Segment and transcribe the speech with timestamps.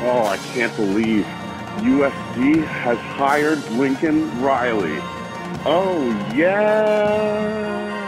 [0.00, 1.24] Oh, I can't believe
[1.78, 4.96] USC has hired Lincoln Riley.
[5.66, 7.98] Oh, yeah.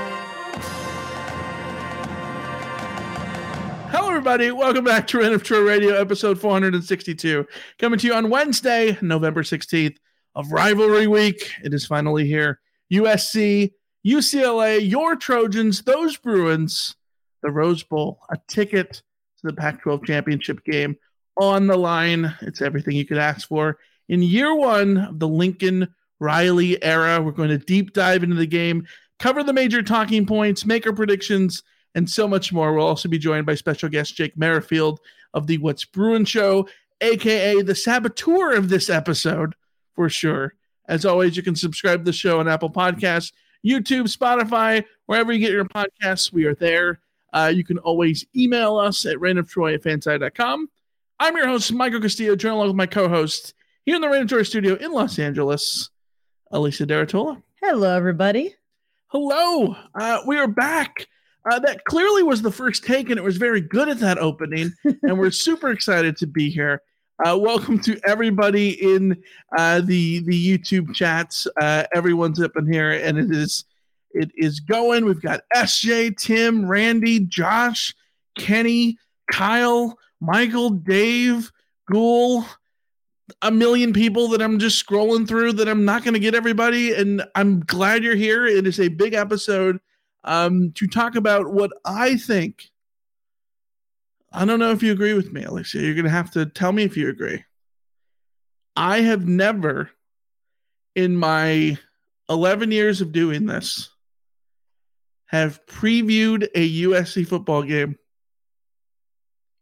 [3.90, 4.52] Hello, everybody.
[4.52, 7.44] Welcome back to Reign of Troy Radio, episode 462.
[7.80, 9.96] Coming to you on Wednesday, November 16th
[10.36, 11.50] of Rivalry Week.
[11.64, 12.60] It is finally here.
[12.92, 13.72] USC,
[14.06, 16.94] UCLA, your Trojans, those Bruins,
[17.42, 20.96] the Rose Bowl, a ticket to the Pac 12 championship game
[21.40, 22.32] on the line.
[22.42, 23.78] It's everything you could ask for.
[24.08, 28.46] In year one of the Lincoln Riley era, we're going to deep dive into the
[28.46, 28.86] game,
[29.18, 31.62] cover the major talking points, make our predictions,
[31.94, 32.74] and so much more.
[32.74, 35.00] We'll also be joined by special guest Jake Merrifield
[35.32, 36.68] of the What's Bruin Show,
[37.00, 39.54] aka the saboteur of this episode,
[39.94, 40.54] for sure.
[40.88, 43.32] As always, you can subscribe to the show on Apple Podcasts,
[43.64, 46.32] YouTube, Spotify, wherever you get your podcasts.
[46.32, 47.00] We are there.
[47.32, 50.68] Uh, you can always email us at reignoftroy at fansided.com.
[51.22, 53.52] I'm your host, Michael Castillo, joined along with my co-host
[53.84, 55.90] here in the Random studio in Los Angeles,
[56.50, 57.42] Alicia de Artola.
[57.60, 58.54] Hello, everybody.
[59.08, 59.76] Hello.
[59.94, 61.06] Uh, we are back.
[61.44, 64.72] Uh, that clearly was the first take, and it was very good at that opening.
[65.02, 66.80] and we're super excited to be here.
[67.22, 69.22] Uh, welcome to everybody in
[69.58, 71.46] uh, the the YouTube chats.
[71.60, 73.66] Uh, everyone's up in here, and it is
[74.12, 75.04] it is going.
[75.04, 77.94] We've got SJ, Tim, Randy, Josh,
[78.38, 78.96] Kenny,
[79.30, 81.50] Kyle, Michael, Dave,
[81.90, 82.44] Ghoul,
[83.42, 86.92] a million people that I'm just scrolling through that I'm not going to get everybody.
[86.92, 88.46] And I'm glad you're here.
[88.46, 89.80] It is a big episode
[90.24, 92.70] um, to talk about what I think.
[94.32, 95.80] I don't know if you agree with me, Alicia.
[95.80, 97.44] You're going to have to tell me if you agree.
[98.76, 99.90] I have never,
[100.94, 101.78] in my
[102.28, 103.90] 11 years of doing this,
[105.26, 107.96] have previewed a USC football game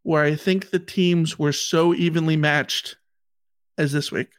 [0.03, 2.95] where I think the teams were so evenly matched
[3.77, 4.29] as this week.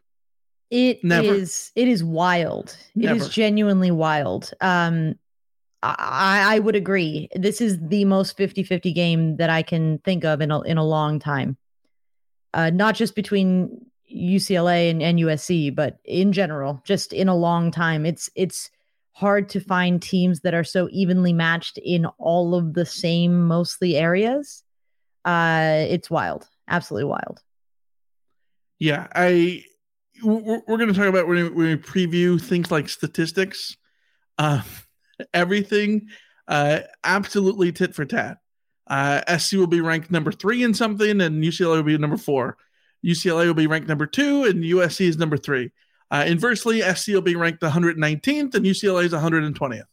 [0.71, 1.35] It Never.
[1.35, 2.77] is- it is wild.
[2.95, 3.17] It Never.
[3.17, 4.51] is genuinely wild.
[4.61, 5.15] Um
[5.83, 7.29] I, I would agree.
[7.35, 10.85] This is the most 50-50 game that I can think of in a in a
[10.85, 11.57] long time.
[12.55, 17.71] Uh not just between UCLA and, and USC, but in general, just in a long
[17.71, 18.05] time.
[18.05, 18.71] It's it's
[19.13, 23.97] hard to find teams that are so evenly matched in all of the same mostly
[23.97, 24.63] areas.
[25.25, 26.49] Uh it's wild.
[26.69, 27.43] Absolutely wild.
[28.79, 29.65] Yeah, I
[30.23, 33.77] we're, we're going to talk about when we, preview things like statistics,
[34.39, 34.63] uh,
[35.35, 36.09] everything,
[36.49, 38.39] uh, absolutely tit for tat.
[38.87, 42.57] Uh, SC will be ranked number three in something, and UCLA will be number four.
[43.05, 45.71] UCLA will be ranked number two, and USC is number three.
[46.11, 49.85] Uh, inversely, SC will be ranked 119th, and UCLA is 120th,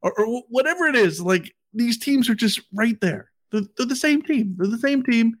[0.00, 1.20] or, or whatever it is.
[1.20, 3.32] Like these teams are just right there.
[3.60, 4.54] They're, they're the same team.
[4.58, 5.36] They're the same team.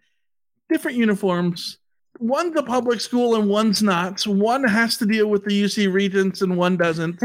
[0.68, 1.78] different uniforms.
[2.18, 4.18] One's a public school and one's not.
[4.20, 7.20] So one has to deal with the UC Regents and one doesn't.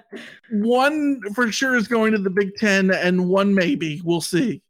[0.52, 4.00] one for sure is going to the Big Ten, and one maybe.
[4.04, 4.62] We'll see.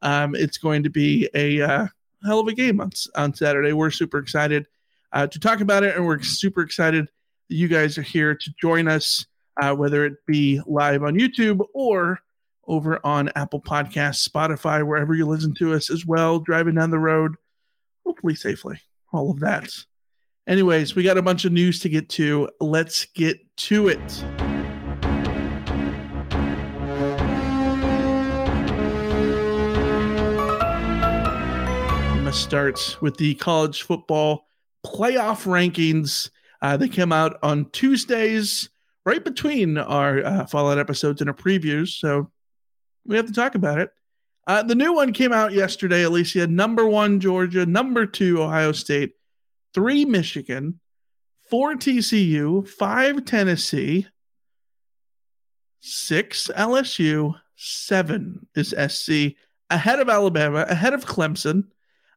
[0.00, 1.86] Um, it's going to be a uh,
[2.24, 3.74] hell of a game on, on Saturday.
[3.74, 4.66] We're super excited
[5.12, 7.06] uh, to talk about it, and we're super excited
[7.48, 9.26] that you guys are here to join us,
[9.60, 12.18] uh, whether it be live on YouTube or
[12.66, 16.98] over on Apple Podcasts, Spotify, wherever you listen to us as well, driving down the
[16.98, 17.34] road,
[18.04, 18.80] hopefully safely.
[19.12, 19.70] All of that.
[20.46, 22.48] Anyways, we got a bunch of news to get to.
[22.60, 24.24] Let's get to it.
[32.32, 34.46] starts with the college football
[34.86, 36.30] playoff rankings.
[36.60, 38.70] Uh, they came out on Tuesdays,
[39.04, 41.98] right between our uh, Fallout episodes and our previews.
[41.98, 42.30] So
[43.04, 43.90] we have to talk about it.
[44.46, 46.46] Uh, the new one came out yesterday, Alicia.
[46.46, 47.64] Number one, Georgia.
[47.64, 49.12] Number two, Ohio State.
[49.72, 50.80] Three, Michigan.
[51.48, 52.66] Four, TCU.
[52.66, 54.06] Five, Tennessee.
[55.80, 57.34] Six, LSU.
[57.56, 59.36] Seven is SC.
[59.70, 60.66] Ahead of Alabama.
[60.68, 61.64] Ahead of Clemson.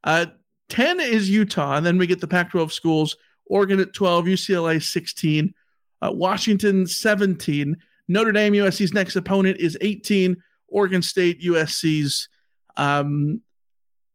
[0.03, 0.27] Uh,
[0.69, 1.75] 10 is Utah.
[1.75, 3.15] And then we get the Pac 12 schools
[3.47, 5.53] Oregon at 12, UCLA 16,
[6.01, 7.77] uh, Washington 17.
[8.07, 10.35] Notre Dame, USC's next opponent, is 18.
[10.75, 12.27] Oregon State, USC's
[12.75, 13.41] um,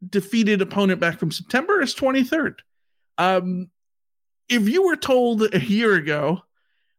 [0.07, 2.57] defeated opponent back from September is 23rd.
[3.17, 3.71] Um,
[4.49, 6.43] if you were told a year ago,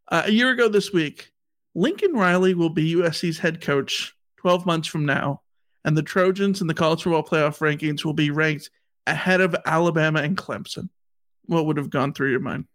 [0.08, 1.32] uh, a year ago this week,
[1.76, 5.42] Lincoln Riley will be USC's head coach 12 months from now,
[5.86, 8.72] and the Trojans in the college football playoff rankings will be ranked
[9.06, 10.90] ahead of Alabama and Clemson,
[11.46, 12.66] what would have gone through your mind?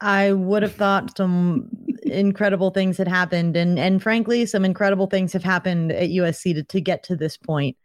[0.00, 1.68] I would have thought some
[2.02, 6.62] incredible things had happened, and and frankly, some incredible things have happened at USC to,
[6.64, 7.76] to get to this point.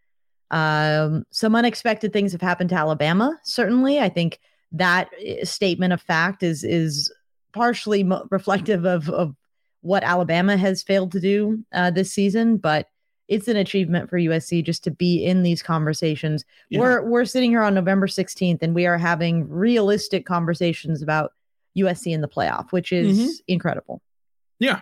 [0.52, 3.38] Um, some unexpected things have happened to Alabama.
[3.44, 4.40] Certainly, I think
[4.72, 7.12] that eh, statement of fact is is
[7.54, 9.36] partially mo- reflective of of
[9.82, 12.88] what Alabama has failed to do uh, this season, but
[13.28, 16.46] it's an achievement for USC just to be in these conversations.
[16.70, 16.80] Yeah.
[16.80, 21.34] We're we're sitting here on November 16th and we are having realistic conversations about
[21.78, 23.32] USC in the playoff, which is mm-hmm.
[23.48, 24.02] incredible.
[24.60, 24.82] Yeah.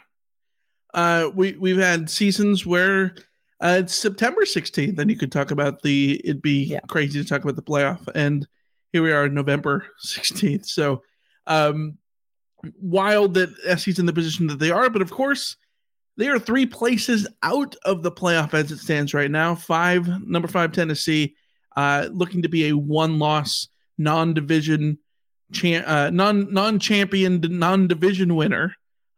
[0.94, 3.16] Uh we we've had seasons where
[3.62, 6.22] uh, it's September 16th, and you could talk about the.
[6.24, 6.82] It'd be yeah.
[6.90, 8.46] crazy to talk about the playoff, and
[8.92, 10.66] here we are, November 16th.
[10.66, 11.04] So,
[11.48, 11.98] um,
[12.82, 15.56] wild that SC's in the position that they are, but of course,
[16.18, 19.56] they are three places out of the playoff as it stands right now.
[19.56, 21.36] Five, number five, Tennessee,
[21.76, 24.98] uh, looking to be a one-loss, non-division,
[25.54, 28.76] cha- uh, non non-champion, non-division winner,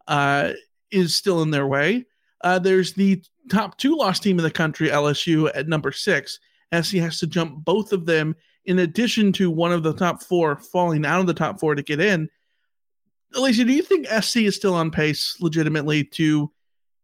[0.08, 0.52] uh,
[0.92, 2.06] is still in their way.
[2.42, 6.40] Uh, there's the top two-loss team in the country, LSU, at number six.
[6.74, 10.58] SC has to jump both of them, in addition to one of the top four
[10.58, 12.30] falling out of the top four to get in.
[13.36, 16.52] Alicia, do you think SC is still on pace, legitimately, to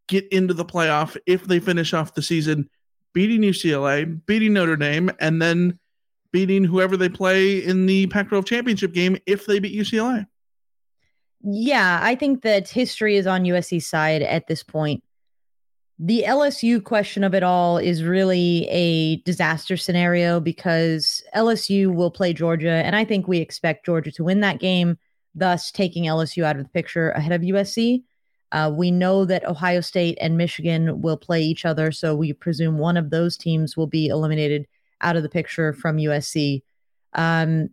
[0.07, 2.69] get into the playoff if they finish off the season
[3.13, 5.79] beating UCLA, beating Notre Dame, and then
[6.31, 10.25] beating whoever they play in the Pac 12 championship game if they beat UCLA.
[11.43, 15.03] Yeah, I think that history is on USC's side at this point.
[15.99, 22.33] The LSU question of it all is really a disaster scenario because LSU will play
[22.33, 24.97] Georgia, and I think we expect Georgia to win that game,
[25.35, 28.03] thus taking LSU out of the picture ahead of USC.
[28.53, 32.77] Uh, we know that Ohio State and Michigan will play each other, so we presume
[32.77, 34.65] one of those teams will be eliminated
[35.01, 36.63] out of the picture from USC.
[37.13, 37.69] Um,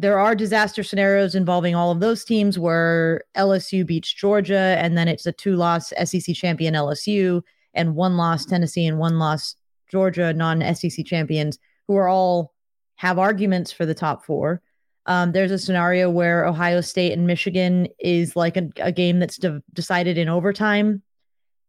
[0.00, 5.08] there are disaster scenarios involving all of those teams where LSU beats Georgia, and then
[5.08, 7.42] it's a two loss SEC champion LSU,
[7.74, 9.56] and one loss Tennessee, and one loss
[9.90, 12.54] Georgia, non SEC champions, who are all
[12.96, 14.62] have arguments for the top four.
[15.04, 19.36] Um, there's a scenario where Ohio State and Michigan is like a, a game that's
[19.36, 21.02] de- decided in overtime.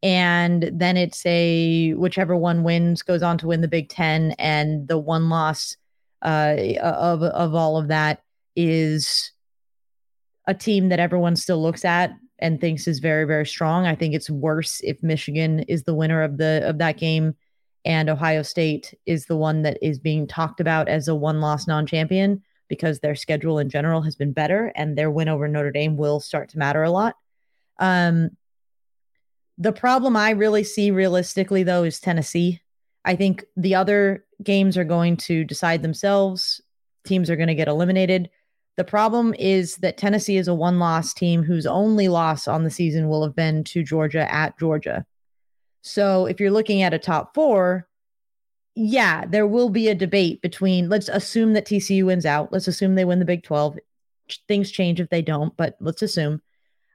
[0.04, 4.32] And then it's a whichever one wins goes on to win the Big Ten.
[4.40, 5.76] And the one loss
[6.22, 8.22] uh, of, of all of that
[8.56, 9.32] is
[10.48, 13.86] a team that everyone still looks at and thinks is very, very strong.
[13.86, 17.36] I think it's worse if Michigan is the winner of the of that game
[17.86, 21.68] and Ohio State is the one that is being talked about as a one loss
[21.68, 25.72] non champion because their schedule in general has been better and their win over Notre
[25.72, 27.16] Dame will start to matter a lot.
[27.80, 28.32] Um,
[29.58, 32.62] the problem I really see realistically, though, is Tennessee.
[33.06, 36.62] I think the other games are going to decide themselves.
[37.04, 38.30] Teams are going to get eliminated.
[38.78, 42.70] The problem is that Tennessee is a one loss team whose only loss on the
[42.70, 45.06] season will have been to Georgia at Georgia.
[45.82, 47.88] So if you're looking at a top four,
[48.76, 50.90] yeah, there will be a debate between.
[50.90, 52.54] Let's assume that TCU wins out.
[52.54, 53.78] Let's assume they win the Big Twelve.
[54.48, 56.42] Things change if they don't, but let's assume.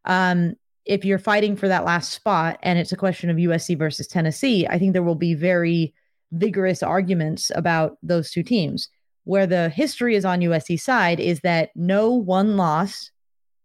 [0.05, 4.07] Um, if you're fighting for that last spot and it's a question of USC versus
[4.07, 5.93] Tennessee, I think there will be very
[6.33, 8.89] vigorous arguments about those two teams.
[9.25, 13.11] Where the history is on USC side is that no one loss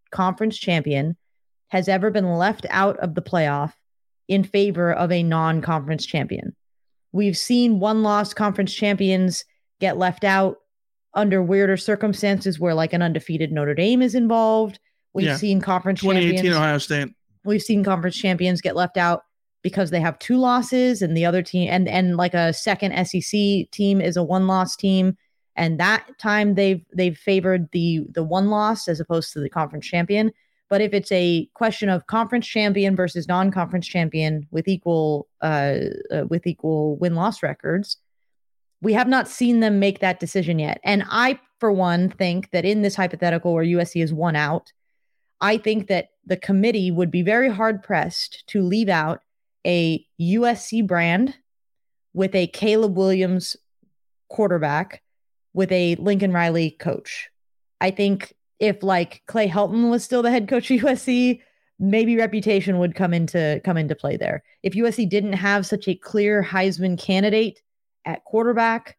[0.10, 1.16] conference champion
[1.68, 3.74] has ever been left out of the playoff
[4.28, 6.56] in favor of a non conference champion.
[7.12, 9.46] We've seen one loss conference champions
[9.80, 10.58] get left out
[11.14, 14.80] under weirder circumstances where, like, an undefeated Notre Dame is involved.
[15.14, 15.38] We've Yeah.
[15.38, 16.58] seen conference 2018 champions.
[16.58, 17.10] Ohio State.
[17.44, 19.24] We've seen conference champions get left out
[19.62, 23.70] because they have two losses and the other team and and like a second SEC
[23.72, 25.18] team is a one loss team
[25.56, 29.86] and that time they've they've favored the the one loss as opposed to the conference
[29.86, 30.32] champion
[30.70, 35.78] but if it's a question of conference champion versus non-conference champion with equal uh,
[36.12, 37.98] uh with equal win-loss records
[38.82, 42.66] we have not seen them make that decision yet and i for one think that
[42.66, 44.72] in this hypothetical where USC is one out
[45.42, 49.22] I think that the committee would be very hard pressed to leave out
[49.66, 51.36] a USC brand
[52.14, 53.58] with a Caleb Williams
[54.30, 55.02] quarterback
[55.54, 57.30] with a Lincoln Riley coach.
[57.80, 61.42] I think if like Clay Helton was still the head coach of USC,
[61.80, 64.44] maybe reputation would come into come into play there.
[64.62, 67.62] If USC didn't have such a clear Heisman candidate
[68.06, 68.98] at quarterback,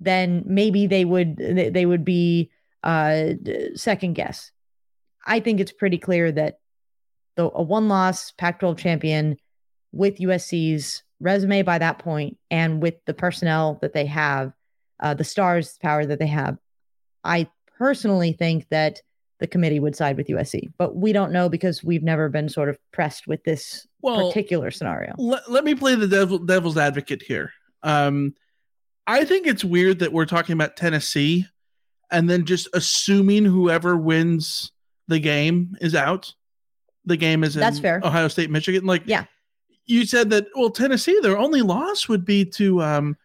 [0.00, 2.50] then maybe they would they, would be
[2.82, 3.30] uh
[3.76, 4.50] second guess.
[5.24, 6.58] I think it's pretty clear that
[7.36, 9.36] the a one loss Pac 12 champion
[9.92, 14.52] with USC's resume by that point and with the personnel that they have,
[15.00, 16.58] uh, the stars power that they have,
[17.22, 19.00] I personally think that
[19.40, 20.72] the committee would side with USC.
[20.78, 24.70] But we don't know because we've never been sort of pressed with this Well, particular
[24.70, 25.14] scenario.
[25.18, 27.52] let, let me play the devil, devil's advocate here.
[27.82, 28.34] Um,
[29.06, 31.46] I think it's weird that we're talking about Tennessee
[32.10, 34.72] and then just assuming whoever wins
[35.08, 36.32] the game is out.
[37.04, 38.00] The game is in That's fair.
[38.02, 38.86] Ohio State, Michigan.
[38.86, 39.24] Like, Yeah.
[39.86, 40.46] you said that.
[40.54, 43.16] Well, Tennessee, their only loss would be to um,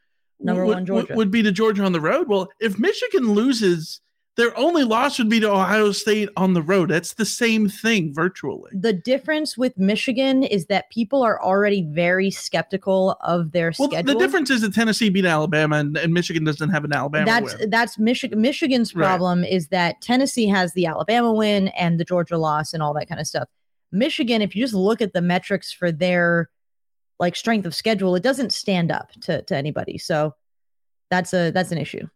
[0.41, 1.13] Number would, one, Georgia.
[1.15, 2.27] would be to Georgia on the road.
[2.27, 4.01] Well, if Michigan loses,
[4.39, 6.89] their only loss would be to Ohio State on the road.
[6.89, 8.71] That's the same thing virtually.
[8.73, 14.13] The difference with Michigan is that people are already very skeptical of their Well, schedule.
[14.13, 17.57] the difference is that Tennessee beat Alabama and, and Michigan doesn't have an Alabama that's
[17.59, 17.69] win.
[17.69, 18.39] that's Michigan.
[18.39, 19.05] Michigan's Right.
[19.05, 23.09] problem is that Tennessee has the Alabama win and the Georgia loss and all that
[23.09, 23.49] kind of stuff.
[23.91, 26.49] Michigan, if you just look at the metrics for their
[27.19, 29.97] like strength of schedule, it doesn't stand up to to anybody.
[29.97, 30.33] So
[31.09, 32.07] that's a that's an issue.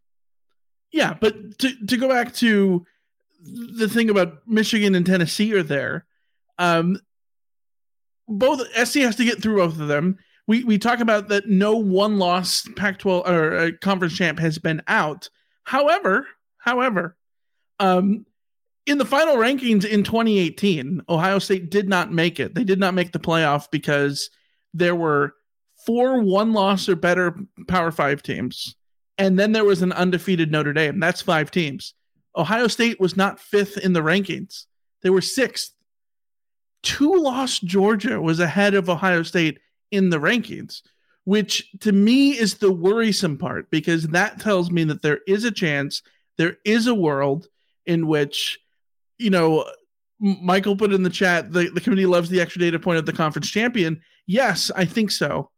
[0.94, 2.86] Yeah, but to to go back to
[3.44, 6.06] the thing about Michigan and Tennessee are there.
[6.58, 6.98] Um,
[8.28, 10.18] both SC has to get through both of them.
[10.48, 14.82] We we talk about that no one loss Pac-12 or uh, conference champ has been
[14.88, 15.30] out.
[15.64, 17.18] However, however,
[17.80, 18.26] um,
[18.86, 22.54] in the final rankings in 2018, Ohio State did not make it.
[22.54, 24.30] They did not make the playoff because
[24.74, 25.34] there were
[25.86, 27.36] four one loss or better
[27.68, 28.76] Power Five teams,
[29.18, 31.00] and then there was an undefeated Notre Dame.
[31.00, 31.94] That's five teams.
[32.36, 34.66] Ohio State was not fifth in the rankings;
[35.02, 35.74] they were sixth.
[36.82, 39.60] Two loss Georgia was ahead of Ohio State
[39.92, 40.82] in the rankings,
[41.24, 45.52] which to me is the worrisome part because that tells me that there is a
[45.52, 46.02] chance,
[46.38, 47.48] there is a world
[47.86, 48.60] in which,
[49.18, 49.66] you know,
[50.20, 53.14] Michael put in the chat the, the committee loves the extra data point of the
[53.14, 54.02] conference champion.
[54.26, 55.52] Yes, I think so.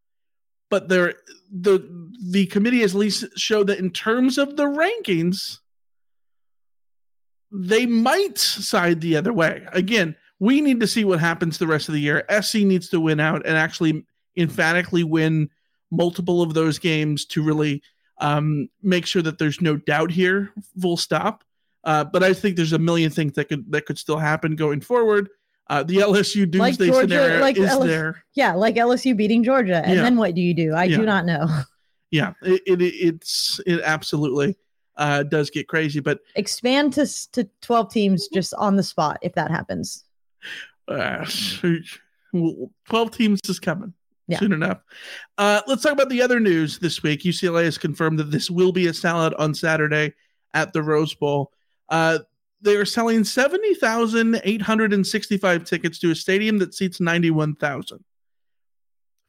[0.69, 1.15] But there
[1.51, 1.87] the
[2.31, 5.59] the committee at least showed that in terms of the rankings,
[7.51, 9.65] they might side the other way.
[9.71, 12.25] Again, we need to see what happens the rest of the year.
[12.41, 14.05] SC needs to win out and actually
[14.35, 15.49] emphatically win
[15.91, 17.81] multiple of those games to really
[18.19, 20.51] um, make sure that there's no doubt here.
[20.81, 21.43] Full stop.
[21.83, 24.81] Uh, but I think there's a million things that could that could still happen going
[24.81, 25.29] forward.
[25.67, 28.23] Uh, the LSU Like doomsday Georgia, scenario like is LSU there.
[28.35, 30.03] Yeah, like LSU beating Georgia, and Yeah.
[30.03, 30.73] then what do you do?
[30.73, 30.97] I Yeah.
[30.97, 31.47] do not know.
[32.11, 34.55] Yeah, it, it it's it absolutely
[34.95, 35.99] uh, does get crazy.
[35.99, 40.05] But Expand to to twelve teams just on the spot if that happens.
[40.87, 41.25] uh,
[42.31, 43.93] 12 teams is coming
[44.27, 44.39] Yeah.
[44.39, 44.79] soon enough.
[45.37, 47.21] Uh, let's talk about the other news this week.
[47.23, 50.13] UCLA has confirmed that this will be a salad on Saturday
[50.53, 51.51] at the Rose Bowl.
[52.65, 58.03] They are selling 70,865 tickets to a stadium that seats 91,000.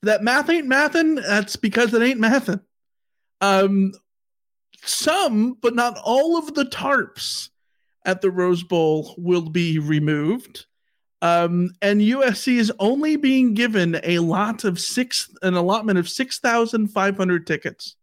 [0.02, 1.16] That math ain't mathin'.
[1.16, 2.62] That's because it ain't mathin'.
[3.42, 3.92] Um,
[4.82, 7.50] some, but not all of the tarps
[8.06, 10.64] at the Rose Bowl will be removed.
[11.20, 17.46] Um, and USC is only being given a lot of six, an allotment of 6,500
[17.46, 17.96] tickets.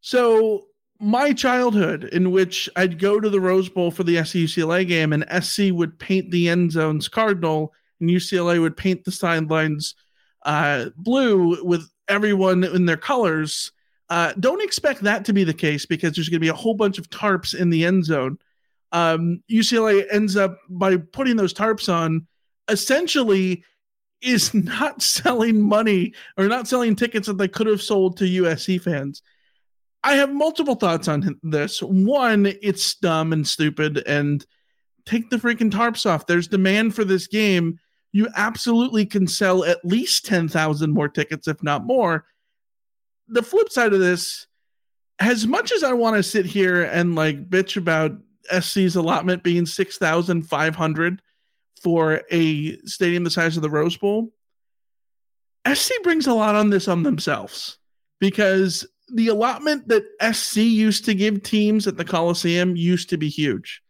[0.00, 0.66] So
[1.00, 5.12] my childhood in which I'd go to the Rose Bowl for the SC UCLA game
[5.12, 9.94] and SC would paint the end zones cardinal and UCLA would paint the sidelines
[10.44, 13.72] uh, blue with everyone in their colors.
[14.08, 16.74] Uh, don't expect that to be the case because there's going to be a whole
[16.74, 18.38] bunch of tarps in the end zone.
[18.92, 22.26] Um, UCLA ends up by putting those tarps on,
[22.68, 23.64] essentially
[24.22, 28.80] is not selling money or not selling tickets that they could have sold to USC
[28.80, 29.22] fans.
[30.06, 31.82] I have multiple thoughts on this.
[31.82, 34.46] One, it's dumb and stupid, and
[35.04, 36.28] take the freaking tarps off.
[36.28, 37.80] There's demand for this game.
[38.12, 42.24] You absolutely can sell at least 10,000 more tickets, if not more.
[43.26, 44.46] The flip side of this,
[45.18, 48.12] as much as I want to sit here and like bitch about
[48.60, 51.22] SC's allotment being 6,500
[51.82, 54.32] for a stadium the size of the Rose Bowl,
[55.68, 57.78] SC brings a lot on this on themselves
[58.20, 63.28] because the allotment that SC used to give teams at the Coliseum used to be
[63.28, 63.82] huge.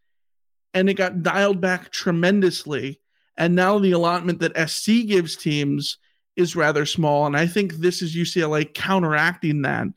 [0.73, 2.99] And it got dialed back tremendously.
[3.35, 5.97] And now the allotment that SC gives teams
[6.35, 7.25] is rather small.
[7.25, 9.87] And I think this is UCLA counteracting that.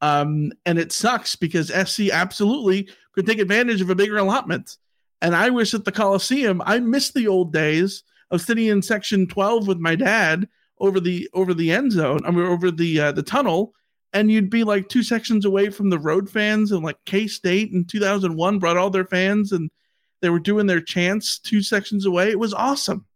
[0.00, 4.76] Um, and it sucks because SC absolutely could take advantage of a bigger allotment.
[5.20, 9.26] And I wish at the Coliseum, I miss the old days of sitting in section
[9.26, 10.48] 12 with my dad
[10.78, 13.74] over the over the end zone, I mean over the uh, the tunnel
[14.12, 17.84] and you'd be like two sections away from the road fans and like k-state in
[17.84, 19.70] 2001 brought all their fans and
[20.20, 22.30] they were doing their chants two sections away.
[22.30, 23.06] It was awesome.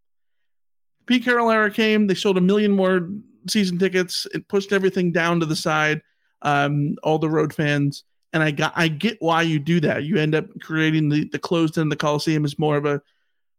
[1.07, 3.09] Pete carroll era came they sold a million more
[3.49, 4.27] season tickets.
[4.33, 6.01] It pushed everything down to the side
[6.43, 8.05] um, all the road fans.
[8.33, 10.05] And i got i get why you do that.
[10.05, 13.01] You end up creating the the closed of the coliseum is more of a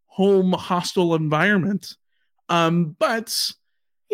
[0.08, 1.96] home hostile environment.
[2.50, 3.52] Um, but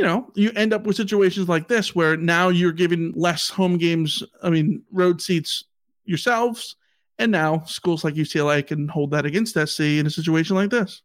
[0.01, 3.77] you know, you end up with situations like this where now you're giving less home
[3.77, 5.65] games, I mean, road seats
[6.05, 6.75] yourselves.
[7.20, 11.04] And now schools like UCLA can hold that against SC in a situation like this.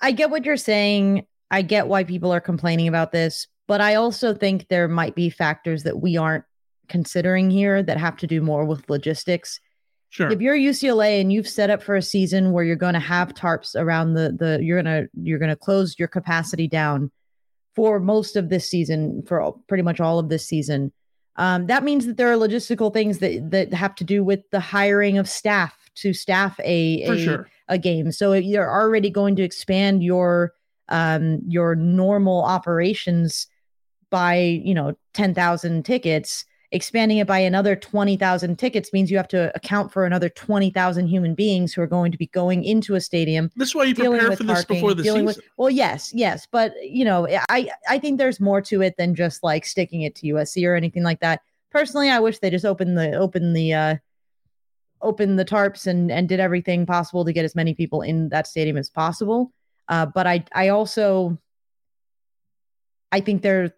[0.00, 1.26] I get what you're saying.
[1.50, 5.28] I get why people are complaining about this, but I also think there might be
[5.28, 6.44] factors that we aren't
[6.88, 9.58] considering here that have to do more with logistics.
[10.10, 10.30] Sure.
[10.30, 13.34] If you're UCLA and you've set up for a season where you're going to have
[13.34, 17.10] tarps around the the you're going to you're going to close your capacity down
[17.74, 20.92] for most of this season, for all, pretty much all of this season.
[21.36, 24.60] Um, that means that there are logistical things that that have to do with the
[24.60, 27.48] hiring of staff to staff a a, sure.
[27.68, 28.12] a game.
[28.12, 30.52] So you're already going to expand your
[30.88, 33.46] um, your normal operations
[34.10, 39.28] by you know ten thousand tickets expanding it by another 20,000 tickets means you have
[39.28, 43.00] to account for another 20,000 human beings who are going to be going into a
[43.00, 43.50] stadium.
[43.56, 45.24] That's why you prepare for this before the season.
[45.24, 49.14] With, well, yes, yes, but you know, I I think there's more to it than
[49.14, 51.40] just like sticking it to USC or anything like that.
[51.70, 53.96] Personally, I wish they just opened the open the uh
[55.02, 58.46] opened the tarps and and did everything possible to get as many people in that
[58.46, 59.52] stadium as possible.
[59.88, 61.38] Uh, but I I also
[63.10, 63.74] I think there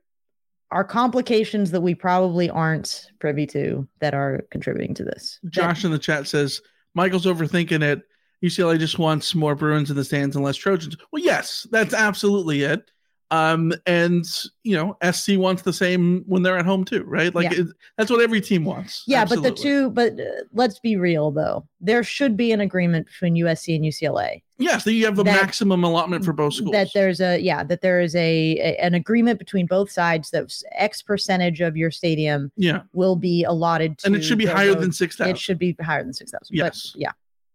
[0.73, 5.39] are complications that we probably aren't privy to that are contributing to this.
[5.51, 6.61] Josh in the chat says
[6.95, 8.03] Michael's overthinking it.
[8.43, 10.97] UCLA just wants more Bruins in the stands and less Trojans.
[11.13, 12.91] Well, yes, that's absolutely it.
[13.33, 14.27] Um, and
[14.63, 17.35] you know, SC wants the same when they're at home too, right?
[17.35, 17.61] Like yeah.
[17.61, 19.05] it, that's what every team wants.
[19.07, 19.51] Yeah, absolutely.
[19.51, 23.35] but the two, but uh, let's be real though, there should be an agreement between
[23.37, 24.43] USC and UCLA.
[24.59, 26.73] Yes, that you have a that, maximum allotment for both schools.
[26.73, 30.55] That there's a yeah, that there is a, a, an agreement between both sides that
[30.73, 34.75] X percentage of your stadium yeah will be allotted to, and it should be higher
[34.75, 34.81] road.
[34.81, 35.37] than six thousand.
[35.37, 36.55] It should be higher than six thousand.
[36.55, 37.13] Yes, but, yeah,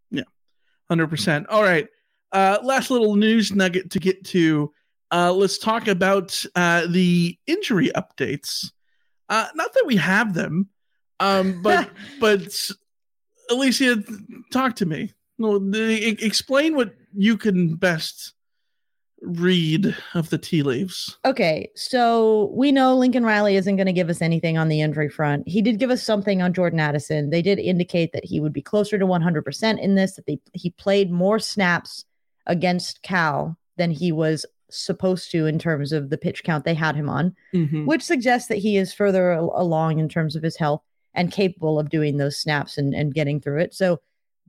[0.10, 0.24] yeah,
[0.90, 1.46] hundred percent.
[1.50, 1.88] All right,
[2.32, 4.74] uh, last little news nugget to get to
[5.12, 8.72] uh, let's talk about uh, the injury updates.
[9.30, 10.70] Uh, not that we have them,
[11.20, 11.90] um, but
[12.20, 12.72] but
[13.50, 14.04] Alicia,
[14.52, 15.14] talk to me.
[15.38, 18.34] No, the, explain what you can best
[19.22, 21.18] read of the tea leaves.
[21.26, 25.10] Okay, so we know Lincoln Riley isn't going to give us anything on the injury
[25.10, 25.48] front.
[25.48, 27.30] He did give us something on Jordan Addison.
[27.30, 30.70] They did indicate that he would be closer to 100% in this, that they, he
[30.72, 32.06] played more snaps
[32.46, 36.96] against Cal than he was supposed to in terms of the pitch count they had
[36.96, 37.86] him on, mm-hmm.
[37.86, 40.82] which suggests that he is further along in terms of his health
[41.14, 43.74] and capable of doing those snaps and, and getting through it.
[43.74, 44.00] So,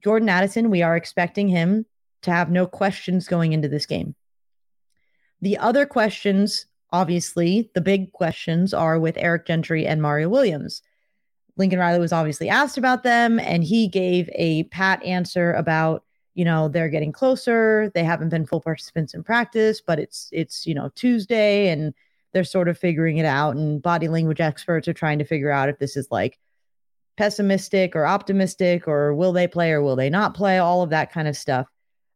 [0.02, 1.85] Jordan Addison, we are expecting him
[2.22, 4.14] to have no questions going into this game.
[5.40, 10.83] The other questions, obviously, the big questions are with Eric Gentry and Mario Williams.
[11.57, 16.04] Lincoln Riley was obviously asked about them, and he gave a pat answer about
[16.38, 20.68] you know they're getting closer they haven't been full participants in practice but it's it's
[20.68, 21.92] you know tuesday and
[22.33, 25.68] they're sort of figuring it out and body language experts are trying to figure out
[25.68, 26.38] if this is like
[27.16, 31.11] pessimistic or optimistic or will they play or will they not play all of that
[31.11, 31.66] kind of stuff.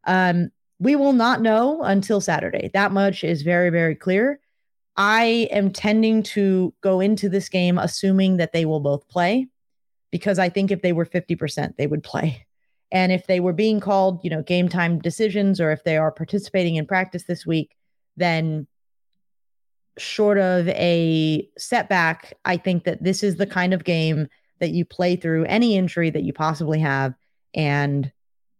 [0.05, 2.71] Um we will not know until saturday.
[2.73, 4.39] That much is very very clear.
[4.95, 9.49] I am tending to go into this game assuming that they will both play
[10.11, 12.45] because i think if they were 50% they would play
[12.93, 16.11] and if they were being called, you know, game time decisions or if they are
[16.11, 17.75] participating in practice this week,
[18.15, 18.67] then
[19.97, 24.27] short of a setback, I think that this is the kind of game
[24.59, 27.15] that you play through any injury that you possibly have
[27.55, 28.11] and,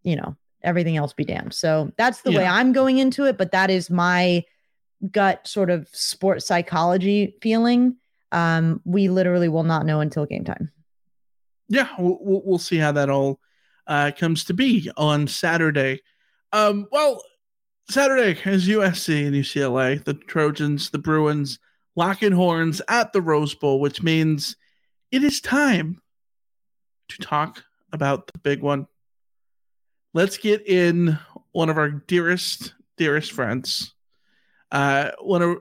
[0.01, 1.53] you know, everything else be damned.
[1.53, 2.39] So that's the yeah.
[2.39, 4.43] way I'm going into it, but that is my
[5.11, 7.97] gut sort of sports psychology feeling.
[8.31, 10.71] Um, we literally will not know until game time.
[11.69, 13.39] Yeah, we'll, we'll see how that all
[13.87, 16.01] uh, comes to be on Saturday.
[16.51, 17.23] Um, well,
[17.89, 21.59] Saturday is USC and UCLA, the Trojans, the Bruins,
[21.95, 24.55] locking horns at the Rose Bowl, which means
[25.11, 26.01] it is time
[27.09, 28.87] to talk about the big one.
[30.13, 31.19] Let's get in
[31.51, 33.93] one of our dearest, dearest friends.
[34.71, 35.57] Uh, one of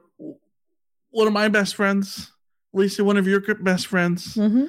[1.10, 2.32] one of my best friends,
[2.72, 4.34] Lisa, one of your best friends.
[4.34, 4.66] Mm-hmm.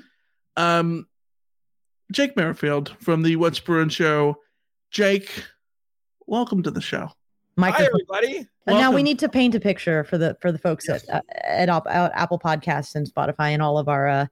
[0.57, 1.07] Um,
[2.11, 4.37] Jake Merrifield from the What's Bruin Show.
[4.91, 5.43] Jake,
[6.27, 7.09] welcome to the show.
[7.55, 8.47] Mike, Hi, everybody.
[8.65, 11.05] And now we need to paint a picture for the for the folks yes.
[11.09, 14.25] at at, at Apple Podcasts and Spotify and all of our uh,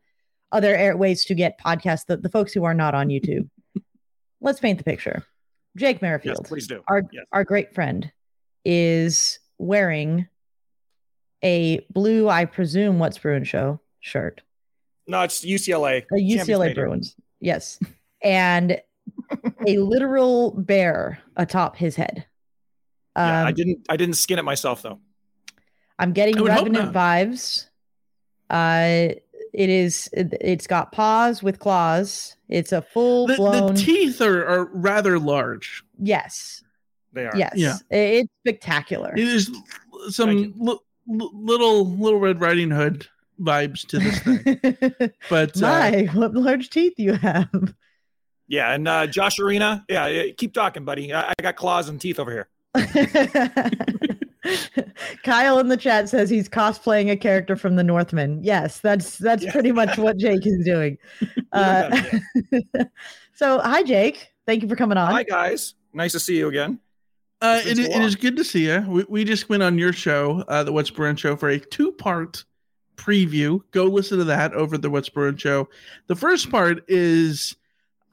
[0.52, 2.06] other ways to get podcasts.
[2.06, 3.50] The, the folks who are not on YouTube.
[4.42, 5.24] Let's paint the picture.
[5.78, 6.84] Jake Merrifield, yes, please do.
[6.88, 7.26] Our yes.
[7.32, 8.12] our great friend
[8.66, 10.28] is wearing
[11.44, 14.42] a blue, I presume, What's Bruin Show shirt.
[15.08, 16.06] No, it's UCLA.
[16.12, 17.16] A UCLA Bruins.
[17.42, 17.80] Yes.
[18.24, 18.80] And
[19.68, 22.26] a literal bear atop his head.
[23.16, 25.00] Um, yeah, I um, didn't I didn't skin it myself though.
[26.00, 27.68] I'm getting revenant vibes.
[28.50, 29.16] Uh
[29.54, 32.38] it is it, has got paws with claws.
[32.48, 35.84] It's a full blown the, the, teeth are, are rather large.
[36.00, 36.64] Yes.
[37.12, 37.36] They are.
[37.36, 37.54] Yes.
[37.56, 37.76] Yeah.
[37.90, 39.14] It's spectacular.
[39.14, 39.52] It is
[40.10, 43.08] some l- little little red riding hood
[43.42, 45.12] vibes to this thing.
[45.30, 47.74] but my, uh, what large teeth you have.
[48.48, 51.14] Yeah, and uh, Josh Arena, yeah, keep talking, buddy.
[51.14, 52.50] I, I got claws and teeth over here.
[55.24, 58.44] Kyle in the chat says he's cosplaying a character from the Northman.
[58.44, 59.52] Yes, that's that's yeah.
[59.52, 60.98] pretty much what Jake is doing.
[61.54, 62.02] Uh,
[63.34, 64.32] so, hi Jake.
[64.46, 65.12] Thank you for coming on.
[65.12, 65.74] Hi guys.
[65.94, 66.80] Nice to see you again.
[67.42, 68.86] Uh, it, it is good to see you.
[68.88, 72.46] We, we just went on your show, uh, the What's Bruin Show, for a two-part
[73.02, 73.62] preview.
[73.72, 75.68] Go listen to that over the What's Bruin show.
[76.08, 77.56] The first part is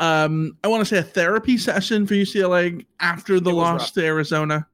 [0.00, 3.92] um I want to say a therapy session for UCLA after the loss rough.
[3.92, 4.66] to Arizona.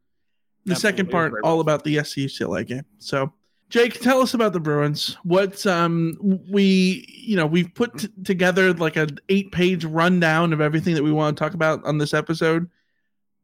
[0.66, 0.98] The Absolutely.
[0.98, 2.84] second part all about the SC UCLA game.
[2.98, 3.32] So
[3.70, 5.16] Jake, tell us about the Bruins.
[5.24, 6.16] What um
[6.48, 11.02] we you know we've put t- together like an eight page rundown of everything that
[11.02, 12.68] we want to talk about on this episode,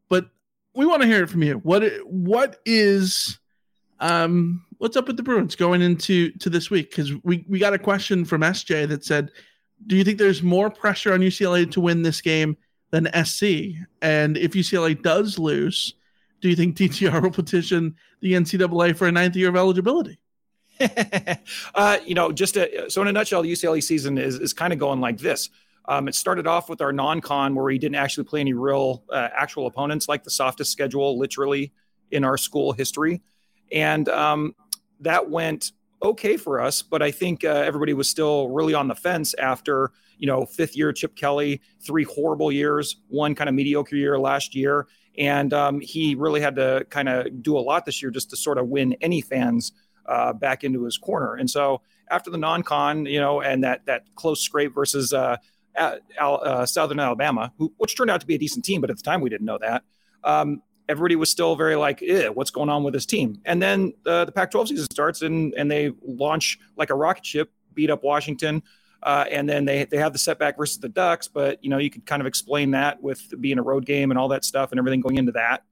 [0.09, 0.30] but
[0.74, 1.54] we want to hear it from you.
[1.59, 3.38] What what is
[3.98, 6.90] um what's up with the Bruins going into to this week?
[6.90, 9.30] Because we we got a question from SJ that said,
[9.86, 12.56] "Do you think there's more pressure on UCLA to win this game
[12.90, 13.76] than SC?
[14.02, 15.94] And if UCLA does lose,
[16.40, 20.18] do you think DTR will petition the NCAA for a ninth year of eligibility?"
[21.74, 24.72] uh, you know, just a, so in a nutshell, the UCLA season is is kind
[24.72, 25.50] of going like this.
[25.86, 29.28] Um, it started off with our non-con where we didn't actually play any real uh,
[29.36, 31.72] actual opponents, like the softest schedule, literally
[32.10, 33.22] in our school history.
[33.72, 34.54] And um,
[35.00, 38.94] that went okay for us, but I think uh, everybody was still really on the
[38.94, 43.96] fence after you know fifth year Chip Kelly, three horrible years, one kind of mediocre
[43.96, 44.86] year last year,
[45.18, 48.36] and um, he really had to kind of do a lot this year just to
[48.36, 49.72] sort of win any fans
[50.06, 51.34] uh, back into his corner.
[51.34, 55.36] And so after the non-con, you know, and that that close scrape versus uh,
[55.76, 59.02] uh, Southern Alabama, who, which turned out to be a decent team, but at the
[59.02, 59.82] time we didn't know that.
[60.24, 62.03] Um, everybody was still very like,
[62.35, 63.40] what's going on with this team?
[63.44, 67.53] And then uh, the Pac-12 season starts, and and they launch like a rocket ship,
[67.72, 68.62] beat up Washington,
[69.03, 71.29] uh, and then they they have the setback versus the Ducks.
[71.29, 74.18] But you know, you could kind of explain that with being a road game and
[74.18, 75.62] all that stuff and everything going into that.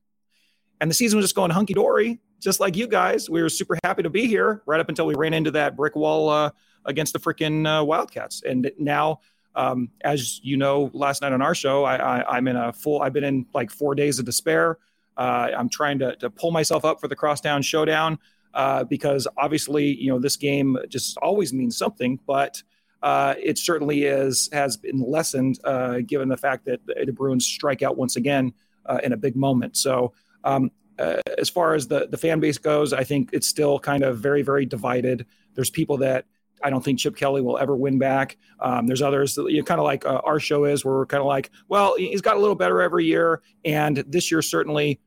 [0.81, 3.29] And the season was just going hunky dory, just like you guys.
[3.29, 5.97] We were super happy to be here right up until we ran into that brick
[5.97, 6.51] wall uh,
[6.85, 8.43] against the freaking uh, Wildcats.
[8.43, 9.21] And now.
[9.55, 13.03] Um, as you know, last night on our show, I, I, I'm in a full.
[13.03, 14.79] I've been in like four days of despair.
[15.19, 18.19] Uh, I'm trying to, to pull myself up for the crosstown showdown
[18.55, 22.63] uh, because obviously, you know, this game just always means something, but
[23.03, 27.83] uh, it certainly is has been lessened uh, given the fact that the Bruins strike
[27.83, 28.53] out once again
[28.87, 29.77] uh, in a big moment.
[29.77, 30.13] So
[30.45, 34.03] um, uh, as far as the the fan base goes, I think it's still kind
[34.03, 35.27] of very very divided.
[35.55, 36.25] There's people that
[36.63, 38.37] I don't think Chip Kelly will ever win back.
[38.61, 41.21] Um, there's others that you kind of like uh, our show is, where we're kind
[41.21, 45.01] of like, well, he's got a little better every year, and this year certainly,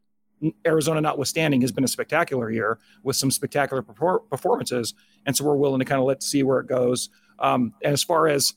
[0.66, 4.94] Arizona notwithstanding, has been a spectacular year with some spectacular performances,
[5.26, 7.10] and so we're willing to kind of let see where it goes.
[7.40, 8.54] Um, and as far as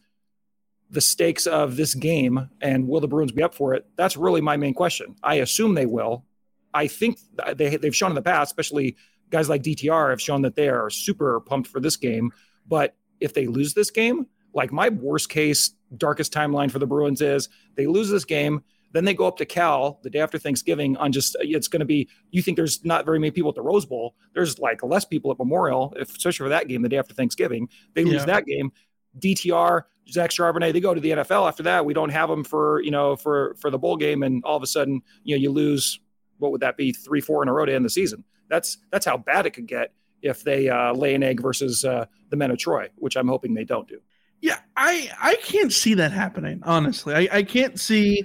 [0.90, 4.40] the stakes of this game and will the Bruins be up for it, that's really
[4.40, 5.16] my main question.
[5.22, 6.24] I assume they will.
[6.72, 7.18] I think
[7.56, 8.96] they they've shown in the past, especially
[9.30, 12.32] guys like DTR, have shown that they are super pumped for this game.
[12.66, 17.20] But if they lose this game, like my worst case, darkest timeline for the Bruins
[17.20, 18.62] is they lose this game,
[18.94, 21.86] then they go up to Cal the day after Thanksgiving on just it's going to
[21.86, 22.08] be.
[22.30, 24.14] You think there's not very many people at the Rose Bowl?
[24.34, 27.68] There's like less people at Memorial, if, especially for that game the day after Thanksgiving.
[27.94, 28.26] They lose yeah.
[28.26, 28.70] that game.
[29.18, 31.84] DTR, Zach Charbonnet, they go to the NFL after that.
[31.84, 34.62] We don't have them for you know for for the bowl game, and all of
[34.62, 35.98] a sudden you know you lose.
[36.38, 36.92] What would that be?
[36.92, 38.22] Three, four in a row to end the season.
[38.48, 42.06] That's that's how bad it could get if they uh, lay an egg versus uh,
[42.30, 44.00] the men of Troy, which I'm hoping they don't do.
[44.40, 46.60] Yeah, I I can't see that happening.
[46.62, 48.24] Honestly, I, I can't see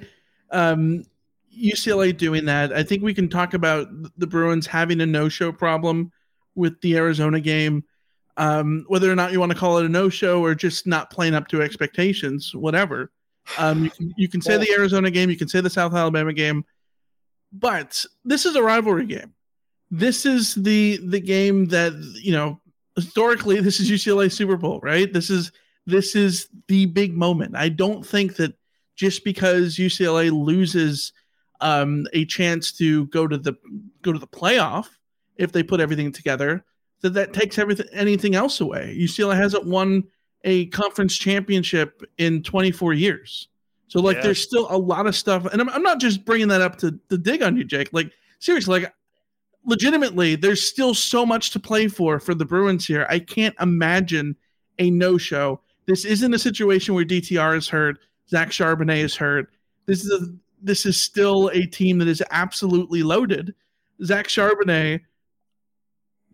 [0.52, 1.04] um,
[1.56, 2.74] UCLA doing that.
[2.74, 6.12] I think we can talk about the Bruins having a no-show problem
[6.56, 7.84] with the Arizona game.
[8.38, 11.36] Um, whether or not you want to call it a no-show or just not playing
[11.36, 13.12] up to expectations, whatever.
[13.58, 16.32] Um, you can you can say the Arizona game, you can say the South Alabama
[16.34, 16.64] game,
[17.52, 19.34] but this is a rivalry game
[19.92, 22.60] this is the the game that you know
[22.96, 25.12] historically this is UCLA Super Bowl, right?
[25.12, 25.52] This is
[25.86, 27.56] this is the big moment.
[27.56, 28.54] I don't think that
[29.00, 31.14] just because UCLA loses
[31.62, 33.56] um, a chance to go to the
[34.02, 34.88] go to the playoff
[35.38, 36.66] if they put everything together,
[37.00, 38.94] that that takes everything anything else away.
[39.00, 40.04] UCLA hasn't won
[40.44, 43.48] a conference championship in 24 years.
[43.88, 44.24] So like, yeah.
[44.24, 47.00] there's still a lot of stuff, and I'm, I'm not just bringing that up to,
[47.10, 47.90] to dig on you, Jake.
[47.94, 48.94] Like, seriously, like
[49.66, 53.08] legitimately, there's still so much to play for for the Bruins here.
[53.10, 54.36] I can't imagine
[54.78, 55.62] a no show.
[55.86, 57.98] This isn't a situation where DTR is hurt,
[58.30, 59.50] Zach Charbonnet is hurt.
[59.86, 63.56] This is a, this is still a team that is absolutely loaded.
[64.04, 65.02] Zach Charbonnet,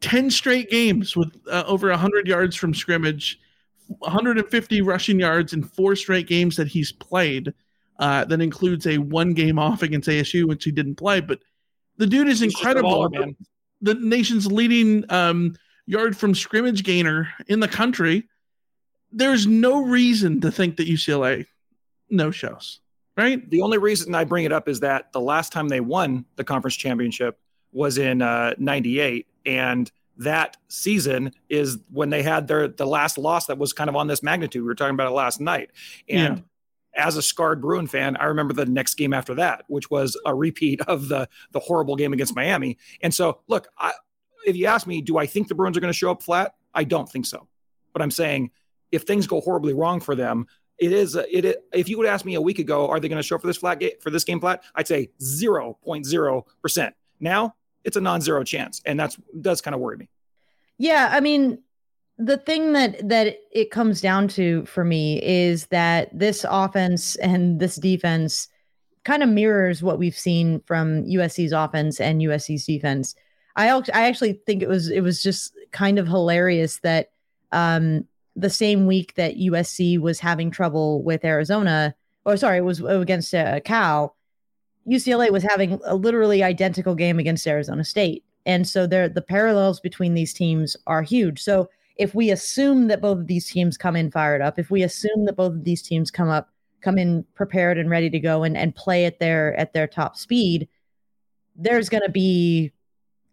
[0.01, 3.39] ten straight games with uh, over hundred yards from scrimmage,
[3.87, 7.53] 150 rushing yards in four straight games that he's played.
[7.97, 11.39] Uh, that includes a one game off against ASU, which he didn't play, but
[11.97, 13.09] the dude is incredible.
[13.09, 13.33] Baller,
[13.81, 15.55] the nation's leading um,
[15.85, 18.27] yard from scrimmage gainer in the country.
[19.13, 21.45] There's no reason to think that UCLA
[22.09, 22.79] no shows,
[23.17, 23.47] right?
[23.49, 26.43] The only reason I bring it up is that the last time they won the
[26.43, 27.39] conference championship
[27.71, 33.47] was in uh, 98 and that season is when they had their the last loss
[33.47, 34.61] that was kind of on this magnitude.
[34.61, 35.71] We were talking about it last night.
[36.07, 36.43] And yeah
[36.95, 40.33] as a scarred Bruin fan, I remember the next game after that, which was a
[40.33, 42.77] repeat of the the horrible game against Miami.
[43.01, 43.91] And so, look, I,
[44.45, 46.55] if you ask me, do I think the Bruins are going to show up flat?
[46.73, 47.47] I don't think so.
[47.93, 48.51] But I'm saying
[48.91, 52.35] if things go horribly wrong for them, it is it, if you would ask me
[52.35, 54.23] a week ago, are they going to show up for this flat gate for this
[54.23, 54.63] game flat?
[54.75, 60.09] I'd say 0.0% Now it's a non-zero chance, and that's does kind of worry me.
[60.77, 61.59] Yeah, I mean,
[62.17, 67.59] the thing that that it comes down to for me is that this offense and
[67.59, 68.49] this defense
[69.03, 73.15] kind of mirrors what we've seen from USC's offense and USC's defense.
[73.55, 77.11] I I actually think it was it was just kind of hilarious that
[77.51, 81.95] um, the same week that USC was having trouble with Arizona,
[82.25, 84.15] or sorry, it was against uh, Cal,
[84.87, 89.79] UCLA was having a literally identical game against Arizona State, and so there the parallels
[89.79, 91.41] between these teams are huge.
[91.41, 94.83] So if we assume that both of these teams come in fired up, if we
[94.83, 96.49] assume that both of these teams come up,
[96.81, 100.17] come in prepared and ready to go and, and play at their at their top
[100.17, 100.67] speed,
[101.55, 102.71] there's gonna be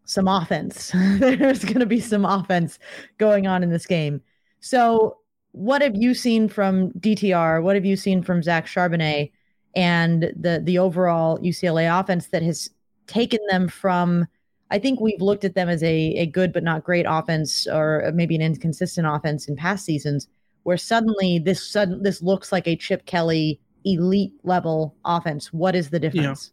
[0.05, 0.93] some offense.
[0.95, 2.79] there's gonna be some offense
[3.19, 4.23] going on in this game.
[4.63, 5.19] So
[5.51, 7.63] what have you seen from DTR?
[7.63, 9.33] What have you seen from Zach Charbonnet
[9.75, 12.71] and the the overall UCLA offense that has
[13.07, 14.27] taken them from
[14.71, 18.11] I think we've looked at them as a, a good but not great offense or
[18.15, 20.29] maybe an inconsistent offense in past seasons
[20.63, 25.53] where suddenly this sudden this looks like a Chip Kelly elite level offense.
[25.53, 26.53] What is the difference?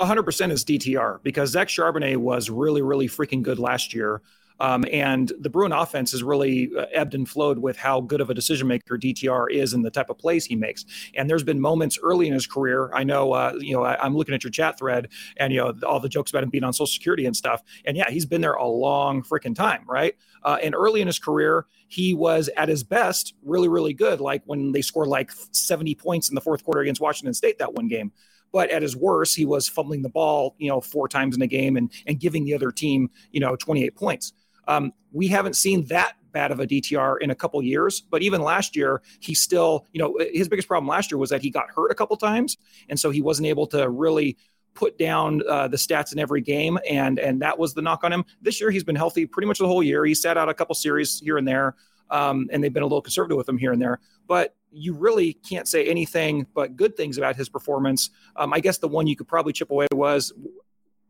[0.00, 0.06] Yeah.
[0.06, 4.22] 100% is DTR because Zach Charbonnet was really, really freaking good last year.
[4.60, 8.30] Um, and the Bruin offense has really uh, ebbed and flowed with how good of
[8.30, 10.84] a decision maker DTR is and the type of plays he makes.
[11.14, 12.90] And there's been moments early in his career.
[12.92, 15.74] I know, uh, you know, I, am looking at your chat thread and, you know,
[15.86, 17.62] all the jokes about him being on Social Security and stuff.
[17.84, 20.14] And yeah, he's been there a long freaking time, right?
[20.42, 24.20] Uh, and early in his career, he was at his best really, really good.
[24.20, 27.74] Like when they scored like 70 points in the fourth quarter against Washington State that
[27.74, 28.12] one game.
[28.52, 31.46] But at his worst, he was fumbling the ball, you know, four times in a
[31.46, 34.32] game and and giving the other team, you know, 28 points.
[34.68, 38.40] Um, we haven't seen that bad of a DTR in a couple years, but even
[38.40, 41.70] last year, he still, you know, his biggest problem last year was that he got
[41.74, 44.36] hurt a couple times, and so he wasn't able to really
[44.74, 48.12] put down uh, the stats in every game, and and that was the knock on
[48.12, 48.24] him.
[48.42, 50.04] This year, he's been healthy pretty much the whole year.
[50.04, 51.74] He sat out a couple series here and there,
[52.10, 53.98] um, and they've been a little conservative with him here and there.
[54.26, 58.10] But you really can't say anything but good things about his performance.
[58.36, 60.32] Um, I guess the one you could probably chip away was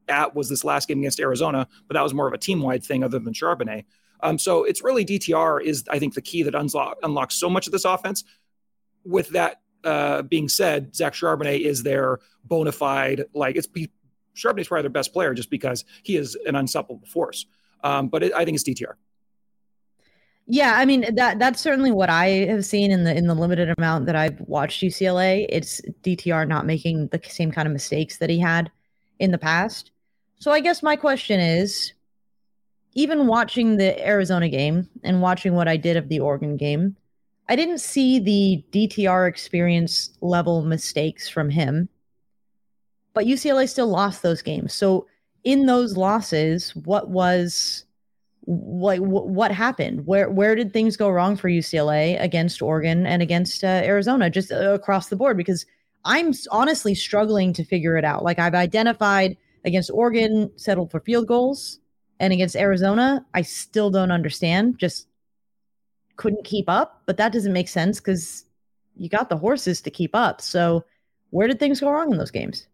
[0.08, 2.84] at was this last game against Arizona, but that was more of a team wide
[2.84, 3.84] thing other than Charbonnet.
[4.20, 7.66] Um, so it's really DTR is I think the key that unlock, unlocks so much
[7.66, 8.24] of this offense.
[9.04, 13.68] With that uh, being said, Zach Charbonnet is their bona fide like it's
[14.34, 17.46] Charbonnet's probably their best player just because he is an unstoppable force.
[17.84, 18.94] Um, but it, I think it's DTR.
[20.50, 23.72] Yeah, I mean that that's certainly what I have seen in the in the limited
[23.76, 25.44] amount that I've watched UCLA.
[25.50, 28.70] It's DTR not making the same kind of mistakes that he had
[29.18, 29.90] in the past.
[30.38, 31.92] So I guess my question is
[32.94, 36.96] even watching the Arizona game and watching what I did of the Oregon game,
[37.48, 41.88] I didn't see the DTR experience level mistakes from him.
[43.14, 44.74] But UCLA still lost those games.
[44.74, 45.06] So
[45.44, 47.84] in those losses, what was
[48.42, 50.06] what what happened?
[50.06, 54.52] Where where did things go wrong for UCLA against Oregon and against uh, Arizona, just
[54.52, 55.36] uh, across the board?
[55.36, 55.66] Because
[56.04, 58.24] I'm honestly struggling to figure it out.
[58.24, 61.80] Like I've identified against Oregon, settled for field goals,
[62.20, 64.78] and against Arizona, I still don't understand.
[64.78, 65.06] Just
[66.16, 68.44] couldn't keep up, but that doesn't make sense because
[68.96, 70.40] you got the horses to keep up.
[70.40, 70.84] So
[71.30, 72.66] where did things go wrong in those games?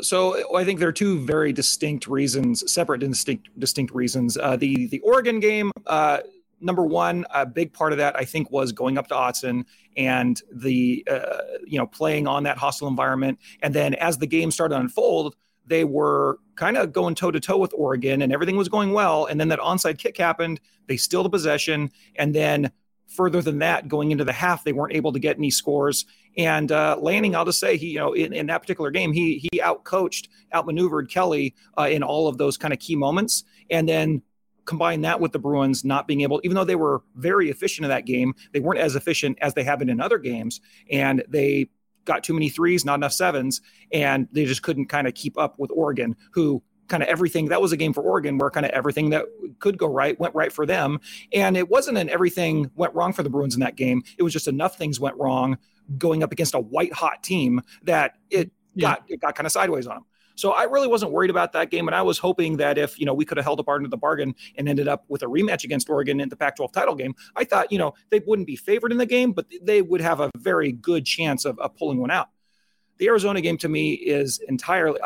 [0.00, 4.38] so I think there are two very distinct reasons, separate distinct distinct reasons.
[4.38, 6.20] Uh, the the Oregon game, uh,
[6.60, 9.64] number one, a big part of that I think was going up to Autzen
[9.96, 14.50] and the uh, you know playing on that hostile environment, and then as the game
[14.50, 18.56] started to unfold, they were kind of going toe to toe with Oregon, and everything
[18.56, 20.60] was going well, and then that onside kick happened.
[20.86, 22.72] They steal the possession, and then
[23.06, 26.06] further than that, going into the half, they weren't able to get any scores.
[26.36, 29.38] And uh, Lanning, I'll just say, he you know in, in that particular game, he
[29.38, 34.22] he outcoached, outmaneuvered Kelly uh, in all of those kind of key moments, and then
[34.64, 37.90] combine that with the Bruins not being able, even though they were very efficient in
[37.90, 41.68] that game, they weren't as efficient as they have been in other games, and they
[42.04, 43.60] got too many threes, not enough sevens,
[43.92, 47.62] and they just couldn't kind of keep up with Oregon, who kind of everything that
[47.62, 49.24] was a game for Oregon where kind of everything that
[49.60, 51.00] could go right went right for them.
[51.32, 54.02] And it wasn't an everything went wrong for the Bruins in that game.
[54.18, 55.58] It was just enough things went wrong
[55.96, 58.88] going up against a white hot team that it yeah.
[58.88, 60.04] got it got kind of sideways on them.
[60.34, 63.06] So I really wasn't worried about that game, and I was hoping that if you
[63.06, 65.64] know we could have held up into the bargain and ended up with a rematch
[65.64, 68.92] against Oregon in the Pac-12 title game, I thought you know they wouldn't be favored
[68.92, 72.10] in the game, but they would have a very good chance of, of pulling one
[72.10, 72.28] out.
[72.98, 75.00] The Arizona game to me is entirely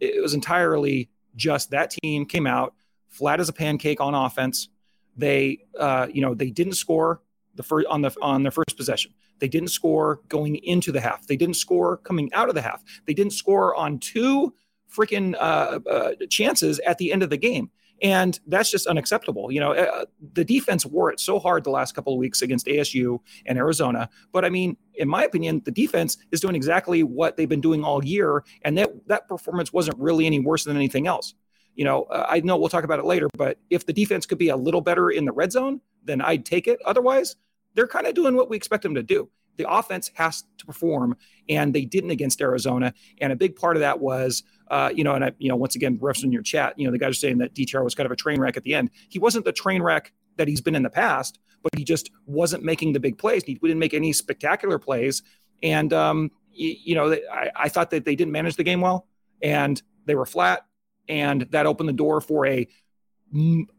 [0.00, 2.74] it was entirely just that team came out
[3.08, 4.68] flat as a pancake on offense.
[5.16, 7.22] They, uh, you know, they didn't score
[7.56, 9.12] the first on the on their first possession.
[9.38, 11.26] They didn't score going into the half.
[11.26, 12.82] They didn't score coming out of the half.
[13.06, 14.54] They didn't score on two
[14.94, 17.70] freaking uh, uh, chances at the end of the game.
[18.02, 19.50] And that's just unacceptable.
[19.50, 22.66] You know, uh, the defense wore it so hard the last couple of weeks against
[22.66, 24.10] ASU and Arizona.
[24.32, 27.84] But I mean, in my opinion, the defense is doing exactly what they've been doing
[27.84, 28.44] all year.
[28.62, 31.34] And that, that performance wasn't really any worse than anything else.
[31.74, 34.38] You know, uh, I know we'll talk about it later, but if the defense could
[34.38, 36.80] be a little better in the red zone, then I'd take it.
[36.84, 37.36] Otherwise,
[37.76, 41.16] they're kind of doing what we expect them to do the offense has to perform,
[41.48, 42.92] and they didn't against Arizona.
[43.20, 45.74] And a big part of that was, uh, you know, and I, you know, once
[45.74, 48.12] again, referencing your chat, you know, the guys are saying that DTR was kind of
[48.12, 48.90] a train wreck at the end.
[49.08, 52.62] He wasn't the train wreck that he's been in the past, but he just wasn't
[52.62, 53.44] making the big plays.
[53.44, 55.22] He didn't make any spectacular plays,
[55.62, 59.06] and um, you, you know, I, I thought that they didn't manage the game well,
[59.42, 60.66] and they were flat,
[61.08, 62.66] and that opened the door for a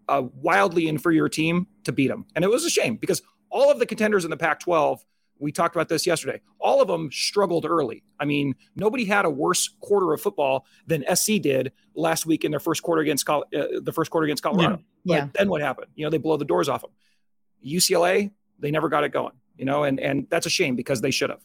[0.09, 2.25] a wildly inferior team to beat them.
[2.35, 5.03] And it was a shame because all of the contenders in the Pac 12
[5.39, 6.41] we talked about this yesterday.
[6.59, 8.03] All of them struggled early.
[8.19, 12.51] I mean, nobody had a worse quarter of football than SC did last week in
[12.51, 14.81] their first quarter against uh, the first quarter against Colorado.
[15.03, 15.15] Yeah.
[15.15, 15.27] yeah.
[15.33, 15.87] then what happened?
[15.95, 16.91] You know, they blow the doors off them.
[17.65, 19.33] UCLA, they never got it going.
[19.57, 21.41] You know, and and that's a shame because they should have.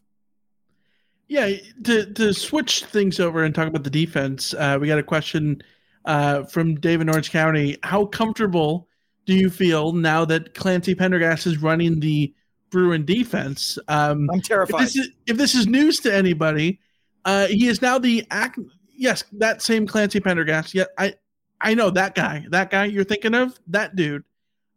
[1.29, 1.51] Yeah,
[1.85, 5.63] to to switch things over and talk about the defense, uh, we got a question
[6.05, 7.79] uh, from David Orange County.
[7.83, 8.89] How comfortable
[9.27, 12.35] do you feel now that Clancy Pendergast is running the
[12.73, 13.79] Bruin defense.
[13.87, 14.81] Um, I'm terrified.
[14.81, 16.81] If this, is, if this is news to anybody,
[17.25, 18.59] uh, he is now the act.
[18.97, 20.75] Yes, that same Clancy Pendergast.
[20.75, 21.15] Yeah, I
[21.61, 22.45] I know that guy.
[22.51, 23.61] That guy you're thinking of.
[23.69, 24.25] That dude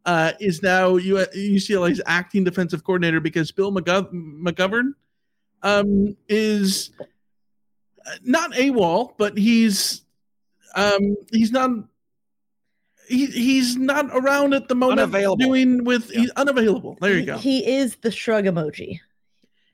[0.05, 4.91] uh, is now UCLA's acting defensive coordinator because Bill McGov- McGovern
[5.63, 6.91] um, is
[8.23, 10.01] not AWOL, but he's
[10.75, 11.69] um he's not
[13.07, 15.37] he, he's not around at the moment Unavailable.
[15.37, 16.97] doing with he's unavailable.
[17.01, 17.37] There you go.
[17.37, 18.99] He is the shrug emoji.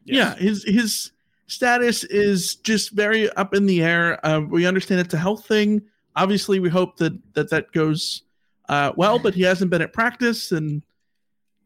[0.04, 1.12] Yeah, his his
[1.48, 4.26] status is just very up in the air.
[4.26, 5.82] Uh, we understand it's a health thing.
[6.16, 8.24] Obviously, we hope that that that goes
[8.70, 10.82] uh, well, but he hasn't been at practice, and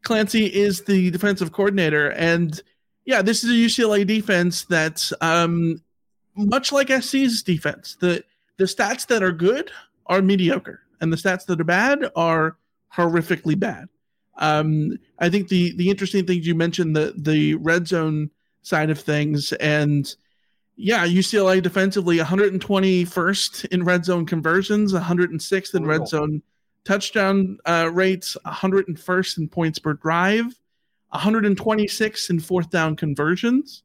[0.02, 2.10] Clancy is the defensive coordinator.
[2.10, 2.60] And
[3.04, 5.80] yeah, this is a UCLA defense that's um,
[6.36, 7.96] much like SC's defense.
[8.00, 8.24] The
[8.56, 9.70] the stats that are good
[10.06, 12.56] are mediocre, and the stats that are bad are
[12.94, 13.88] horrifically bad.
[14.38, 18.30] Um, I think the the interesting things you mentioned the the red zone
[18.62, 20.14] side of things, and
[20.76, 26.42] yeah, UCLA defensively 121st in red zone conversions, 106th in red zone
[26.84, 30.54] touchdown uh, rates, 101st in points per drive,
[31.10, 33.82] 126 in fourth down conversions.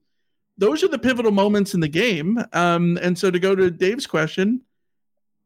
[0.57, 2.43] Those are the pivotal moments in the game.
[2.53, 4.61] Um, and so to go to Dave's question,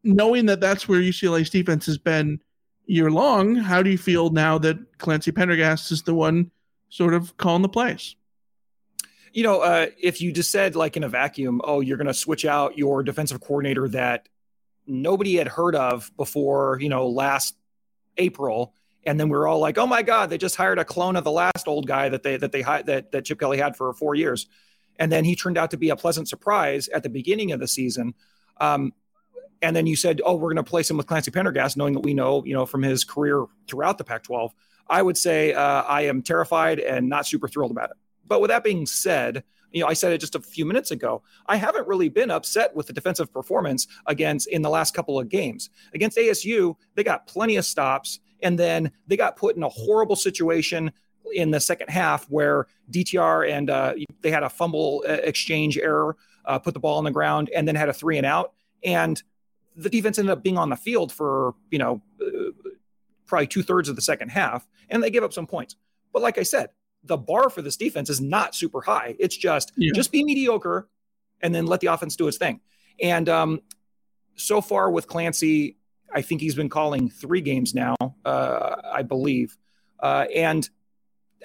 [0.06, 2.40] knowing that that's where UCLA's defense has been
[2.86, 6.52] year long, how do you feel now that Clancy Pendergast is the one
[6.90, 8.16] sort of calling the plays?
[9.36, 12.14] you know, uh, if you just said like in a vacuum, oh, you're going to
[12.14, 14.30] switch out your defensive coordinator that
[14.88, 17.54] nobody had heard of before, you know, last
[18.16, 18.74] April,
[19.06, 21.26] and then we are all like, oh my God, they just hired a clone of
[21.26, 24.16] the last old guy that they that they that that Chip Kelly had for four
[24.16, 24.48] years,
[25.00, 27.68] and then he turned out to be a pleasant surprise at the beginning of the
[27.68, 28.14] season.
[28.62, 28.94] Um,
[29.62, 32.02] and then you said, oh, we're going to place him with Clancy Pendergast, knowing that
[32.02, 34.52] we know, you know, from his career throughout the Pac-12.
[34.88, 37.98] I would say uh, I am terrified and not super thrilled about it.
[38.28, 41.22] But with that being said, you know, I said it just a few minutes ago.
[41.48, 45.28] I haven't really been upset with the defensive performance against in the last couple of
[45.30, 45.70] games.
[45.94, 50.16] Against ASU, they got plenty of stops, and then they got put in a horrible
[50.16, 50.92] situation
[51.34, 56.16] in the second half where DTR and uh, they had a fumble uh, exchange error,
[56.46, 58.54] uh, put the ball on the ground, and then had a three and out.
[58.84, 59.22] And
[59.76, 62.52] the defense ended up being on the field for you know uh,
[63.26, 65.76] probably two thirds of the second half, and they gave up some points.
[66.14, 66.70] But like I said,
[67.04, 69.16] the bar for this defense is not super high.
[69.20, 69.92] It's just Yeah.
[69.94, 70.88] just be mediocre,
[71.42, 72.62] and then let the offense do its thing.
[73.02, 73.62] And um,
[74.36, 75.78] so far with Clancy,
[76.14, 79.58] I think he's been calling three games now, uh, I believe,
[80.00, 80.68] uh, and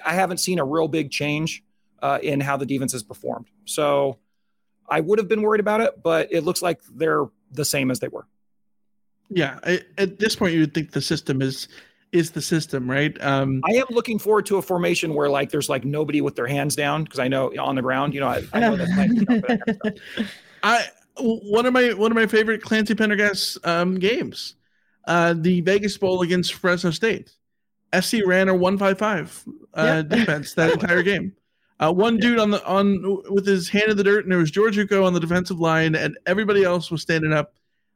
[0.05, 1.63] I haven't seen a real big change
[2.01, 3.47] uh, in how the defense has performed.
[3.65, 4.19] So
[4.89, 7.99] I would have been worried about it, but it looks like they're the same as
[7.99, 8.27] they were.
[9.29, 11.67] Yeah, I, at this point, you would think the system is
[12.11, 13.15] is the system, right?
[13.23, 16.47] Um, I am looking forward to a formation where like there's like nobody with their
[16.47, 19.09] hands down because I know on the ground, you know, I, I know that's like,
[19.09, 19.97] you know, kind of.
[20.63, 20.85] I
[21.17, 24.55] one of my one of my favorite Clancy Pendergast um, games,
[25.07, 27.31] uh, the Vegas Bowl against Fresno State.
[27.99, 29.43] SC ran a one five five
[29.73, 31.33] uh, defense that entire game.
[31.81, 34.51] Uh, one dude on the on with his hand in the dirt, and there was
[34.51, 37.55] George Uko on the defensive line, and everybody else was standing up,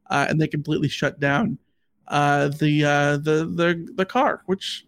[0.09, 1.59] uh, and they completely shut down
[2.07, 4.85] uh, the uh, the the the car, which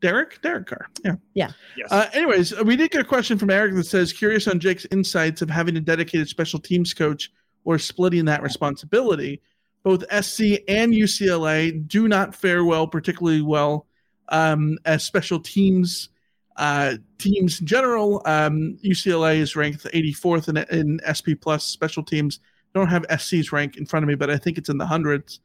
[0.00, 1.14] Derek Derek Carr, yeah.
[1.34, 1.50] Yeah.
[1.76, 1.90] Yes.
[1.90, 5.42] Uh, anyways, we did get a question from Eric that says, curious on Jake's insights
[5.42, 7.32] of having a dedicated special teams coach
[7.64, 9.42] or splitting that responsibility.
[9.82, 13.86] Both SC and UCLA do not fare well, particularly well
[14.28, 16.10] um, as special teams
[16.58, 18.20] uh, teams in general.
[18.26, 22.40] Um, UCLA is ranked 84th in, in SP plus special teams.
[22.74, 25.40] Don't have SC's rank in front of me, but I think it's in the hundreds.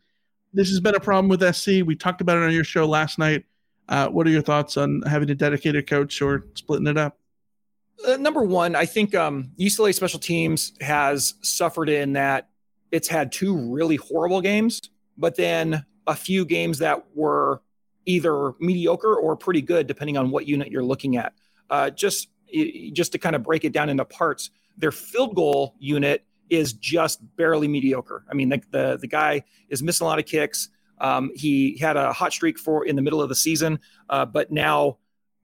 [0.53, 1.85] This has been a problem with SC.
[1.85, 3.45] We talked about it on your show last night.
[3.87, 7.17] Uh, what are your thoughts on having a dedicated coach or splitting it up?
[8.07, 12.49] Uh, number one, I think um, UCLA special teams has suffered in that
[12.91, 14.81] it's had two really horrible games,
[15.17, 17.61] but then a few games that were
[18.05, 21.33] either mediocre or pretty good, depending on what unit you're looking at.
[21.69, 22.29] Uh, just
[22.91, 27.19] just to kind of break it down into parts, their field goal unit is just
[27.35, 28.23] barely mediocre.
[28.29, 30.69] I mean, the the, the guy is missing a lot of kicks.
[30.99, 33.79] Um, he had a hot streak for in the middle of the season,
[34.09, 34.97] uh, but now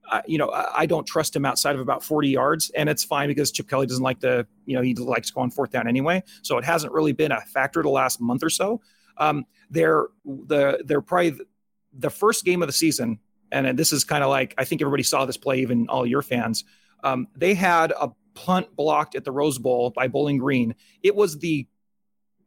[0.09, 3.03] I- you know, I I don't trust him outside of about 40 yards, and it's
[3.03, 5.71] fine because Chip Kelly doesn't like to, you know, he likes to go on fourth
[5.71, 6.23] down anyway.
[6.41, 8.81] So it hasn't really been a factor the last month or so.
[9.17, 11.33] Um, they're the they're probably
[11.97, 13.19] the, first game of the season,
[13.51, 16.21] and this is kind of like I think everybody saw this play, even all your
[16.21, 16.63] fans.
[17.03, 20.75] Um, they had a punt blocked at the Rose Bowl by Bowling Green.
[21.03, 21.67] It was the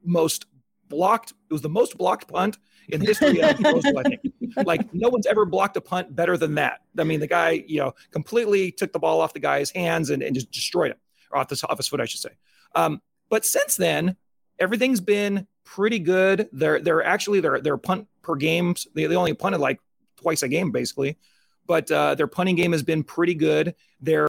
[0.05, 0.47] most
[0.88, 1.32] blocked.
[1.51, 3.99] It was the most blocked punt in the history of Rose Bowl.
[3.99, 4.20] I think
[4.66, 6.80] like no one's ever blocked a punt better than that.
[6.99, 10.22] I mean, the guy, you know, completely took the ball off the guy's hands and,
[10.22, 10.99] and just destroyed it,
[11.30, 12.30] or off, the, off his foot, I should say.
[12.74, 14.16] Um, but since then,
[14.59, 16.49] everything's been pretty good.
[16.53, 18.87] They're they're actually their their punt per games.
[18.95, 19.81] They, they only punted like
[20.16, 21.18] twice a game basically,
[21.66, 23.75] but uh, their punting game has been pretty good.
[24.01, 24.29] Their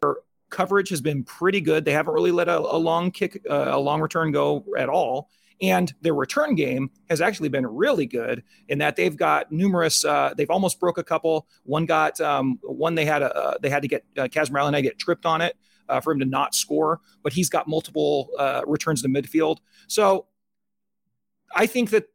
[0.50, 1.84] coverage has been pretty good.
[1.84, 5.30] They haven't really let a, a long kick, uh, a long return go at all.
[5.62, 10.04] And their return game has actually been really good in that they've got numerous.
[10.04, 11.48] Uh, they've almost broke a couple.
[11.64, 14.82] One got um, one they had a uh, they had to get uh, and I
[14.82, 15.56] get tripped on it
[15.88, 19.60] uh, for him to not score, but he's got multiple uh, returns to midfield.
[19.88, 20.26] So
[21.56, 22.06] I think that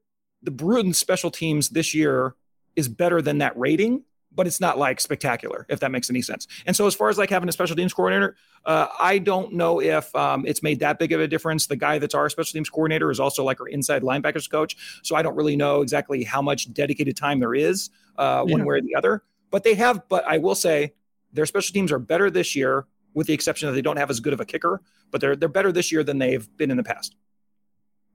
[0.43, 2.35] the Bruins special teams this year
[2.77, 4.05] is better than that rating
[4.39, 6.47] but it's not like spectacular, if that makes any sense.
[6.65, 9.81] And so, as far as like having a special teams coordinator, uh, I don't know
[9.81, 11.67] if um, it's made that big of a difference.
[11.67, 14.77] The guy that's our special teams coordinator is also like our inside linebackers coach.
[15.03, 18.77] So, I don't really know exactly how much dedicated time there is uh, one way
[18.77, 19.25] or the other.
[19.51, 20.95] But they have, but I will say
[21.33, 24.21] their special teams are better this year, with the exception that they don't have as
[24.21, 26.85] good of a kicker, but they're, they're better this year than they've been in the
[26.85, 27.17] past.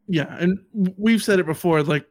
[0.07, 0.35] Yeah.
[0.37, 2.05] And we've said it before like,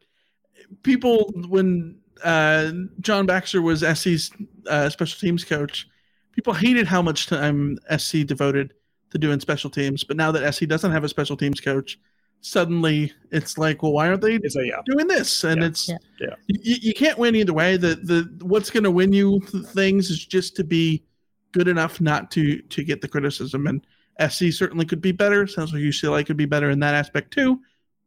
[0.82, 4.30] people, when uh, John Baxter was SC's
[4.66, 5.88] uh, special teams coach.
[6.32, 8.74] People hated how much time SC devoted
[9.10, 11.98] to doing special teams, but now that SC doesn't have a special teams coach,
[12.40, 14.80] suddenly it's like, well, why aren't they a, yeah.
[14.86, 15.44] doing this?
[15.44, 15.66] And yeah.
[15.66, 16.34] it's yeah.
[16.46, 17.76] You, you can't win either way.
[17.76, 21.04] The the what's going to win you things is just to be
[21.52, 23.66] good enough not to to get the criticism.
[23.66, 23.86] And
[24.30, 25.46] SC certainly could be better.
[25.46, 27.60] Sounds like UCLA could be better in that aspect too.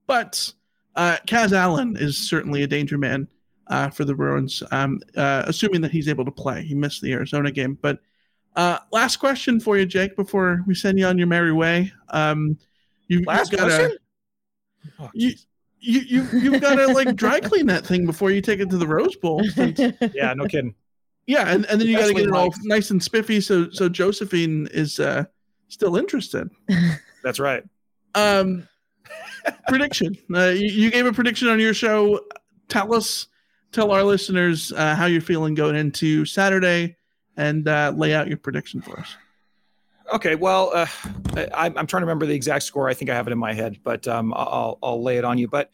[0.07, 0.53] But
[0.95, 3.27] uh, Kaz Allen is certainly a danger man
[3.67, 6.63] uh, for the Bruins, um, uh, assuming that he's able to play.
[6.63, 7.77] He missed the Arizona game.
[7.81, 7.99] But
[8.55, 11.91] uh, last question for you, Jake, before we send you on your merry way.
[12.09, 12.57] Um,
[13.07, 13.97] you, last got to
[14.99, 15.33] oh, you,
[15.79, 18.77] you, you, you've got to like dry clean that thing before you take it to
[18.77, 19.43] the Rose Bowl.
[19.43, 19.79] Since,
[20.13, 20.73] yeah, no kidding.
[21.27, 23.89] Yeah, and, and then you got to get it all nice and spiffy so so
[23.89, 25.25] Josephine is uh,
[25.69, 26.49] still interested.
[27.23, 27.63] That's right.
[28.13, 28.67] Um,
[29.67, 30.17] prediction.
[30.33, 32.19] Uh, you, you, gave a prediction on your show.
[32.67, 33.27] Tell us
[33.71, 36.95] tell our listeners uh, how you're feeling going into Saturday
[37.37, 39.15] and uh, lay out your prediction for us.
[40.13, 40.85] Okay, well, uh,
[41.53, 42.87] I, am trying to remember the exact score.
[42.87, 45.37] I think I have it in my head, but um, I'll, I'll lay it on
[45.37, 45.47] you.
[45.47, 45.71] But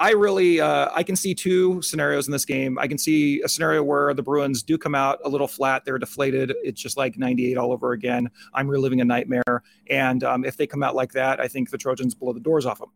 [0.00, 2.78] I really, uh, I can see two scenarios in this game.
[2.78, 5.84] I can see a scenario where the Bruins do come out a little flat.
[5.84, 6.54] They're deflated.
[6.64, 8.30] It's just like 98 all over again.
[8.54, 9.62] I'm reliving a nightmare.
[9.90, 12.64] And um, if they come out like that, I think the Trojans blow the doors
[12.64, 12.88] off them.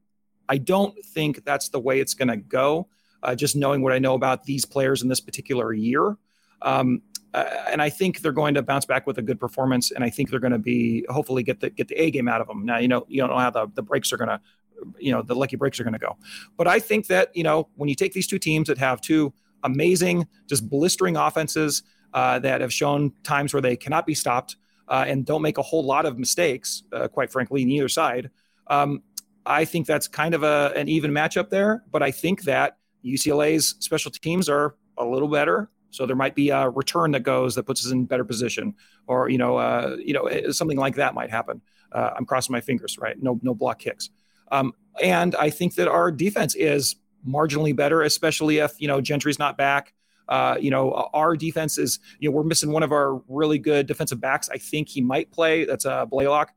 [0.48, 2.88] I don't think that's the way it's going to go
[3.22, 6.16] uh, just knowing what I know about these players in this particular year.
[6.62, 7.02] Um,
[7.34, 10.08] uh, and I think they're going to bounce back with a good performance, and I
[10.08, 12.64] think they're going to be hopefully get the get the A game out of them.
[12.64, 14.40] Now you know you don't know how the, the breaks are going to,
[14.98, 16.16] you know, the lucky breaks are going to go,
[16.56, 19.32] but I think that you know when you take these two teams that have two
[19.64, 21.82] amazing, just blistering offenses
[22.12, 24.56] uh, that have shown times where they cannot be stopped
[24.88, 28.30] uh, and don't make a whole lot of mistakes, uh, quite frankly, in either side.
[28.68, 29.02] Um,
[29.46, 33.74] I think that's kind of a, an even matchup there, but I think that UCLA's
[33.80, 35.70] special teams are a little better.
[35.90, 38.74] So there might be a return that goes that puts us in better position,
[39.06, 41.60] or you know, uh, you know, eh, something like that might happen.
[41.92, 43.20] Uh, I'm crossing my fingers, right?
[43.22, 44.10] No, no block kicks.
[44.50, 44.72] Um,
[45.02, 49.56] and I think that our defense is marginally better, especially if you know Gentry's not
[49.56, 49.92] back.
[50.28, 53.86] Uh, you know, our defense is, you know, we're missing one of our really good
[53.86, 54.48] defensive backs.
[54.48, 55.66] I think he might play.
[55.66, 56.50] That's uh, Blaylock.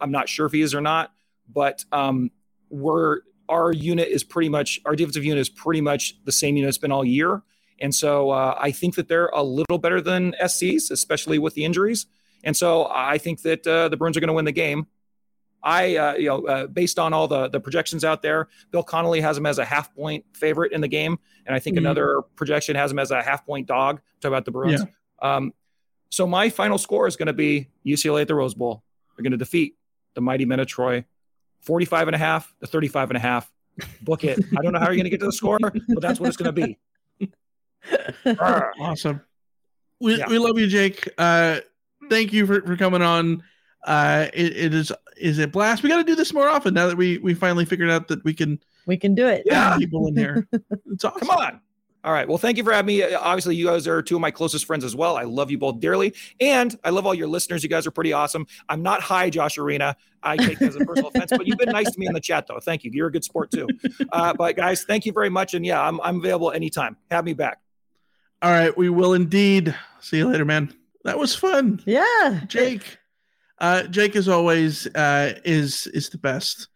[0.00, 1.12] I'm not sure if he is or not,
[1.52, 2.30] but um,
[2.70, 6.68] we're our unit is pretty much our defensive unit is pretty much the same unit
[6.68, 7.42] it's been all year.
[7.80, 11.64] And so uh, I think that they're a little better than SCs, especially with the
[11.64, 12.06] injuries.
[12.44, 14.86] And so I think that uh, the Bruins are going to win the game.
[15.62, 19.20] I, uh, you know, uh, based on all the the projections out there, Bill Connolly
[19.20, 21.86] has them as a half point favorite in the game, and I think mm-hmm.
[21.86, 24.00] another projection has them as a half point dog.
[24.20, 24.84] Talk about the Bruins.
[25.22, 25.36] Yeah.
[25.36, 25.52] Um,
[26.10, 28.82] so my final score is going to be UCLA at the Rose Bowl.
[29.16, 29.76] They're going to defeat
[30.14, 31.04] the mighty men of Troy
[31.62, 33.50] 45 and a half to 35 and a half.
[34.02, 34.38] Book it.
[34.58, 36.36] I don't know how you're going to get to the score, but that's what it's
[36.36, 36.78] going to be.
[38.80, 39.20] awesome.
[40.00, 40.28] We, yeah.
[40.28, 41.08] we love you, Jake.
[41.18, 41.60] Uh,
[42.08, 43.42] thank you for, for coming on.
[43.88, 45.82] Uh, it, it is is a blast.
[45.82, 48.22] We got to do this more often now that we we finally figured out that
[48.22, 49.44] we can we can do it.
[49.46, 50.46] Yeah, people in here.
[50.92, 51.20] It's awesome.
[51.20, 51.60] Come on.
[52.04, 52.28] All right.
[52.28, 53.14] Well, thank you for having me.
[53.14, 55.16] Obviously, you guys are two of my closest friends as well.
[55.16, 56.14] I love you both dearly.
[56.40, 57.62] And I love all your listeners.
[57.62, 58.46] You guys are pretty awesome.
[58.68, 59.96] I'm not high, Josh Arena.
[60.22, 62.20] I take that as a personal offense, but you've been nice to me in the
[62.20, 62.60] chat, though.
[62.60, 62.90] Thank you.
[62.92, 63.68] You're a good sport, too.
[64.10, 65.54] Uh, but, guys, thank you very much.
[65.54, 66.96] And yeah, I'm, I'm available anytime.
[67.10, 67.60] Have me back.
[68.42, 68.76] All right.
[68.76, 69.74] We will indeed.
[70.00, 70.72] See you later, man.
[71.04, 71.80] That was fun.
[71.84, 72.40] Yeah.
[72.46, 72.98] Jake.
[73.60, 76.68] Uh, Jake, as always, uh, is is the best.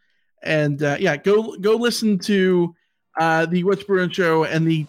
[0.43, 2.75] And uh, yeah, go go listen to
[3.19, 4.87] uh, the What's Bruin show and the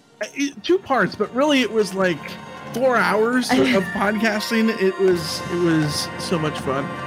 [0.64, 2.20] two parts, but really it was like
[2.74, 4.70] four hours of, of podcasting.
[4.82, 7.03] It was it was so much fun.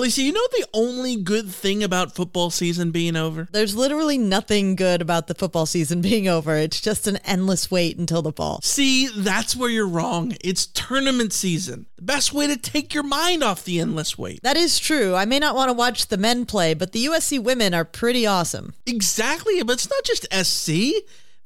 [0.00, 3.46] Alicia, you know the only good thing about football season being over?
[3.52, 6.56] There's literally nothing good about the football season being over.
[6.56, 8.60] It's just an endless wait until the fall.
[8.62, 10.38] See, that's where you're wrong.
[10.42, 11.84] It's tournament season.
[11.96, 14.42] The best way to take your mind off the endless wait.
[14.42, 15.14] That is true.
[15.14, 18.24] I may not want to watch the men play, but the USC women are pretty
[18.24, 18.72] awesome.
[18.86, 20.94] Exactly, but it's not just SC.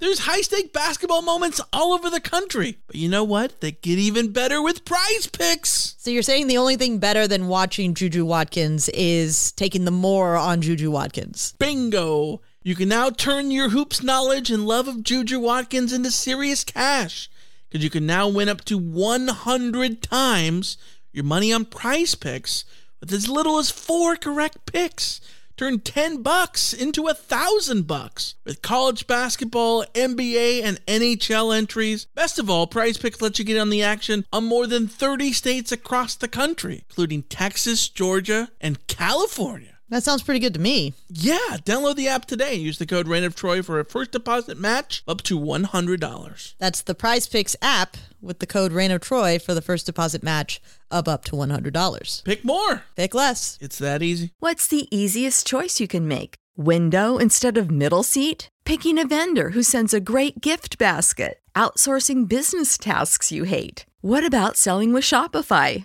[0.05, 2.77] There's high stake basketball moments all over the country.
[2.87, 3.63] But you know what?
[3.63, 5.95] They get even better with prize picks.
[5.97, 10.37] So you're saying the only thing better than watching Juju Watkins is taking the more
[10.37, 11.55] on Juju Watkins?
[11.59, 12.43] Bingo.
[12.63, 17.31] You can now turn your hoops knowledge and love of Juju Watkins into serious cash.
[17.71, 20.77] Because you can now win up to 100 times
[21.15, 22.67] your money on prize picks
[23.01, 25.23] with as little as four correct picks.
[25.57, 32.07] Turn 10 bucks into a thousand bucks with college basketball, NBA, and NHL entries.
[32.17, 35.33] Best of all, Prize Picks lets you get on the action on more than 30
[35.33, 39.74] states across the country, including Texas, Georgia, and California.
[39.91, 40.95] That sounds pretty good to me.
[41.09, 44.13] Yeah, download the app today and use the code Reign of Troy for a first
[44.13, 46.55] deposit match up to $100.
[46.59, 50.23] That's the Prize Picks app with the code Reign of Troy for the first deposit
[50.23, 50.61] match
[50.91, 52.25] of up to $100.
[52.25, 52.85] Pick more.
[52.97, 53.59] Pick less.
[53.61, 54.33] It's that easy.
[54.39, 56.37] What's the easiest choice you can make?
[56.57, 58.49] Window instead of middle seat?
[58.65, 61.41] Picking a vendor who sends a great gift basket?
[61.55, 63.85] Outsourcing business tasks you hate?
[64.01, 65.85] What about selling with Shopify?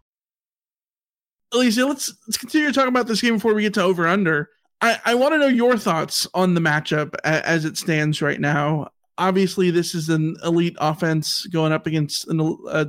[1.53, 4.49] Alicia, let's let's continue to talk about this game before we get to over under.
[4.81, 8.39] I, I want to know your thoughts on the matchup a, as it stands right
[8.39, 8.89] now.
[9.17, 12.39] Obviously, this is an elite offense going up against an,
[12.69, 12.87] a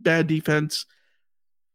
[0.00, 0.86] bad defense,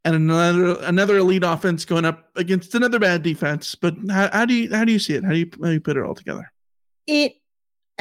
[0.03, 3.75] and another another elite offense going up against another bad defense.
[3.75, 5.23] But how, how do you how do you see it?
[5.23, 6.51] How do you how do you put it all together?
[7.05, 7.33] It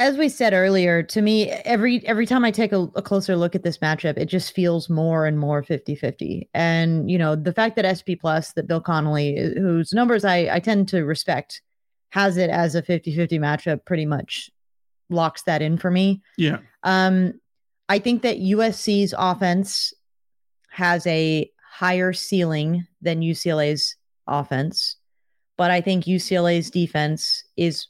[0.01, 3.53] as we said earlier, to me, every every time I take a, a, closer look
[3.53, 6.49] at this matchup, it just feels more and more 50-50.
[6.53, 10.59] And you know, the fact that SP Plus, that Bill Connolly, whose numbers I, I
[10.59, 11.61] tend to respect,
[12.09, 14.49] has it as a 50-50 matchup pretty much
[15.09, 16.21] locks that in for me.
[16.37, 16.57] Yeah.
[16.83, 17.39] Um,
[17.87, 19.93] I think that USC's offense
[20.71, 23.95] has a higher ceiling than UCLA's
[24.27, 24.97] offense,
[25.57, 27.87] but I think UCLA's defense is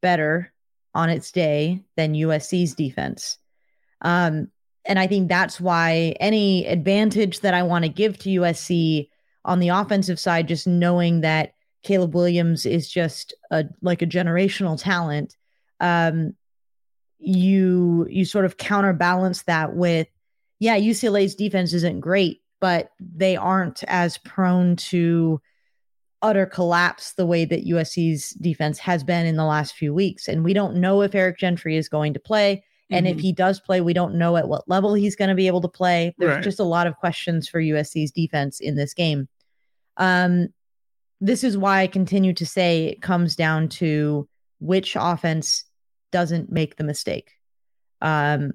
[0.00, 0.51] better
[0.94, 3.38] on its day than USC's defense.
[4.02, 4.48] Um,
[4.84, 9.08] and I think that's why any advantage that I want to give to USC
[9.44, 14.80] on the offensive side, just knowing that Caleb Williams is just a like a generational
[14.80, 15.36] talent,
[15.80, 16.34] um,
[17.18, 20.08] you you sort of counterbalance that with,
[20.58, 25.40] yeah, UCLA's defense isn't great, but they aren't as prone to
[26.22, 30.28] utter collapse the way that USC's defense has been in the last few weeks.
[30.28, 32.64] And we don't know if Eric Gentry is going to play.
[32.90, 33.18] And mm-hmm.
[33.18, 35.60] if he does play, we don't know at what level he's going to be able
[35.62, 36.14] to play.
[36.18, 36.44] There's right.
[36.44, 39.28] just a lot of questions for USC's defense in this game.
[39.96, 40.48] Um,
[41.20, 44.28] this is why I continue to say it comes down to
[44.60, 45.64] which offense
[46.10, 47.32] doesn't make the mistake.
[48.00, 48.52] Um,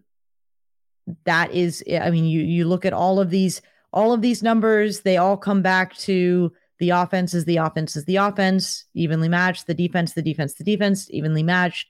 [1.25, 3.61] that is, I mean, you you look at all of these
[3.93, 8.05] all of these numbers, they all come back to the offense is the offense is
[8.05, 9.67] the offense, evenly matched.
[9.67, 11.87] The defense, the defense, the defense, evenly matched.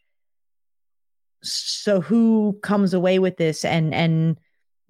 [1.43, 4.37] So who comes away with this and and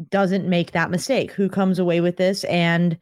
[0.09, 1.31] doesn't make that mistake?
[1.31, 2.97] Who comes away with this and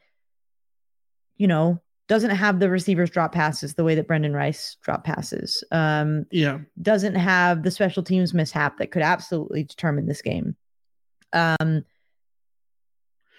[1.37, 5.63] you know doesn't have the receivers drop passes the way that Brendan Rice drop passes.
[5.71, 10.55] Um, yeah, doesn't have the special teams mishap that could absolutely determine this game.
[11.33, 11.83] Um,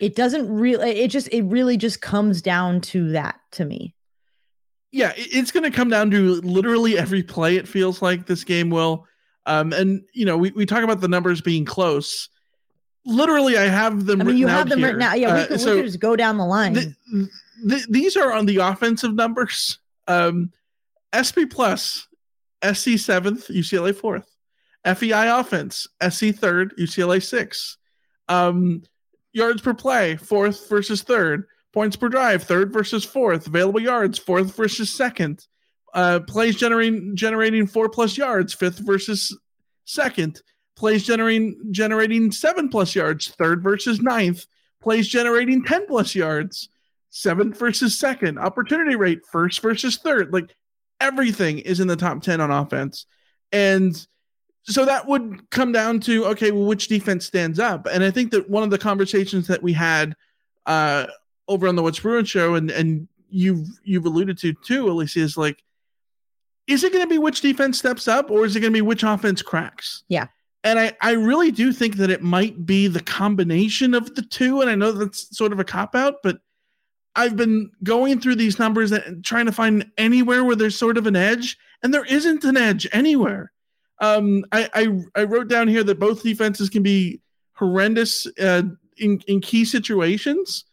[0.00, 1.00] It doesn't really.
[1.00, 1.28] It just.
[1.32, 3.94] It really just comes down to that to me.
[4.92, 7.56] Yeah, it's going to come down to literally every play.
[7.56, 9.06] It feels like this game will.
[9.46, 12.28] Um, and you know, we, we talk about the numbers being close.
[13.04, 14.20] Literally, I have them.
[14.20, 14.88] I mean, you have them here.
[14.88, 15.18] written out.
[15.20, 16.74] Yeah, we Uh, could, so we could just go down the line.
[16.74, 16.94] th-
[17.68, 19.78] th- these are on the offensive numbers.
[20.08, 20.50] Um,
[21.14, 22.06] SP plus,
[22.64, 24.28] SC seventh, UCLA fourth.
[24.84, 27.76] FEI offense, SC third, UCLA sixth.
[28.28, 28.82] Um,
[29.36, 31.44] yards per play, fourth versus third.
[31.72, 33.46] Points per drive, third versus fourth.
[33.46, 35.46] Available yards, fourth versus second.
[35.92, 39.38] Uh, plays generating generating four plus yards, fifth versus
[39.84, 40.40] second.
[40.74, 44.46] Plays generating generating seven plus yards, third versus ninth.
[44.82, 46.70] Plays generating ten plus yards,
[47.10, 48.38] seventh versus second.
[48.38, 50.32] Opportunity rate, first versus third.
[50.32, 50.54] Like
[50.98, 53.04] everything is in the top ten on offense,
[53.52, 53.94] and
[54.68, 57.86] so that would come down to okay, well, which defense stands up?
[57.86, 60.14] And I think that one of the conversations that we had
[60.66, 61.06] uh,
[61.48, 65.36] over on the What's Bruin show, and and you've you've alluded to too, Alicia, is
[65.36, 65.62] like,
[66.66, 68.82] is it going to be which defense steps up, or is it going to be
[68.82, 70.02] which offense cracks?
[70.08, 70.26] Yeah.
[70.64, 74.62] And I, I really do think that it might be the combination of the two.
[74.62, 76.38] And I know that's sort of a cop out, but
[77.14, 81.06] I've been going through these numbers and trying to find anywhere where there's sort of
[81.06, 83.52] an edge, and there isn't an edge anywhere.
[84.00, 87.20] Um, I, I I wrote down here that both defenses can be
[87.54, 88.62] horrendous uh,
[88.98, 90.64] in in key situations.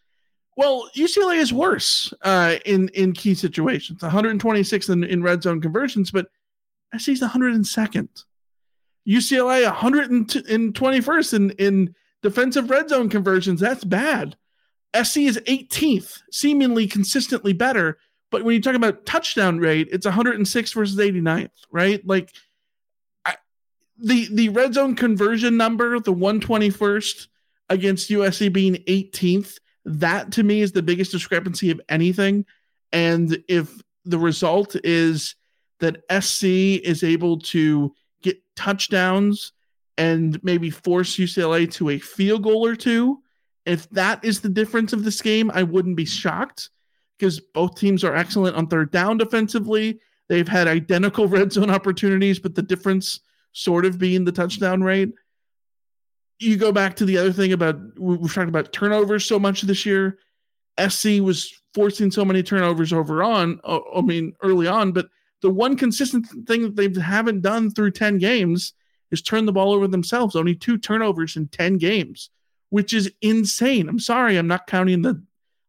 [0.55, 6.11] Well, UCLA is worse uh, in in key situations, 126 in, in red zone conversions,
[6.11, 6.27] but
[6.97, 8.07] SC's 102nd.
[9.07, 13.59] UCLA 121st in in defensive red zone conversions.
[13.59, 14.35] That's bad.
[14.95, 17.97] SC is 18th, seemingly consistently better.
[18.29, 22.05] But when you talk about touchdown rate, it's 106 versus 89th, right?
[22.05, 22.31] Like
[23.97, 27.27] the the red zone conversion number, the 121st
[27.69, 32.45] against USC being 18th, that to me is the biggest discrepancy of anything.
[32.91, 35.35] And if the result is
[35.79, 36.43] that SC
[36.83, 39.53] is able to get touchdowns
[39.97, 43.19] and maybe force UCLA to a field goal or two,
[43.65, 46.69] if that is the difference of this game, I wouldn't be shocked
[47.17, 49.99] because both teams are excellent on third down defensively.
[50.29, 53.21] They've had identical red zone opportunities, but the difference
[53.53, 55.13] sort of being the touchdown rate.
[56.39, 59.85] You go back to the other thing about we've talked about turnovers so much this
[59.85, 60.17] year.
[60.89, 65.07] SC was forcing so many turnovers over on, uh, I mean, early on, but
[65.41, 68.73] the one consistent thing that they haven't done through 10 games
[69.11, 70.35] is turn the ball over themselves.
[70.35, 72.29] Only two turnovers in 10 games,
[72.69, 73.87] which is insane.
[73.87, 75.21] I'm sorry, I'm not counting the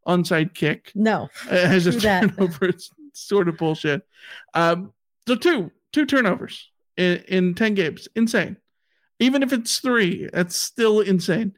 [0.06, 1.28] onside kick No.
[1.50, 2.66] as a turnover.
[2.66, 4.02] It's sort of bullshit.
[4.54, 4.92] Um,
[5.28, 8.08] so two, two turnovers in, in 10 games.
[8.14, 8.56] Insane.
[9.20, 11.54] Even if it's three, that's still insane.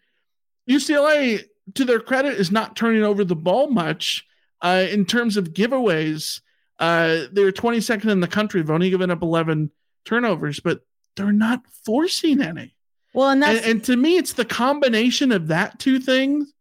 [0.69, 4.27] UCLA, to their credit, is not turning over the ball much
[4.63, 6.41] uh, in terms of giveaways.
[6.79, 8.61] Uh, they're 22nd in the country.
[8.61, 9.71] They've only given up 11
[10.05, 10.81] turnovers, but
[11.17, 12.75] they're not forcing any.
[13.15, 16.53] Well, and that's And, and to me, it's the combination of that two things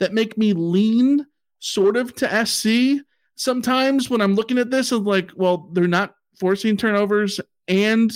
[0.00, 1.26] that make me lean
[1.60, 3.04] sort of to SC.
[3.36, 8.12] Sometimes when I'm looking at this, I'm like, well, they're not forcing turnovers, and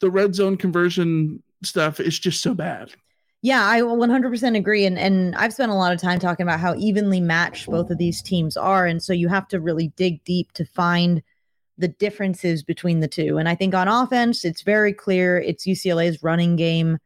[0.00, 2.92] the red zone conversion stuff is just so bad.
[3.42, 4.86] Yeah, I 100% agree.
[4.86, 7.98] And and I've spent a lot of time talking about how evenly matched both of
[7.98, 11.22] these teams are, and so you have to really dig deep to find
[11.78, 13.38] the differences between the two.
[13.38, 16.98] And I think on offense, it's very clear it's UCLA's running game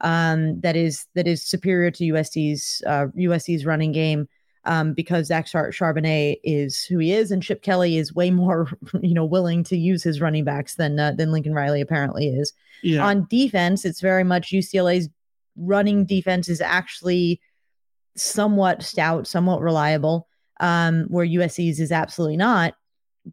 [0.00, 4.28] um, that is that is superior to USC's uh, USC's running game
[4.64, 8.68] um, because Zach Char- Charbonnet is who he is, and Chip Kelly is way more
[9.02, 12.52] you know willing to use his running backs than uh, than Lincoln Riley apparently is.
[12.82, 13.04] Yeah.
[13.04, 15.08] On defense, it's very much UCLA's
[15.56, 17.40] running defense is actually
[18.16, 20.28] somewhat stout, somewhat reliable,
[20.60, 22.74] um, where USC's is absolutely not.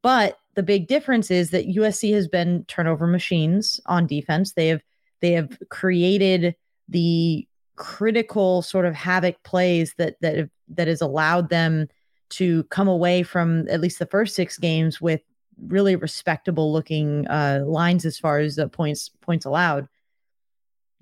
[0.01, 4.53] But the big difference is that USC has been turnover machines on defense.
[4.53, 4.81] They have
[5.21, 6.55] they have created
[6.87, 11.87] the critical sort of havoc plays that that have, that has allowed them
[12.29, 15.21] to come away from at least the first six games with
[15.67, 19.87] really respectable looking uh, lines as far as the points points allowed.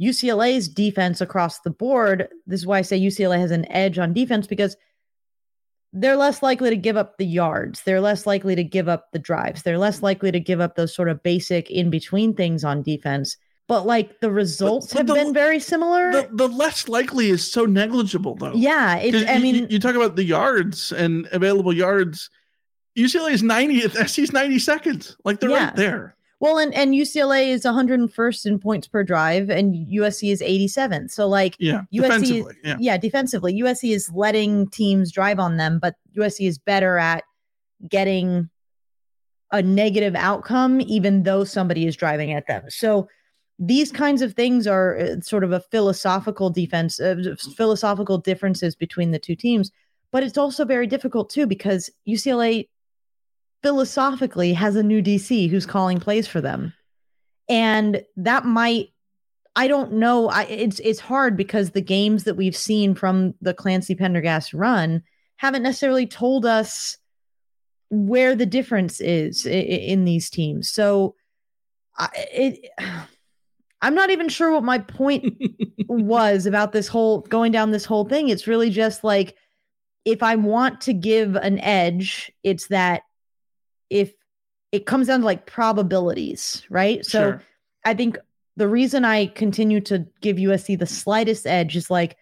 [0.01, 2.29] UCLA's defense across the board.
[2.45, 4.77] This is why I say UCLA has an edge on defense because
[5.93, 7.81] they're less likely to give up the yards.
[7.83, 9.63] They're less likely to give up the drives.
[9.63, 13.37] They're less likely to give up those sort of basic in between things on defense.
[13.67, 16.11] But like the results but have the- been very similar.
[16.11, 18.53] The, the less likely is so negligible, though.
[18.53, 19.29] yeah, it's.
[19.29, 22.29] I mean, you, you talk about the yards and available yards.
[22.97, 25.15] UCLA is 90th, SC's 92nd.
[25.25, 25.65] Like they're Yeah.
[25.65, 26.15] right there.
[26.39, 31.11] Well, and and UCLA is 101st in points per drive, and USC is 87th.
[31.11, 32.97] So like, Yeah, USC, defensively, yeah.
[32.97, 37.23] defensively, USC is letting teams drive on them, but USC is better at
[37.89, 38.49] getting
[39.51, 42.63] a negative outcome, even though somebody is driving at them.
[42.69, 43.07] So
[43.59, 47.15] these kinds of things are uh, sort of a philosophical defense, uh,
[47.55, 49.71] philosophical differences between the two teams.
[50.11, 52.69] But it's also very difficult too because UCLA
[53.63, 56.73] philosophically has a new DC who's calling plays for them.
[57.49, 58.89] And that might
[59.55, 60.29] I don't know.
[60.29, 65.01] I, it's it's hard because the games that we've seen from the Clancy Pendergast run
[65.37, 66.97] haven't necessarily told us
[67.89, 70.69] where the difference is i- i- in these teams.
[70.69, 71.15] So
[71.97, 72.69] I, it,
[73.81, 75.41] I'm not even sure what my point
[75.87, 78.29] was about this whole going down this whole thing.
[78.29, 79.35] It's really just like
[80.05, 83.03] if I want to give an edge, it's that
[83.89, 84.13] if
[84.71, 87.05] it comes down to like probabilities, right?
[87.05, 87.43] So Sure.
[87.85, 88.17] I think
[88.55, 92.17] the reason I continue to give USC the slightest edge is like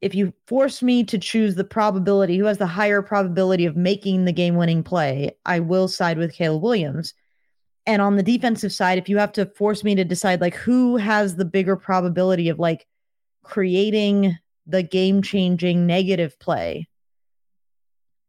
[0.00, 4.24] if you force me to choose the probability, who has the higher probability of making
[4.24, 7.14] the game winning play, I will side with Caleb Williams.
[7.86, 10.96] And on the defensive side, if you have to force me to decide like who
[10.96, 12.86] has the bigger probability of like
[13.42, 16.88] creating the game changing negative play,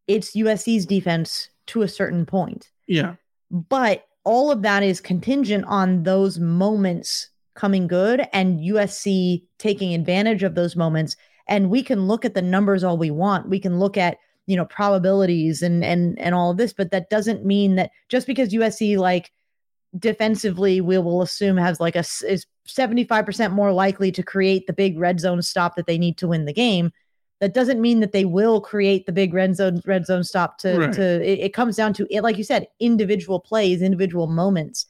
[0.08, 2.72] it's USC's defense to a certain point.
[2.88, 3.16] Yeah.
[3.52, 10.44] But all of that is contingent on those moments coming good and USC taking advantage
[10.44, 11.16] of those moments.
[11.48, 13.50] And we can look at the numbers all we want.
[13.50, 17.10] We can look at, you know, probabilities and and and all of this, but that
[17.10, 19.32] doesn't mean that just because USC like
[20.00, 24.98] defensively we will assume has like a is 75% more likely to create the big
[24.98, 26.92] red zone stop that they need to win the game
[27.42, 30.78] that doesn't mean that they will create the big red zone red zone stop to
[30.80, 30.94] Right.
[30.94, 34.86] to it, it comes down to it like you said individual plays individual moments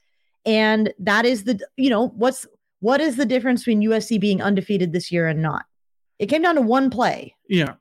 [0.45, 2.45] and that is the you know what's
[2.79, 5.65] what is the difference between USC being undefeated this year and not
[6.19, 7.73] it came down to one play Yeah.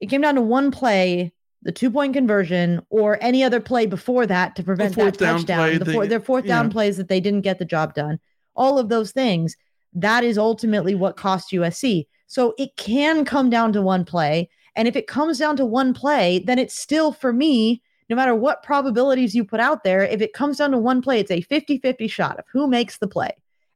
[0.00, 1.32] it came down to one play
[1.64, 5.78] the two point conversion or any other play before that to prevent that touchdown play,
[5.78, 6.72] the they- their fourth down yeah.
[6.72, 8.18] plays that they didn't get the job done
[8.54, 9.56] all of those things
[9.92, 14.86] that is ultimately what cost USC so it can come down to one play and
[14.86, 18.62] if it comes down to one play then it's still for me no matter what
[18.62, 22.10] probabilities you put out there if it comes down to one play it's a 50-50
[22.10, 23.30] shot of who makes the play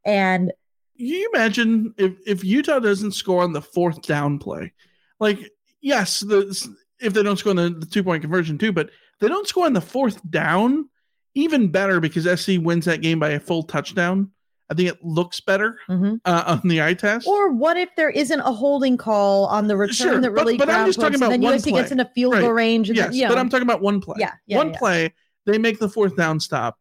[0.04, 0.52] and
[0.96, 4.72] Can you imagine if, if Utah doesn't score on the fourth down play?
[5.20, 5.38] Like,
[5.80, 6.54] yes, the,
[7.00, 8.90] if they don't score on the, the two point conversion too, but
[9.20, 10.88] they don't score on the fourth down,
[11.34, 14.30] even better because SC wins that game by a full touchdown.
[14.70, 16.20] I think it looks better Mhm.
[16.26, 17.26] uh, on the eye test.
[17.26, 20.58] Or what if there isn't a holding call on the return Sure, that but- really
[20.58, 21.92] but I'm ground just talking about then one USC gets play.
[21.92, 22.90] into field goal range?
[22.90, 24.16] And yes, then, you but I'm talking about one play.
[24.18, 24.78] Yeah, yeah, one yeah.
[24.78, 25.14] play.
[25.46, 26.76] They make the fourth down stop,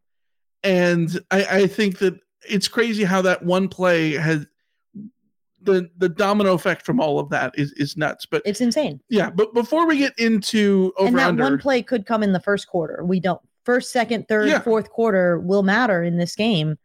[0.63, 4.45] and I, I think that it's crazy how that one play has
[5.61, 8.25] the the domino effect from all of that is is nuts.
[8.25, 9.01] But it's insane.
[9.09, 12.31] yeah, but before we get into over and that under, one play could come in
[12.33, 13.03] the first quarter.
[13.03, 14.59] We don't first, second, third, Yeah.
[14.61, 16.77] fourth quarter will matter in this game.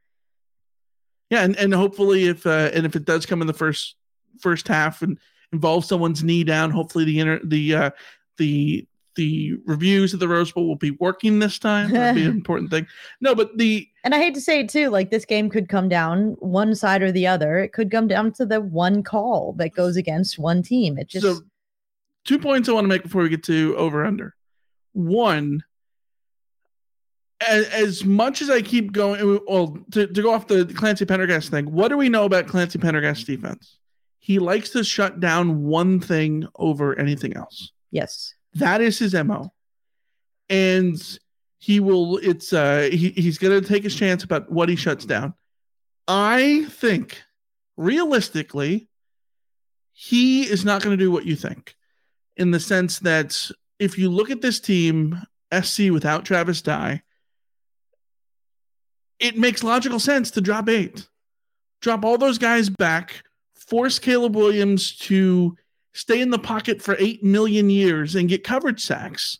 [1.31, 3.97] yeah, and, and hopefully if uh, and if it does come in the first
[4.41, 5.19] first half and
[5.53, 7.91] involve someone's knee down, hopefully the inner the uh,
[8.39, 11.91] the the reviews of the Rose Bowl will be working this time.
[11.91, 12.87] That'd be an important thing.
[13.21, 15.89] No, but the And I hate to say it too, like this game could come
[15.89, 17.59] down one side or the other.
[17.59, 20.99] It could come down to the one call that goes against one team.
[20.99, 21.41] It just so
[22.25, 24.35] two points I want to make before we get to over under.
[24.93, 25.63] One,
[27.41, 31.51] as, as much as I keep going, well, to, to go off the Clancy Pendergast
[31.51, 33.79] thing, what do we know about Clancy Pendergast's defense?
[34.19, 37.73] He likes to shut down one thing over anything else.
[37.91, 38.35] yes.
[38.55, 39.53] That is his mo,
[40.49, 41.19] and
[41.59, 42.19] he will.
[42.19, 45.35] It's uh, he, he's to take his chance about what he shuts down.
[46.07, 47.23] I think,
[47.77, 48.89] realistically,
[49.93, 51.77] he is not to do what you think,
[52.37, 55.23] in the sense that if you look at this team,
[55.63, 57.03] SC without Travis Dye,
[59.19, 61.09] it makes logical sense to drop eight,
[61.81, 63.23] drop all those guys back,
[63.55, 65.57] force Caleb Williams to
[65.93, 69.39] stay in the pocket for 8 million years and get coverage sacks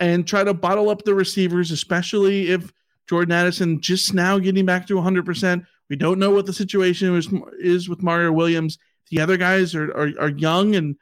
[0.00, 2.72] and try to bottle up the receivers, especially if
[3.08, 5.66] Jordan Addison just now getting back to 100%.
[5.88, 7.28] We don't know what the situation is,
[7.58, 8.78] is with Mario Williams.
[9.10, 10.96] The other guys are, are, are young and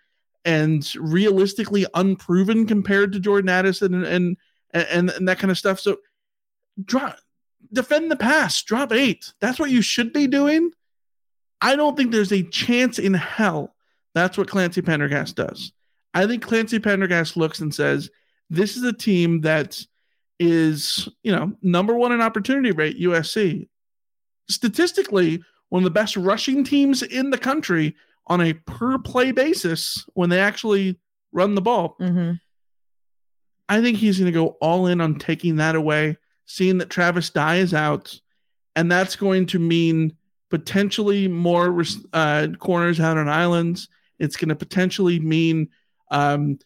[0.45, 4.37] and realistically unproven compared to Jordan Addison and and,
[4.73, 5.81] and, and that kind of stuff.
[5.81, 5.97] So
[6.85, 7.19] drop
[7.73, 9.33] defend the pass, drop eight.
[9.41, 10.71] That's what you should be doing.
[11.61, 13.75] I don't think there's a chance in hell
[14.17, 15.73] that's what Clancy Pendergast does.
[16.15, 18.11] I think Clancy Pendergast looks and says,
[18.49, 19.79] This is a team that
[20.41, 23.69] is, you know, number one in opportunity rate, USC.
[24.49, 27.95] Statistically, one of the best rushing teams in the country
[28.27, 30.99] on a per play basis when they actually
[31.33, 31.97] run the ball.
[32.01, 32.33] Mm-hmm.
[33.69, 37.31] I think he's going to go all in on taking that away, seeing that Travis
[37.31, 38.19] Dye is out,
[38.75, 40.17] and that's going to mean
[40.49, 43.89] potentially more uh, corners out on islands.
[44.19, 45.69] It's going to potentially mean
[46.11, 46.59] um,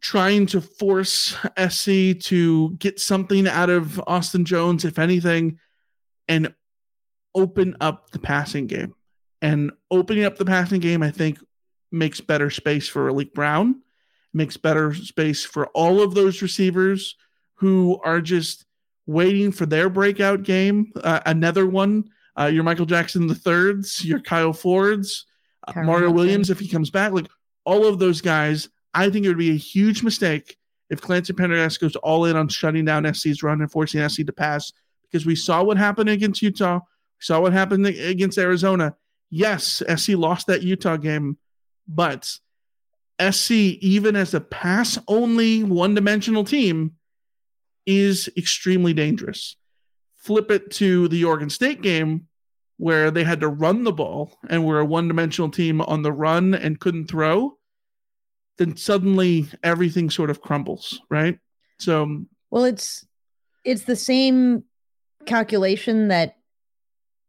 [0.00, 5.58] trying to force SC to get something out of Austin Jones, if anything,
[6.28, 6.52] and
[7.34, 8.94] open up the passing game.
[9.40, 11.38] And opening up the passing game, I think,
[11.90, 13.82] makes better space for Malik Brown,
[14.32, 17.16] makes better space for all of those receivers
[17.54, 18.64] who are just
[19.06, 20.92] waiting for their breakout game.
[21.02, 22.04] Uh, another one,
[22.38, 25.26] uh, your Michael Jackson the thirds, your Kyle Fords,
[25.66, 27.28] uh, Mario Williams if he comes back, like
[27.64, 28.68] all of those guys.
[28.94, 30.56] I think it would be a huge mistake
[30.90, 34.32] if Clancy Pendergast goes all in on shutting down SC's run and forcing SC to
[34.32, 34.72] pass
[35.10, 36.80] because we saw what happened against Utah.
[36.80, 38.94] We saw what happened against Arizona.
[39.30, 41.38] Yes, SC lost that Utah game,
[41.88, 42.38] but
[43.30, 46.96] SC, even as a pass only one dimensional team,
[47.86, 49.56] is extremely dangerous.
[50.16, 52.28] Flip it to the Oregon State game
[52.82, 56.10] where they had to run the ball and were a one dimensional team on the
[56.10, 57.56] run and couldn't throw,
[58.58, 61.38] then suddenly everything sort of crumbles, right?
[61.78, 63.06] So, um, well, it's
[63.64, 64.64] it's the same
[65.26, 66.34] calculation that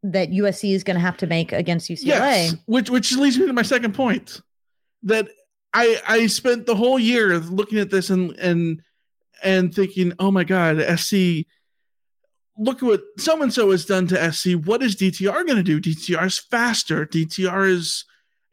[0.01, 2.03] that USC is going to have to make against UCLA.
[2.03, 4.41] Yes, which which leads me to my second point
[5.03, 5.27] that
[5.71, 8.81] I I spent the whole year looking at this and and
[9.43, 11.45] and thinking, oh my god, SC.
[12.57, 14.51] Look at what so and so has done to SC.
[14.51, 15.81] What is DTR going to do?
[15.81, 17.05] DTR is faster.
[17.05, 18.05] DTR is,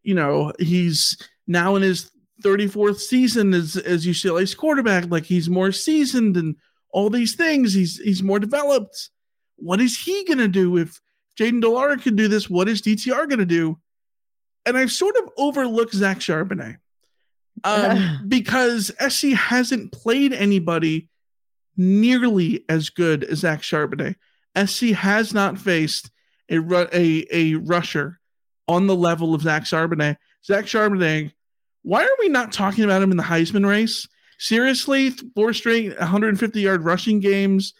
[0.03, 2.11] you know, he's now in his
[2.43, 5.11] 34th season as as UCLA's quarterback.
[5.11, 6.57] Like he's more seasoned and
[6.91, 7.75] all these things.
[7.75, 9.11] He's he's more developed.
[9.57, 11.01] What is he going to do if
[11.39, 12.49] Jayden de Laura can do this?
[12.49, 13.79] What is DTR going to do?
[14.65, 16.79] And I've sort of overlooked Zach Charbonnet
[17.65, 21.09] um, because SC hasn't played anybody
[21.77, 24.17] nearly as good as Zach Charbonnet.
[24.67, 26.11] SC has not faced
[26.49, 26.59] a,
[26.93, 28.21] a, a rusher
[28.69, 30.17] on the level of Zach Charbonnet.
[30.45, 31.33] Zach Charbonnet,
[31.83, 34.09] why are we not talking about him in the Heisman race?
[34.39, 37.75] Seriously, four straight 150 yard rushing games.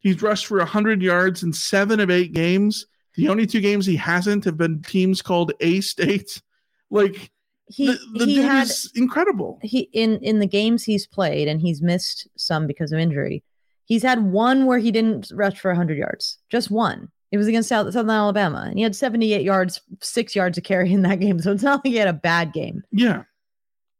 [0.00, 2.86] He's rushed for 100 yards in seven of eight games.
[3.14, 6.40] The only two games he hasn't have been teams called A State.
[6.90, 7.32] Like,
[7.66, 9.58] he the, the he dude had is incredible.
[9.62, 13.42] he in in the games he's played and he's missed some because of injury.
[13.86, 17.08] He's had one where he didn't rush for 100 yards, just one.
[17.30, 20.92] It was against South, Southern Alabama, and he had 78 yards, six yards of carry
[20.92, 21.40] in that game.
[21.40, 22.82] So it's not like he had a bad game.
[22.92, 23.24] Yeah,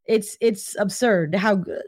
[0.06, 1.82] it's it's absurd how good.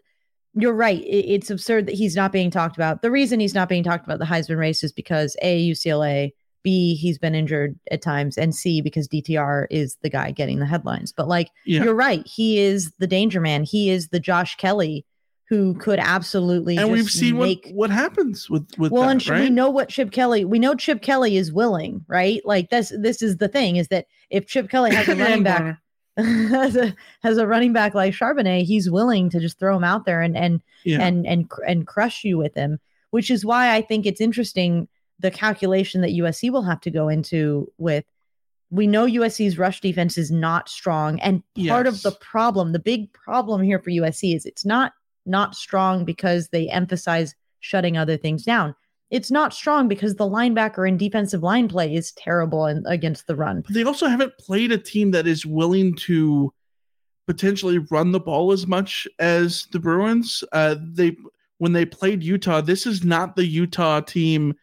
[0.58, 1.02] You're right.
[1.02, 3.02] It, it's absurd that he's not being talked about.
[3.02, 6.32] The reason he's not being talked about the Heisman race is because a UCLA
[6.66, 10.66] B, he's been injured at times, and C, because DTR is the guy getting the
[10.66, 11.12] headlines.
[11.12, 11.84] But like, Yeah.
[11.84, 12.26] you're right.
[12.26, 13.62] He is the danger man.
[13.62, 15.06] He is the Josh Kelly
[15.48, 16.76] who could absolutely.
[16.76, 19.40] and we've seen make, what what happens with with well, that, and right?
[19.42, 20.44] we know what Chip Kelly.
[20.44, 22.42] We know Chip Kelly is willing, right?
[22.44, 22.92] Like this.
[22.98, 25.78] This is the thing: is that if Chip Kelly has a running back,
[26.18, 29.84] uh, has a has a running back like Charbonnet, he's willing to just throw him
[29.84, 31.00] out there and and Yeah.
[31.06, 32.80] and and and crush you with him.
[33.10, 34.88] Which is why I think it's interesting
[35.18, 38.04] the calculation that USC will have to go into with.
[38.70, 43.12] We know USC's rush defense is not strong, and part of the problem, the big
[43.12, 44.92] problem here for USC is it's not
[45.24, 48.74] not strong because they emphasize shutting other things down.
[49.10, 53.36] It's not strong because the linebacker and defensive line play is terrible in, against the
[53.36, 53.60] run.
[53.60, 56.52] But they also haven't played a team that is willing to
[57.26, 60.42] potentially run the ball as much as the Bruins.
[60.52, 61.16] Uh, they
[61.58, 64.54] when they played Utah, this is not the Utah team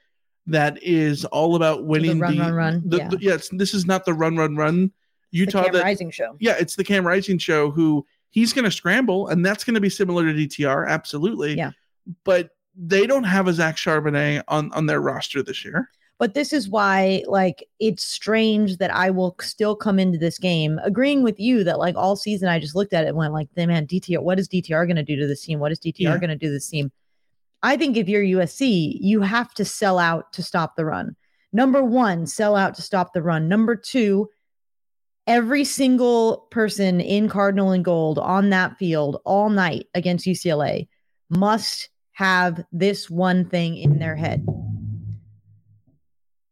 [0.47, 3.07] that is all about winning the run, run, run, the- yeah.
[3.09, 4.91] the- yeah, this is not the run, run, run.
[5.31, 6.35] Utah that Rising show.
[6.39, 9.81] yeah, it's the Cam Rising show who he's going to scramble, and that's going to
[9.81, 11.55] be similar to DTR, absolutely.
[11.57, 11.71] Yeah.
[12.23, 15.89] but they don't have a Zach Charbonnet on on their roster this year.
[16.19, 20.79] But this is why, like, it's strange that I will still come into this game
[20.83, 23.47] agreeing with you that, like, all season I just looked at it and went, like,
[23.57, 25.59] man, DTR, what is DTR going to do to this team?
[25.59, 26.17] What is DTR Yeah.
[26.17, 26.91] going to do to this team?
[27.63, 31.15] I think if you're USC, you have to sell out to stop the run.
[31.53, 33.47] Number one, sell out to stop the run.
[33.47, 34.29] Number two,
[35.27, 40.89] every single person in Cardinal and Gold on that field all night against UCLA
[41.29, 44.45] must have this one thing in their head.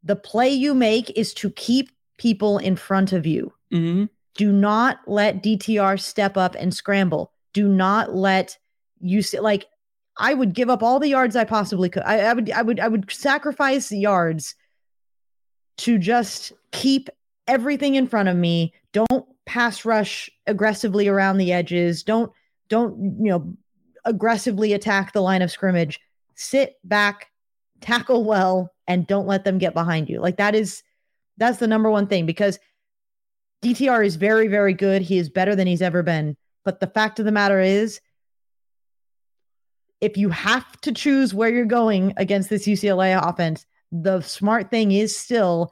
[0.03, 3.53] The play you make is to keep people in front of you.
[3.73, 4.05] Mm-hmm.
[4.35, 7.33] Do not let DTR step up and scramble.
[7.53, 8.57] Do not let
[8.99, 9.65] you see like
[10.17, 12.03] I would give up all the yards I possibly could.
[12.03, 14.55] I, I would I would I would sacrifice yards
[15.77, 17.09] to just keep
[17.47, 18.73] everything in front of me.
[18.93, 22.03] Don't pass rush aggressively around the edges.
[22.03, 22.31] Don't
[22.69, 23.53] don't you know
[24.05, 25.99] aggressively attack the line of scrimmage.
[26.35, 27.29] Sit back,
[27.79, 30.19] tackle well, and don't let them get behind you.
[30.19, 30.83] Like that is
[31.37, 32.59] that's the number one thing because
[33.63, 35.01] DTR is very very good.
[35.01, 36.35] He is better than he's ever been.
[36.63, 38.01] But the fact of the matter is
[40.01, 44.91] if you have to choose where you're going against this UCLA offense, the smart thing
[44.91, 45.71] is still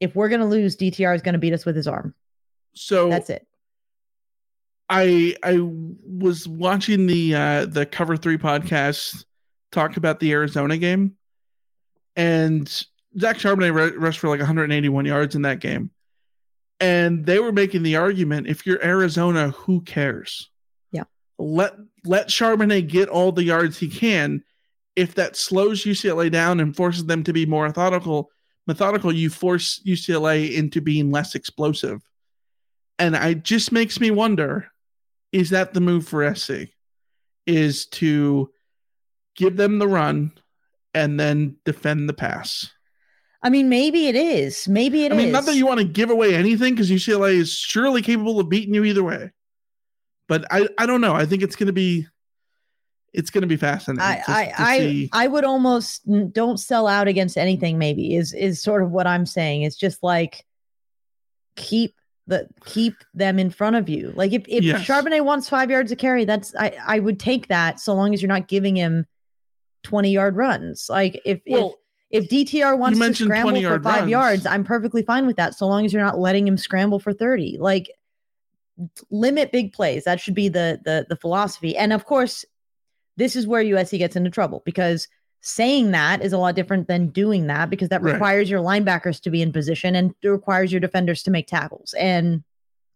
[0.00, 2.14] if we're going to lose, DTR is going to beat us with his arm.
[2.74, 3.46] So that's it.
[4.88, 9.24] I I was watching the uh the Cover 3 podcast
[9.70, 11.16] talk about the Arizona game
[12.16, 12.68] and
[13.18, 15.90] Zach Charbonnet rushed for like 181 yards in that game.
[16.80, 20.50] And they were making the argument if you're Arizona, who cares?
[20.92, 21.04] Yeah.
[21.38, 21.74] Let
[22.08, 24.42] let Charbonnet get all the yards he can.
[24.96, 28.30] If that slows UCLA down and forces them to be more methodical,
[28.66, 32.02] methodical, you force UCLA into being less explosive.
[32.98, 34.68] And it just makes me wonder
[35.30, 36.70] is that the move for SC?
[37.46, 38.50] Is to
[39.36, 40.32] give them the run
[40.94, 42.70] and then defend the pass?
[43.42, 44.66] I mean, maybe it is.
[44.66, 45.22] Maybe it I is.
[45.22, 48.48] mean, not that you want to give away anything because UCLA is surely capable of
[48.48, 49.30] beating you either way.
[50.28, 51.14] But I, I don't know.
[51.14, 52.06] I think it's going to be,
[53.14, 54.02] it's going to be fascinating.
[54.02, 55.08] I, to- I, to I.
[55.12, 56.02] I would almost
[56.32, 57.78] don't sell out against anything.
[57.78, 59.62] Maybe is is sort of what I'm saying.
[59.62, 60.44] It's just like
[61.56, 61.94] keep
[62.26, 64.12] the keep them in front of you.
[64.14, 64.82] Like if if Yes.
[64.86, 68.20] Charbonnet wants five yards of carry, that's I I would take that so long as
[68.20, 69.06] you're not giving him
[69.82, 70.88] twenty yard runs.
[70.90, 71.76] Like if Well,
[72.10, 74.10] if if DTR wants to scramble for five runs.
[74.10, 77.14] yards, I'm perfectly fine with that so long as you're not letting him scramble for
[77.14, 77.56] thirty.
[77.58, 77.90] Like
[79.10, 80.04] limit big plays.
[80.04, 81.76] That should be the the the philosophy.
[81.76, 82.44] And of course,
[83.16, 85.08] this is where USC gets into trouble because
[85.40, 88.12] saying that is a lot different than doing that because that Right.
[88.12, 91.94] requires your linebackers to be in position and it requires your defenders to make tackles.
[91.98, 92.42] And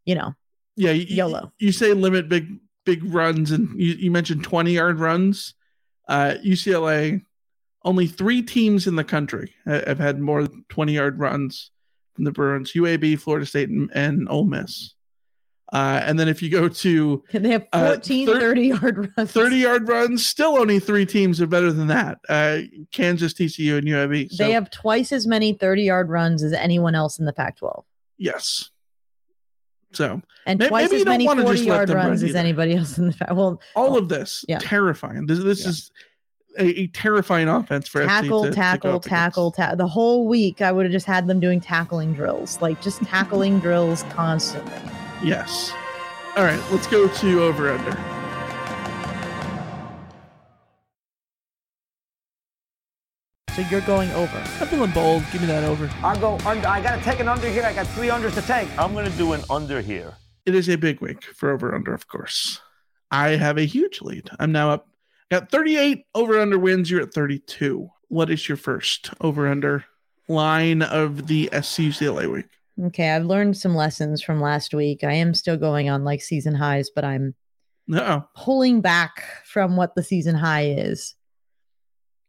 [0.05, 0.35] you know,
[0.77, 1.53] yeah, you, YOLO.
[1.59, 2.49] You say limit big
[2.85, 5.55] big runs, and you, you mentioned twenty yard runs.
[6.09, 7.25] Uh, UCLA,
[7.85, 11.71] only three teams in the country have had more twenty yard runs
[12.15, 14.95] from the Bruins: UAB, Florida State, and, and Ole Miss.
[15.73, 19.31] Uh, and then if you go to they have Uh, 14 thir- 30 yard runs.
[19.33, 22.59] 30 yard runs, still only three teams are better than that uh,
[22.93, 24.31] Kansas, TCU, and UAB.
[24.31, 27.57] So, they have twice as many 30 yard runs as anyone else in the Pac
[27.57, 27.85] 12.
[28.19, 28.69] yes.
[29.95, 32.97] So, And may- twice as many wanna 40 just let yard runs as anybody else
[32.97, 33.35] in the Pac.
[33.35, 34.59] Well, all of this, yeah.
[34.59, 35.27] terrifying.
[35.27, 35.91] This, this is
[36.59, 40.63] a, a terrifying offense for tackle, to- to tackle, up tackle, ta- the whole week
[40.63, 44.73] I would have just had them doing tackling drills, like just tackling drills constantly.
[45.23, 45.73] Yes.
[46.37, 48.13] All right, let's go to over under.
[53.55, 54.39] So you're going over.
[54.61, 55.23] I'm feeling bold.
[55.31, 55.91] Give me that over.
[56.03, 56.67] I'll go under.
[56.67, 57.63] I got to take an under here.
[57.63, 58.67] I got three unders to take.
[58.79, 60.15] I'm going to do an under here.
[60.47, 62.63] It is a big week for over under, of course.
[63.11, 64.31] I have a huge lead.
[64.41, 64.89] I'm now up.
[65.31, 66.91] Got 38 over under wins.
[66.91, 67.91] You're at 32.
[68.09, 69.85] What is your first over under
[70.29, 72.49] line of the SCUCLA week?
[72.81, 75.05] Okay, I've learned some lessons from last week.
[75.05, 77.35] I am still going on like season highs, but I'm
[77.87, 78.25] No.
[78.37, 81.15] pulling back from what the season high is.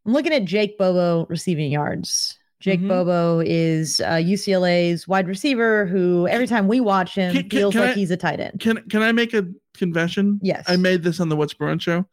[0.05, 2.37] I'm looking at Jake Bobo receiving yards.
[2.59, 2.87] Jake Mhm.
[2.89, 7.73] Bobo is uh, UCLA's wide receiver who every time we watch him Can- can- feels
[7.73, 8.59] can like I- he's a tight end.
[8.59, 10.39] Can can I make a confession?
[10.41, 10.63] Yes.
[10.67, 12.05] I made this on the What's Bruin show.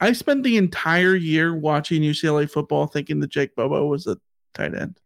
[0.00, 4.16] I spent the entire year watching UCLA football thinking that Jake Bobo was a
[4.54, 4.98] tight end.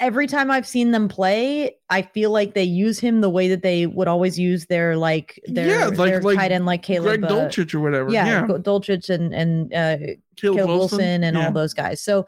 [0.00, 3.62] Every time I've seen them play, I feel like they use him the way that
[3.62, 7.20] they would always use their like their, Yeah, like- their like tight end like Caleb
[7.20, 8.10] Greg uh, Dulcich or whatever.
[8.10, 8.46] Yeah, Yeah.
[8.46, 9.98] Dulcich and and uh,
[10.36, 11.46] Caleb Caleb, Wilson, Wilson, and yeah.
[11.46, 12.00] all those guys.
[12.02, 12.26] So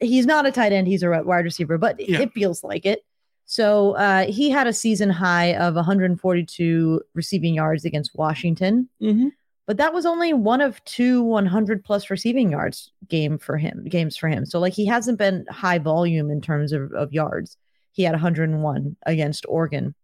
[0.00, 2.20] he's not a tight end; he's a wide receiver, but Yeah.
[2.20, 3.04] it feels like it.
[3.46, 9.28] So uh, he had a season high of 142 receiving yards against Washington, Mm-hmm.
[9.70, 14.16] But that was only one of two 100 plus receiving yards game for him games
[14.16, 14.44] for him.
[14.44, 17.56] So like he hasn't been high volume in terms of, of yards.
[17.92, 19.94] He had 101 against Oregon.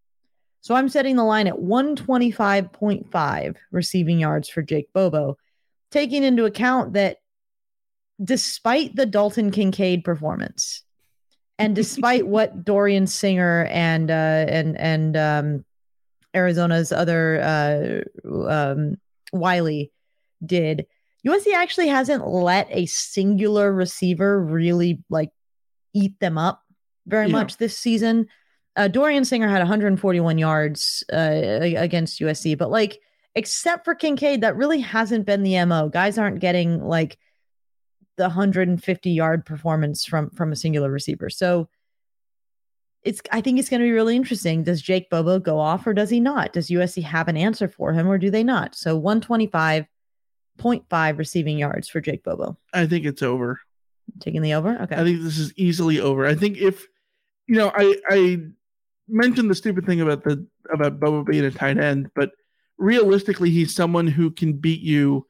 [0.60, 5.36] So I'm setting the line at 125.5 receiving yards for Jake Bobo,
[5.90, 7.16] taking into account that
[8.22, 10.84] despite the Dalton Kincaid performance
[11.58, 15.64] and despite what Dorian Singer and uh and and um
[16.36, 18.02] Arizona's other uh
[18.48, 18.98] um
[19.32, 19.92] Wiley
[20.44, 20.86] did,
[21.26, 25.30] USC actually hasn't let a singular receiver really like
[25.92, 26.62] eat them up
[27.06, 27.32] very Yeah.
[27.32, 28.28] much this season.
[28.76, 31.16] Uh, Dorian Singer had 141 yards uh,
[31.62, 33.00] against USC, but like
[33.34, 35.88] except for Kincaid, that really hasn't been the MO.
[35.88, 37.18] Guys aren't getting like
[38.16, 41.28] the 150 yard performance from from a singular receiver.
[41.30, 41.68] So
[43.06, 44.64] it's I think it's going to be really interesting.
[44.64, 46.52] Does Jake Bobo go off or does he not?
[46.52, 48.74] Does USC have an answer for him or do they not?
[48.74, 52.58] So 125.5 receiving yards for Jake Bobo.
[52.74, 53.60] I think it's over.
[54.18, 54.76] Taking the over?
[54.82, 54.96] Okay.
[54.96, 56.26] I think this is easily over.
[56.26, 56.86] I think if
[57.46, 58.40] you know, I I
[59.08, 62.32] mentioned the stupid thing about the about Bobo being a tight end, but
[62.76, 65.26] realistically, he's someone who can beat you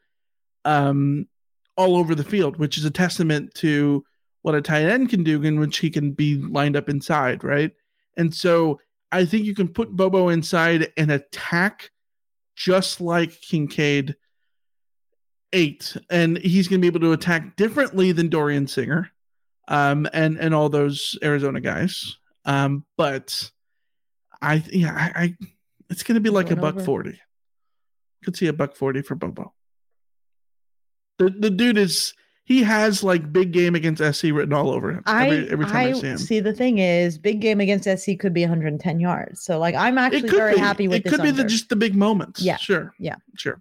[0.65, 1.28] um
[1.77, 4.03] all over the field, which is a testament to
[4.47, 7.73] what a tight end can do in which he can be lined up inside, right?
[8.16, 8.78] And so
[9.10, 11.90] I think you can put Bobo inside and attack
[12.55, 14.14] just like Kincaid
[15.52, 19.10] eight, and he's going to be able to attack differently than Dorian Singer,
[19.66, 22.16] um, and and all those Arizona guys.
[22.44, 23.51] Um, but
[24.40, 25.36] I yeah, I, I
[25.90, 26.85] it's going to be like Going a buck over.
[26.85, 27.20] forty.
[28.24, 29.52] Could see a buck forty for Bobo.
[31.18, 32.14] The the dude is
[32.48, 35.74] he has like big game against SC written all over him I every, every time
[35.77, 36.18] I, I see him.
[36.18, 39.43] see the thing is big game against SC could be 110 yards.
[39.43, 40.60] So like I'm actually very be.
[40.60, 42.40] happy with it could be the, just the big moments.
[42.40, 42.56] Yeah.
[42.56, 43.16] sure, Yeah.
[43.36, 43.60] sure.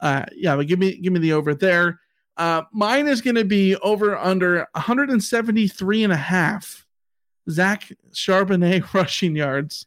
[0.00, 2.00] Uh, yeah, but give me give me the over there.
[2.36, 6.86] Uh, mine is going to be over under 173 and a half.
[7.50, 9.86] Zach Charbonnet rushing yards.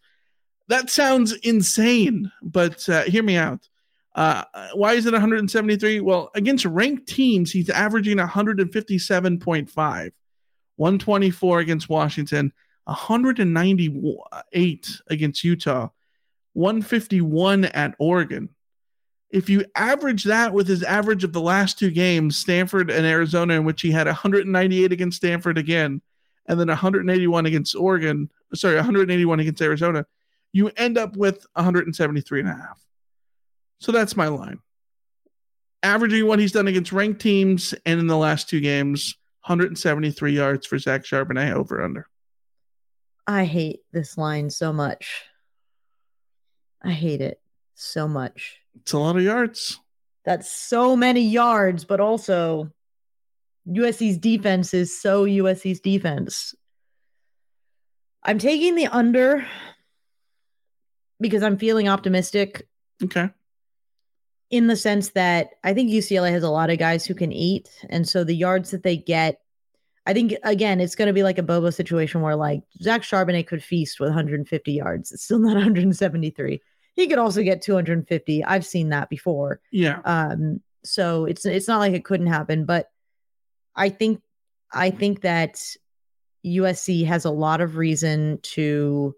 [0.67, 3.67] That sounds insane, but uh, hear me out.
[4.13, 4.43] Uh,
[4.73, 6.01] why is it 173?
[6.01, 10.11] Well, against ranked teams, he's averaging 157.5,
[10.75, 12.51] 124 against Washington,
[12.85, 15.89] 198 against Utah,
[16.53, 18.49] 151 at Oregon.
[19.29, 23.53] If you average that with his average of the last two games, Stanford and Arizona,
[23.53, 26.01] in which he had 198 against Stanford again,
[26.47, 30.05] and then 181 against Oregon, sorry, 181 against Arizona,
[30.51, 32.85] you end up with 173 and a half.
[33.81, 34.59] So that's my line.
[35.83, 40.67] Averaging what he's done against ranked teams and in the last two games, 173 yards
[40.67, 42.07] for Zach Charbonnet over under.
[43.25, 45.23] I hate this line so much.
[46.83, 47.41] I hate it
[47.73, 48.59] so much.
[48.79, 49.79] It's a lot of yards.
[50.25, 52.69] That's so many yards, but also
[53.67, 56.53] USC's defense is so USC's defense.
[58.23, 59.47] I'm taking the under
[61.19, 62.67] because I'm feeling optimistic
[63.03, 63.29] Okay.
[64.51, 67.69] In the sense that I think UCLA has a lot of guys who can eat.
[67.89, 69.39] And so the yards that they get,
[70.05, 73.47] I think, again, it's going to be like a Bobo situation where like Zach Charbonnet
[73.47, 75.11] could feast with 150 yards.
[75.11, 76.61] It's still not 173.
[76.93, 78.43] He could also get 250.
[78.43, 79.61] I've seen that before.
[79.71, 80.01] Yeah.
[80.03, 82.89] Um, so it's it's not like it couldn't happen, but
[83.75, 84.21] I think
[84.73, 85.63] I think that
[86.45, 89.15] USC has a lot of reason to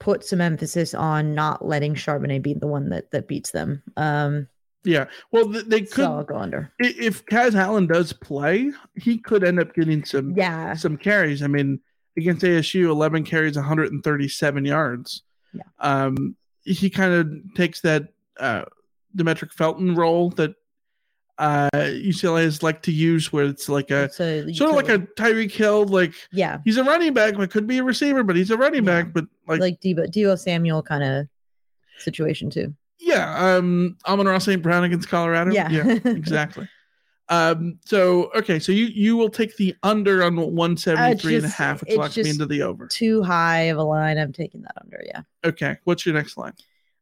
[0.00, 3.82] put some emphasis on not letting Charbonnet be the one that that beats them.
[3.96, 4.48] Um,
[4.82, 5.04] Yeah.
[5.30, 6.72] Well, th- they could so go under.
[6.80, 10.74] if Kaz Allen does play, he could end up getting some Yeah.
[10.74, 11.42] some carries.
[11.42, 11.80] I mean,
[12.16, 15.22] against ASU, 11 carries, 137 yards.
[15.52, 15.62] Yeah.
[15.78, 18.08] Um, he kind of takes that
[18.38, 18.64] uh,
[19.16, 20.54] Demetric Felton role that
[21.40, 24.98] uh, UCLA has like to use, where it's like a So sort of like a
[25.20, 28.50] Tyreek Hill, like yeah, he's a running back, but could be a receiver, but he's
[28.50, 31.26] a running back, but like, like Debo, Debo Samuel kind of
[31.98, 32.74] situation too.
[32.98, 34.62] yeah, um, Amon-Ra St.
[34.62, 35.50] Brown against Colorado.
[35.52, 35.70] Yeah.
[35.70, 36.68] yeah, exactly.
[37.32, 41.80] Um, so okay, so you you will take the under on 173 and a half,
[41.80, 42.88] which locks me into the over.
[42.88, 44.18] Too high of a line.
[44.18, 45.00] I'm taking that under.
[45.06, 45.22] Yeah.
[45.44, 46.54] Okay, what's your next line?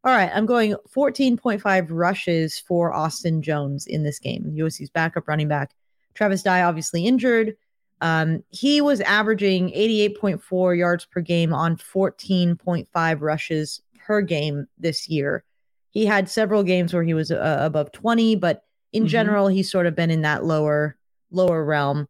[0.04, 4.54] All right, I'm going 14.5 rushes for Austin Jones in this game.
[4.56, 5.72] USC's backup running back.
[6.14, 7.56] Travis Dye obviously injured.
[8.00, 15.42] Um, he was averaging 88.4 yards per game on 14.5 rushes per game this year.
[15.90, 19.08] He had several games where he was uh, above 20, but in Mhm.
[19.08, 20.96] general, he's sort of been in that lower
[21.30, 22.08] lower realm.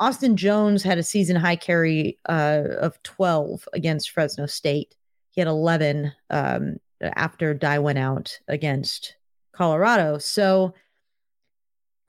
[0.00, 4.96] Austin Jones had a season high carry uh, of 12 against Fresno State.
[5.30, 9.16] He had 11 um, after Dye went out against
[9.52, 10.18] Colorado.
[10.18, 10.74] So,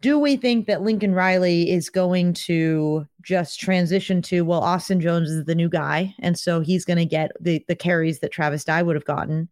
[0.02, 5.30] do we think that Lincoln Riley is going to just transition to, well, Austin Jones
[5.30, 8.64] is the new guy, and so he's going to get the, the carries that Travis
[8.64, 9.48] Dye would have gotten?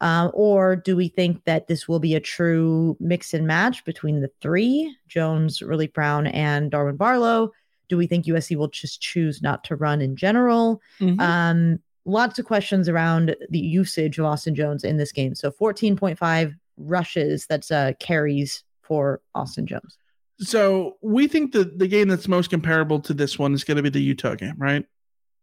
[0.00, 4.20] Um, or do we think that this will be a true mix and match between
[4.20, 7.52] the three, Jones, Raleek Brown, and Darwin Barlow?
[7.88, 10.80] Do we think USC will just choose not to run in general?
[11.00, 11.20] Mhm.
[11.20, 15.34] Um, lots of questions around the usage of Austin Jones in this game.
[15.34, 19.98] So 14.5 rushes, that's uh, carries for Austin Jones.
[20.38, 23.82] So we think that the game that's most comparable to this one is going to
[23.82, 24.84] be the Utah game, right?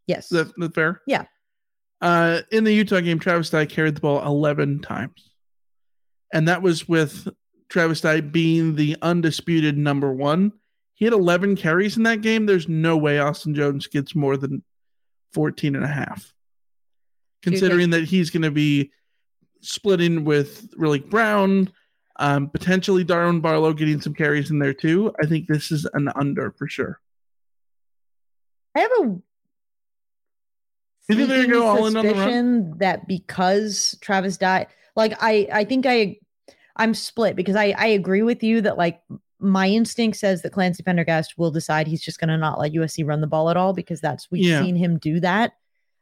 [0.08, 0.32] Yes.
[0.32, 1.02] Is that, that fair?
[1.08, 1.26] Yeah.
[2.02, 5.30] Uh, in the Utah game, Travis Dye carried the ball 11 times.
[6.34, 7.28] and that was with
[7.70, 10.52] Travis Dye being the undisputed number one.
[10.96, 12.46] He had 11 carries in that game.
[12.46, 14.64] There's no way Austin Jones gets more than
[15.34, 16.34] 14 and a half.
[17.42, 18.92] Considering that he's going to be
[19.62, 21.72] splitting with Raleek Brown,
[22.18, 25.14] um, potentially Darwin Barlow getting some carries in there too.
[25.22, 27.00] I think this is an under for sure.
[28.76, 29.22] I have a You
[31.08, 32.18] think they're gonna go all in on the run?
[32.18, 36.18] suspicion that because Travis died, like I, I think I,
[36.76, 39.02] I'm split because I, I agree with you that like
[39.40, 43.06] my instinct says that Clancy Pendergast will decide he's just going to not let USC
[43.08, 44.62] run the ball at all because that's we've Yeah.
[44.62, 45.54] seen him do that.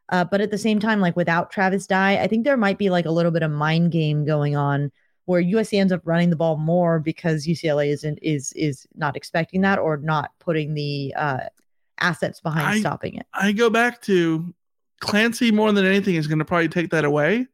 [0.09, 2.89] Uh, but at the same time, like without Travis Dye, I think there might be
[2.89, 4.91] like a little bit of mind game going on
[5.25, 9.59] where USC ends up running the ball more because UCLA isn't is is not expecting
[9.61, 11.39] that or not putting the uh,
[11.99, 13.25] assets behind I- stopping it.
[13.33, 14.53] I go back to
[15.01, 17.47] Clancy more than anything is going to probably take that away.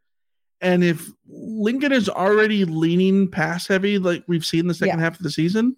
[0.62, 5.04] And if Lincoln is already leaning pass heavy, like we've seen the second Yeah.
[5.04, 5.76] half of the season,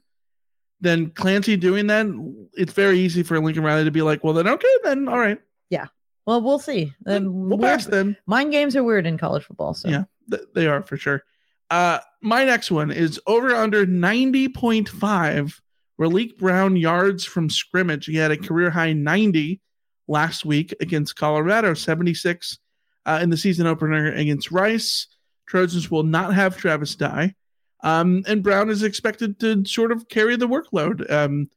[0.81, 2.05] then Clancy doing that,
[2.53, 5.39] it's very easy for Lincoln Riley to be like, well, then okay, then all right,
[5.69, 5.85] Yeah.
[6.25, 6.93] Well, we'll see.
[7.05, 8.17] Um, we'll pass then.
[8.25, 9.73] Mind games are weird in college football.
[9.73, 11.23] So Yeah, th- they are for sure.
[11.69, 15.59] Uh, my next one is over under 90.5
[15.99, 18.05] Raleek Brown yards from scrimmage.
[18.05, 19.61] He had a career high 90
[20.07, 22.59] last week against Colorado, 76
[23.05, 25.07] uh, in the season opener against Rice.
[25.47, 27.35] Trojans will not have Travis Dye.
[27.83, 31.49] Um, and Brown is expected to sort of carry the workload um,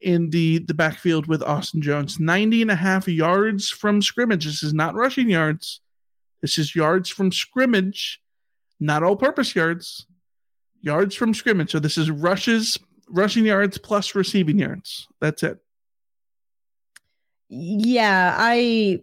[0.00, 2.20] in the, the backfield with Austin Jones.
[2.20, 4.44] 90 and a half yards from scrimmage.
[4.44, 5.80] This is not rushing yards.
[6.42, 8.20] This is yards from scrimmage,
[8.78, 10.06] not all purpose yards.
[10.82, 11.72] Yards from scrimmage.
[11.72, 12.78] So this is rushes,
[13.08, 15.08] rushing yards plus receiving yards.
[15.20, 15.58] That's it.
[17.48, 19.02] yeah, I,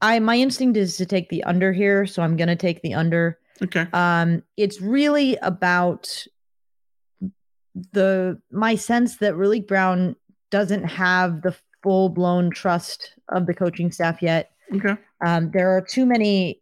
[0.00, 3.38] I my instinct is to take the under here, so I'm gonna take the under.
[3.62, 3.86] Okay.
[3.92, 6.26] Um, it's really about
[7.92, 10.16] the my sense that Raleek Brown
[10.50, 14.50] doesn't have the full blown trust of the coaching staff yet.
[14.74, 14.96] Okay.
[15.24, 16.60] Um, there are too many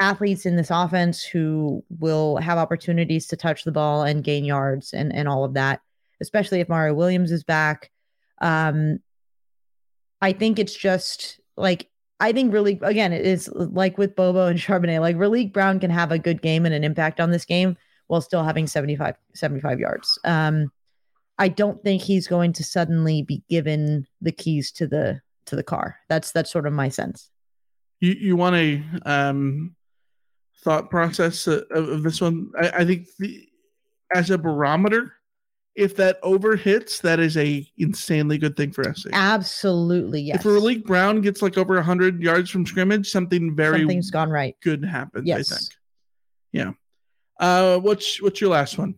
[0.00, 4.92] athletes in this offense who will have opportunities to touch the ball and gain yards
[4.92, 5.80] and, and all of that,
[6.20, 7.90] especially if Mario Williams is back.
[8.40, 9.00] Um,
[10.20, 11.88] I think it's just like,
[12.20, 15.90] I think really, again, it is like with Bobo and Charbonnet, like Raleek Brown can
[15.90, 17.76] have a good game and an impact on this game
[18.08, 20.18] while still having 75, 75 yards.
[20.24, 20.70] Um,
[21.38, 25.62] I don't think he's going to suddenly be given the keys to the to the
[25.62, 25.96] car.
[26.08, 27.30] That's that's sort of my sense.
[28.00, 29.74] You you want a um,
[30.62, 32.50] thought process of, of this one?
[32.58, 33.48] I, I think the,
[34.14, 35.12] as a barometer,
[35.74, 39.08] if that over hits, that is a insanely good thing for SC.
[39.12, 40.36] Absolutely, yes.
[40.36, 44.56] If Raleek Brown gets like over 100 yards from scrimmage, something very Something's gone right.
[44.62, 45.52] good happens, Yes.
[45.52, 45.68] I think.
[46.52, 46.72] Yeah.
[47.38, 48.94] Uh, what's what's your last one?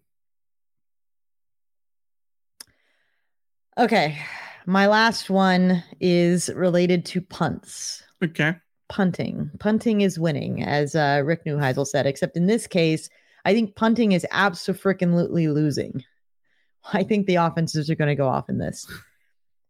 [3.77, 4.19] Okay.
[4.66, 8.02] My last one is related to punts.
[8.23, 8.55] Okay.
[8.89, 9.51] Punting.
[9.60, 13.09] Punting is winning, as uh, Rick Neuheisel said, except in this case,
[13.44, 16.05] I think punting is absolutely losing.
[16.93, 18.86] I think the offenses are going to go off in this.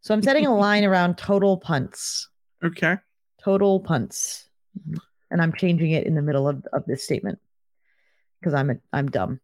[0.00, 2.28] So I'm setting a line around total punts.
[2.64, 2.96] Okay.
[3.42, 4.48] Total punts.
[5.30, 7.38] And I'm changing it in the middle of, of this statement
[8.40, 9.40] because I'm a, I'm dumb.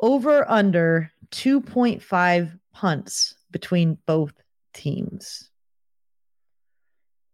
[0.00, 4.32] Over under 2.5 punts between both
[4.74, 5.48] teams.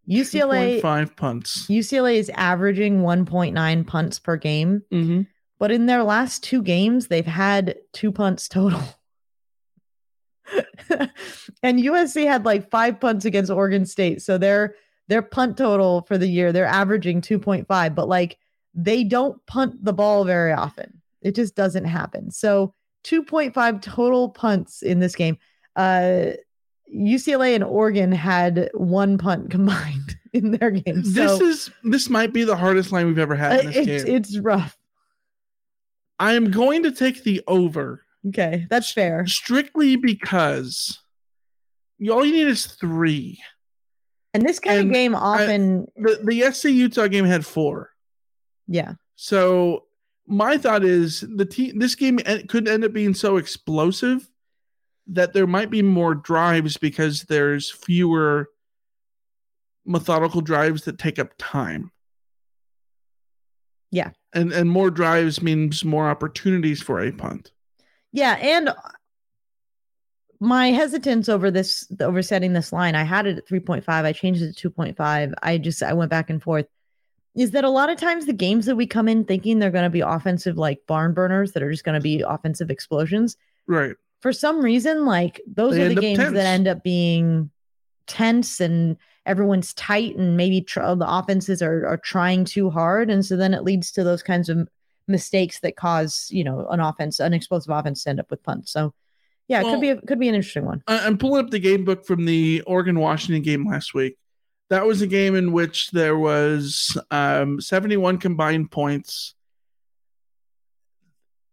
[0.09, 1.67] UCLA 5 punts.
[1.67, 5.23] UCLA is averaging 1.9 punts per game, Mm-hmm.
[5.59, 8.81] but in their last two games, they've had two punts total.
[11.63, 14.23] and USC had like five punts against Oregon State.
[14.23, 14.75] So their
[15.09, 18.39] their punt total for the year, they're averaging 2.5, but like
[18.81, 21.03] they don't punt the ball very often.
[21.21, 22.31] It just doesn't happen.
[22.31, 22.75] So
[23.05, 25.37] 2.5 total punts in this game.
[25.77, 26.33] Uh
[26.95, 31.03] UCLA and Oregon had one punt combined in their game.
[31.05, 33.77] So This is this might be the hardest line we've ever had in uh, this
[33.87, 34.15] it's game.
[34.17, 34.77] it's rough.
[36.21, 39.27] I am going to take the over Okay, that's fair.
[39.27, 40.99] strictly because
[41.99, 43.39] you, all you need is three.
[44.35, 47.91] And this kind And of game I- often, The the SC Utah game had four.
[48.69, 49.85] Yeah, So
[50.27, 52.19] my thought is the team this game
[52.49, 54.29] could end up being so explosive
[55.07, 58.51] that there might be more drives because there's fewer
[59.87, 61.91] methodical drives that take up time.
[63.91, 67.53] yeah, And and more drives means more opportunities for a punt.
[68.13, 68.35] yeah.
[68.35, 68.71] And
[70.41, 73.83] my hesitance over this, over setting this line, I had it at 3.5.
[73.89, 75.33] I changed it to 2.5.
[75.43, 76.67] I just, I went back and forth.
[77.39, 79.85] Is that a lot of times the games that we come in thinking they're going
[79.85, 83.37] to be offensive like barn burners that are just going to be offensive explosions
[83.67, 83.95] Right.
[84.21, 86.35] for some reason like those They are the games tense.
[86.35, 87.51] that end up being
[88.07, 88.97] tense and
[89.27, 93.37] everyone's tight and maybe tr- uh, the offenses are, are trying too hard and so
[93.37, 94.67] then it leads to those kinds of
[95.07, 98.73] mistakes that cause you know an offense an explosive offense to end up with punts
[98.73, 98.93] so
[99.49, 101.59] yeah it Well- could be a, could be an interesting one I'm pulling up the
[101.59, 104.17] game book from the Oregon Washington game last week.
[104.71, 109.35] That was a game in which there was um, 71 combined points.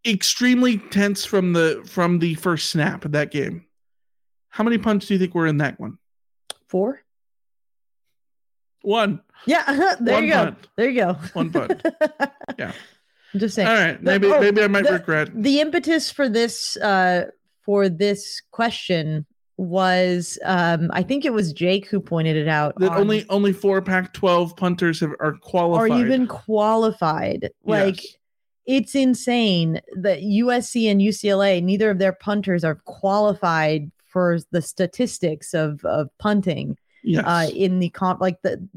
[0.06, 3.66] Extremely tense from the from the first snap of that game.
[4.50, 5.98] How many punts do you think were in that one?
[6.68, 7.00] four
[8.82, 9.22] One.
[9.46, 10.68] yeah there One you go punt.
[10.78, 11.82] there you go One punt.
[12.60, 12.72] Yeah.
[13.34, 13.98] i'm just saying All right.
[14.00, 15.30] The- Maybe oh, maybe I might the- regret.
[15.34, 17.26] the impetus for this uh
[17.64, 19.26] for this question
[19.58, 23.54] was um i think it was jake who pointed it out That on- only only
[23.54, 25.92] four Pac-12 punters have, are qualified.
[25.92, 28.16] or even qualified like Yes.
[28.66, 35.54] it's insane that usc and ucla neither of their punters are qualified for the statistics
[35.54, 37.24] of of punting Yes.
[37.26, 38.68] uh in the comp like the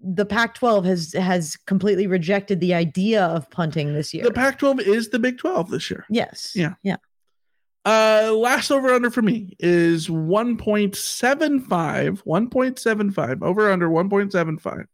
[0.00, 4.22] the Pac-12 has has completely rejected the idea of punting this year.
[4.22, 6.04] the Pac-12 is the Big 12 this year.
[6.08, 6.52] yes.
[6.54, 6.74] Yeah.
[6.84, 6.96] Yeah.
[7.88, 12.22] Uh, last over under for me is 1.75.
[12.22, 14.84] 1.75 over under 1.75.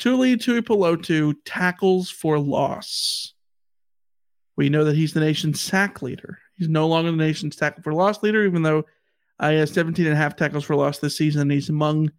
[0.00, 3.34] Tuli Tuipulotu tackles for loss.
[4.56, 6.40] We know that he's the nation's sack leader.
[6.58, 8.84] He's no longer the nation's tackle for loss leader, even though
[9.38, 11.50] uh, he has 17 and a half tackles for loss this season.
[11.50, 12.10] He's among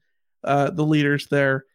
[0.45, 1.65] uh, the leaders there.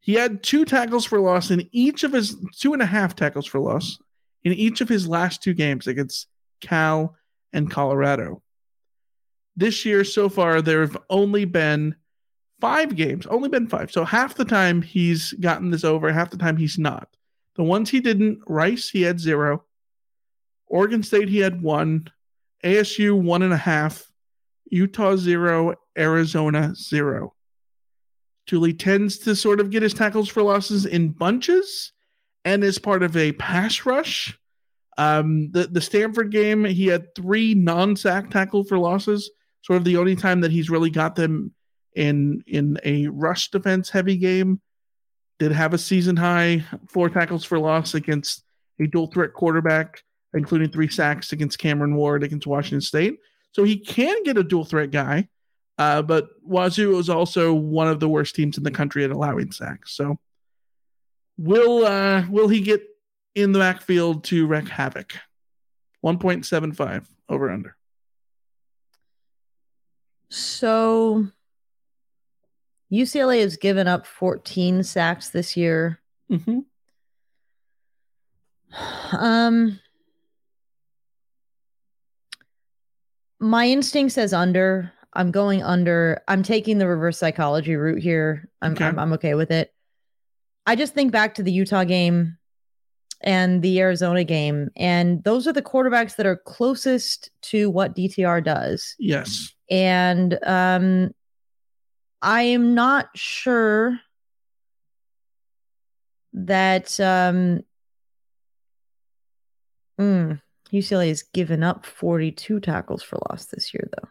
[0.00, 3.46] He had two tackles for loss in each of his two and a half tackles
[3.46, 3.98] for loss
[4.44, 6.26] in each of his last two games against
[6.60, 7.16] Cal
[7.52, 8.42] and Colorado.
[9.56, 11.96] This year so far, there have only been
[12.60, 13.90] five games, only been five.
[13.90, 17.08] So half the time he's gotten this over, half the time he's not.
[17.56, 19.64] The ones he didn't, Rice, he had zero.
[20.66, 22.08] Oregon State, he had one.
[22.64, 24.10] ASU, one and a half.
[24.70, 25.74] Utah, zero.
[25.98, 27.34] Arizona, zero.
[28.46, 31.92] Tuli tends to sort of get his tackles for losses in bunches
[32.44, 34.38] and is part of a pass rush.
[35.00, 39.30] Um, the the Stanford game, he had three non-sack tackle for losses.
[39.62, 41.54] Sort of the only time that he's really got them
[41.96, 44.60] in in a rush defense heavy game.
[45.38, 48.44] Did have a season high four tackles for loss against
[48.78, 50.02] a dual threat quarterback,
[50.34, 53.20] including three sacks against Cameron Ward against Washington State.
[53.52, 55.28] So he can get a dual threat guy.
[55.78, 59.50] Uh, but Wazoo is also one of the worst teams in the country at allowing
[59.50, 59.96] sacks.
[59.96, 60.18] So
[61.38, 62.82] will uh, will he get
[63.34, 65.12] in the backfield to wreak havoc?
[66.04, 67.76] 1.75 over under.
[70.30, 71.26] So
[72.92, 76.00] UCLA has given up 14 sacks this year.
[76.30, 76.60] Mm-hmm.
[79.18, 79.80] Um
[83.40, 84.92] my instinct says under.
[85.12, 86.22] I'm going under.
[86.28, 88.48] I'm taking the reverse psychology route here.
[88.62, 88.84] I'm Okay.
[88.84, 89.74] I'm, I'm okay with it.
[90.66, 92.38] I just think back to the Utah game
[93.22, 98.42] and the Arizona game, and those are the quarterbacks that are closest to what DTR
[98.42, 98.94] does.
[98.98, 99.52] Yes.
[99.70, 101.10] And um,
[102.22, 103.98] I am not sure
[106.32, 107.60] that um,
[110.00, 110.40] mm,
[110.72, 114.08] UCLA has given up 42 tackles for loss this year, though.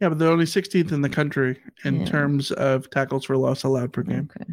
[0.00, 2.06] Yeah, but they're only 16th in the country in Yeah.
[2.06, 4.28] terms of tackles for loss allowed per game.
[4.36, 4.50] Okay.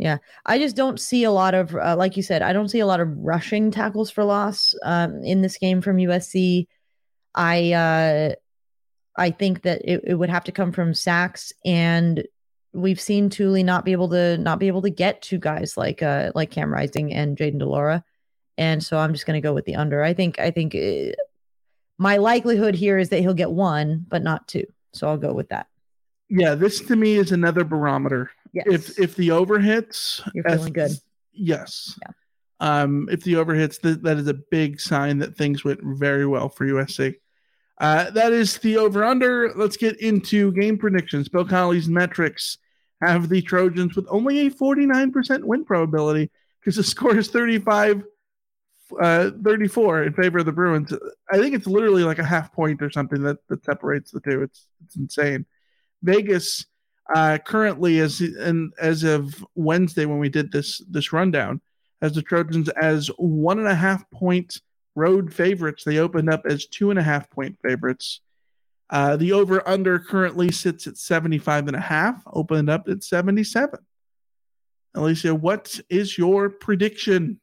[0.00, 0.16] Yeah,
[0.46, 2.86] I just don't see a lot of, uh, like you said, I don't see a
[2.86, 6.68] lot of rushing tackles for loss um, in this game from USC.
[7.34, 8.34] I uh,
[9.14, 12.26] I think that it, it would have to come from sacks, and
[12.72, 16.02] we've seen Tuli not be able to not be able to get to guys like
[16.02, 18.02] uh, like Cam Rising and Jayden de Laura,
[18.56, 20.02] and so I'm just going to go with the under.
[20.02, 21.12] I think I think uh,
[21.98, 24.64] my likelihood here is that he'll get one, but not two,
[24.94, 25.66] so I'll go with that.
[26.30, 28.30] Yeah, this to me is another barometer.
[28.52, 28.66] Yes.
[28.66, 30.90] If if the over hits, You're as- feeling good.
[31.32, 31.98] Yes.
[32.58, 36.26] Um, if the over hits, th- that is a big sign that things went very
[36.26, 37.14] well for USC.
[37.78, 39.54] Uh, that is the over under.
[39.54, 41.28] Let's get into game predictions.
[41.30, 42.58] Bill Connolly's metrics
[43.00, 48.04] have the Trojans with only a 49% win probability because the score is 35
[49.00, 50.92] uh, 34 in favor of the Bruins.
[51.32, 54.42] I think it's literally like a half point or something that, that separates the two.
[54.42, 55.46] It's it's insane.
[56.02, 56.66] Vegas
[57.14, 61.60] uh, currently as and as of Wednesday when we did this this rundown
[62.02, 64.60] as the Trojans as one and a half point
[64.94, 65.84] road favorites.
[65.84, 68.20] They opened up as two and a half point favorites.
[68.88, 73.78] Uh, the over under currently sits at 75 and a half, opened up at 77.
[74.94, 77.39] Alicia, what is your prediction?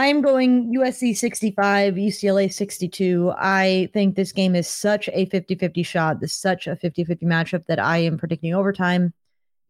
[0.00, 3.32] I'm going USC 65, UCLA 62.
[3.36, 6.20] I think this game is such a 50 50 shot.
[6.20, 9.12] This is such a 50 50 matchup that I am predicting overtime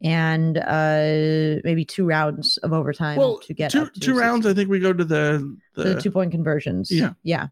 [0.01, 4.47] and uh maybe two rounds of overtime Well, to get two up to two rounds.
[4.47, 6.91] I think we go to the the, the two point conversions.
[6.91, 7.15] Yeah.
[7.23, 7.49] Yeah.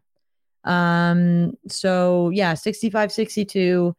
[0.63, 3.95] Um, so yeah, 65 62.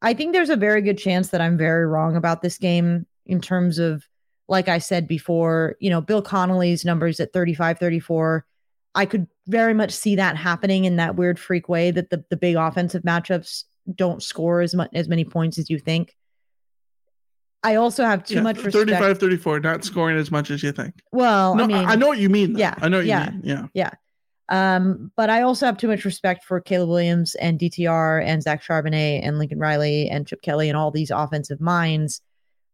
[0.00, 3.40] I think there's a very good chance that I'm very wrong about this game in
[3.40, 4.04] terms of,
[4.48, 8.44] like I said before, you know, Bill Connolly's numbers at 35 34.
[8.94, 12.36] I could very much see that happening in that weird freak way that the, the
[12.36, 13.64] big offensive matchups
[13.94, 16.14] don't score as much as many points as you think.
[17.64, 18.90] I also have too yeah, much respect.
[18.90, 20.94] 35 34, not scoring as much as you think.
[21.12, 22.54] Well, no, I mean, I know what you mean.
[22.54, 22.58] though.
[22.58, 23.42] Yeah, I know what yeah, you mean.
[23.44, 23.66] Yeah.
[23.74, 23.90] yeah.
[24.48, 28.62] Um, but I also have too much respect for Caleb Williams and DTR and Zach
[28.62, 32.20] Charbonnet and Lincoln Riley and Chip Kelly and all these offensive minds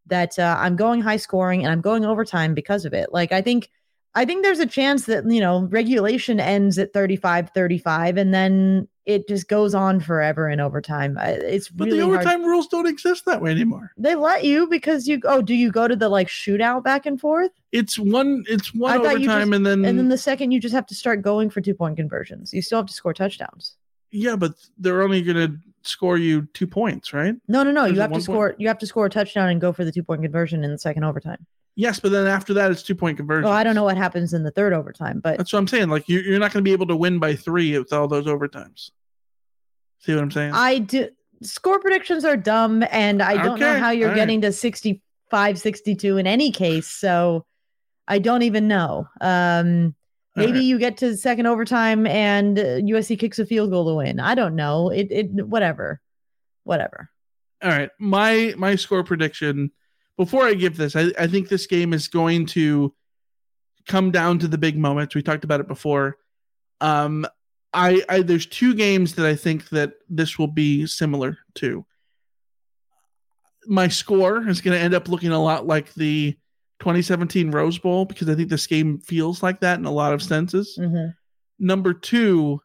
[0.09, 3.13] that uh, I'm going high scoring and I'm going overtime because of it.
[3.13, 3.71] Like I think
[4.15, 8.89] I think there's a chance that, you know, regulation ends at 35 35 and then
[9.05, 11.17] it just goes on forever in overtime.
[11.19, 13.93] It's But really the hard- overtime rules don't exist that way anymore.
[13.97, 17.21] They let you because you oh, do you go to the like shootout back and
[17.21, 17.51] forth?
[17.73, 20.75] It's one it's one I overtime just- and then and then the second you just
[20.75, 22.53] have to start going for two point conversions.
[22.53, 23.77] You still have to score touchdowns.
[24.11, 25.57] yeah, but they're only gonna
[25.89, 27.35] score you two points, right?
[27.49, 27.85] No, no, no.
[27.85, 28.25] Or You have to one point?
[28.25, 28.55] score.
[28.59, 30.79] You have to score a touchdown and go for the two point conversion in the
[30.79, 31.47] second overtime.
[31.77, 33.45] Yes, but then after that it's two point conversion.
[33.45, 35.89] Well, I don't know what happens in the third overtime, but That's what I'm saying.
[35.89, 38.27] Like you, you're not going to be able to win by three with all those
[38.27, 38.91] overtimes.
[40.01, 40.53] See what I'm saying?
[40.55, 41.09] I do.
[41.43, 44.21] Score predictions are dumb, and I don't know how you're all right.
[44.21, 46.89] getting to 65, 62 in any case.
[46.89, 47.47] So
[48.09, 49.07] I don't even know.
[49.21, 49.95] Um,
[50.39, 50.63] maybe right.
[50.63, 54.21] you get to second overtime and uh, USC kicks a field goal to win.
[54.21, 54.91] I don't know.
[54.91, 56.01] It, it, whatever,
[56.65, 57.11] whatever.
[57.63, 57.91] all right.
[57.99, 59.73] My my score prediction.
[60.17, 62.93] Before I give this, I, I think this game is going to
[63.87, 65.15] come down to the big moments.
[65.15, 66.17] We talked about it before.
[66.81, 67.27] Um,
[67.73, 71.85] I, I there's two games that I think that this will be similar to.
[73.67, 76.37] My score is going to end up looking a lot like the
[76.81, 80.23] 2017 Rose Bowl because I think this game feels like that in a lot of
[80.23, 80.79] senses.
[80.81, 81.15] Mhm.
[81.59, 82.61] Number two,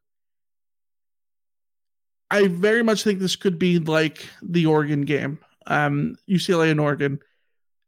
[2.30, 7.20] I very much think this could be like the Oregon game, um, UCLA and Oregon.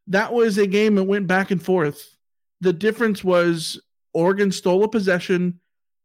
[0.07, 2.15] That was a game that went back and forth.
[2.61, 3.81] The difference was
[4.14, 5.60] Oregon stole a possession,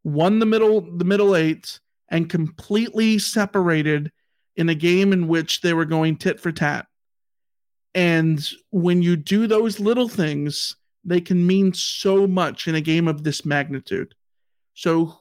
[0.04, 4.10] won the middle the middle eight, and completely separated
[4.56, 6.86] in a game in which they were going tit for tat.
[7.94, 13.08] And when you do those little things, they can mean so much in a game
[13.08, 14.14] of this magnitude.
[14.74, 15.18] So,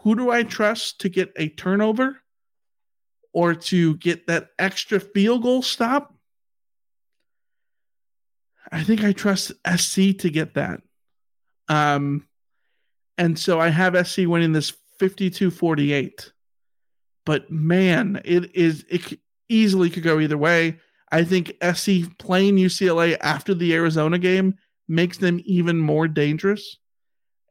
[0.00, 2.20] who do I trust to get a turnover
[3.32, 6.14] or to get that extra field goal stop?
[8.72, 10.80] I think I trust SC to get that.
[11.68, 12.26] Um,
[13.18, 16.32] and so I have SC winning this 52 48.
[17.26, 19.18] But man, it is, it
[19.48, 20.78] easily could go either way.
[21.12, 24.54] I think SC playing UCLA after the Arizona game
[24.88, 26.78] makes them even more dangerous.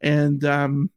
[0.02, 0.90] And um,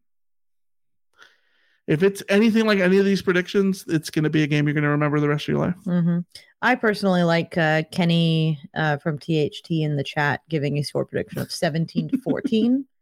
[1.88, 4.74] if it's anything like any of these predictions, it's going to be a game you're
[4.74, 5.74] going to remember the rest of your life.
[5.84, 6.18] hmm
[6.64, 11.40] I personally like uh, Kenny uh, from THT in the chat giving a score prediction
[11.40, 12.84] of 17 to 14.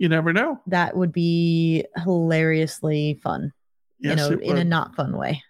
[0.00, 0.60] You never know.
[0.68, 3.52] that would be hilariously fun.
[3.98, 5.42] Yes, you know, in a not fun way.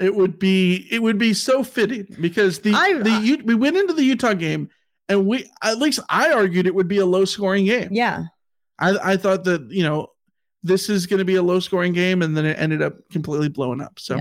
[0.00, 3.76] It would be it would be so fitting because the I- the U, we went
[3.76, 4.70] into the Utah game
[5.08, 7.90] and we at least I argued it would be a low scoring game.
[7.92, 8.24] Yeah.
[8.78, 10.08] I I thought that you know
[10.62, 13.48] this is going to be a low scoring game and then it ended up completely
[13.48, 13.98] blowing up.
[13.98, 14.16] So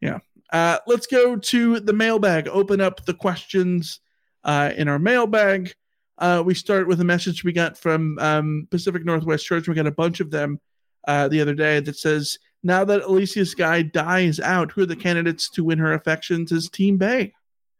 [0.00, 0.18] yeah.
[0.52, 2.46] Uh, let's go to the mailbag.
[2.48, 4.00] Open up the questions
[4.44, 5.74] uh, in our mailbag.
[6.18, 9.66] Uh, we start with a message we got from um, Pacific Northwest Church.
[9.66, 10.60] We got a bunch of them
[11.06, 14.96] uh, the other day that says, "Now that Alicia's guy dies out, who are the
[14.96, 16.50] candidates to win her affections?
[16.52, 17.32] Is Team Bay?"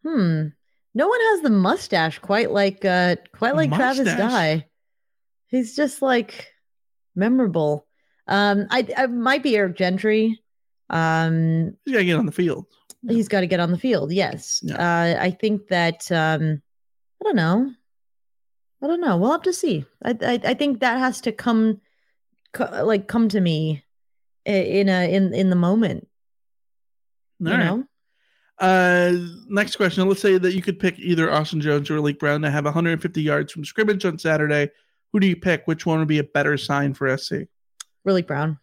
[0.05, 0.49] Hmm.
[0.95, 4.31] No one has the mustache quite like uh quite like Travis Mustache?
[4.31, 4.67] Dye.
[5.49, 6.47] He's just like
[7.15, 7.87] memorable.
[8.29, 10.41] Um I I might be Eric Gentry.
[10.89, 12.67] Um He's got to get on the field.
[13.09, 14.13] he's got to get on the field.
[14.13, 14.63] Yes.
[14.71, 16.63] Uh I think that um
[17.21, 17.73] I don't know.
[18.83, 19.17] I don't know.
[19.17, 19.85] We'll have to see.
[20.05, 21.81] I I, I think that has to come
[22.53, 23.85] co- like come to me
[24.53, 26.09] in a in in the moment.
[27.41, 27.65] All you right.
[27.65, 27.85] know?
[28.59, 29.13] Uh,
[29.49, 30.09] next question.
[30.09, 33.23] Let's say that you could pick either Austin Jones or Raleek Brown to have 150
[33.23, 34.71] yards from scrimmage on Saturday.
[35.13, 35.67] Who do you pick?
[35.67, 37.35] Which one would be a better sign for SC?
[38.07, 38.59] Raleek Brown.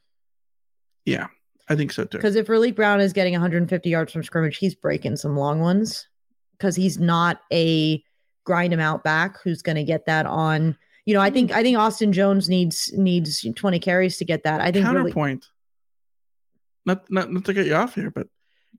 [1.06, 1.28] Yeah,
[1.70, 2.18] I think so too.
[2.18, 6.08] Because if Raleek Brown is getting 150 yards from scrimmage, he's breaking some long ones
[6.58, 8.04] because he's not a
[8.46, 10.78] grind him out back who's going to get that on.
[11.06, 14.62] You know, I think I think Austin Jones needs needs 20 carries to get that.
[14.62, 15.46] I think really, Counterpoint.
[16.86, 18.28] Not, not not to get you off here, but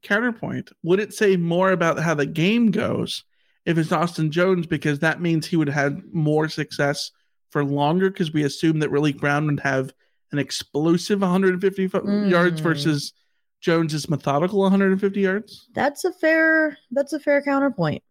[0.03, 0.71] counterpoint.
[0.83, 3.25] Would it say more about how the game goes
[3.65, 7.11] if it's Austin Jones because that means he would have more success
[7.51, 9.93] for longer because we assume that Willie Brown would have
[10.33, 12.65] an explosive 150 fo- yards Mm.
[12.65, 13.13] versus
[13.61, 15.69] Jones's methodical 150 yards.
[15.75, 18.03] that's a fair that's a fair counterpoint.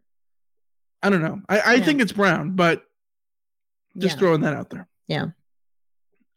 [1.04, 1.42] I don't know.
[1.50, 1.84] I, I Yeah.
[1.86, 2.84] think it's Brown, but
[3.98, 4.20] just Yeah.
[4.20, 4.88] throwing that out there.
[5.08, 5.28] Yeah.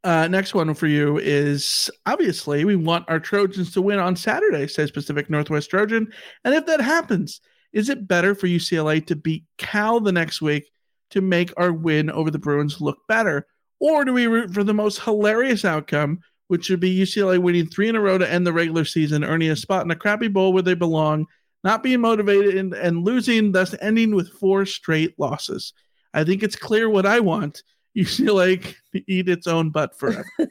[0.07, 4.69] Uh, next one for you is obviously we want our Trojans to win on Saturday,
[4.69, 6.07] says Pacific Northwest Trojan.
[6.45, 7.41] And if that happens,
[7.73, 10.71] is it better for UCLA to beat Cal the next week
[11.11, 13.49] to make our win over the Bruins look better?
[13.81, 17.89] Or do we root for the most hilarious outcome, which would be UCLA winning three
[17.89, 20.53] in a row to end the regular season, earning a spot in a crappy bowl
[20.53, 21.27] where they belong,
[21.65, 25.73] not being motivated and, and losing, thus ending with four straight losses?
[26.15, 27.65] I think it's clear what I want.
[27.97, 30.27] UCLA can eat its own butt forever.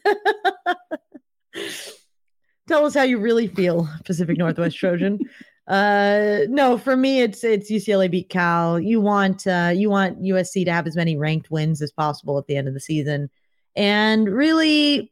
[2.68, 5.20] Tell us how you really feel, Pacific Northwest Trojan.
[5.68, 8.80] Uh no, for me it's it's UCLA beat Cal.
[8.80, 12.46] You want uh you want USC to have as many ranked wins as possible at
[12.46, 13.32] the end of the season.
[13.76, 15.12] And really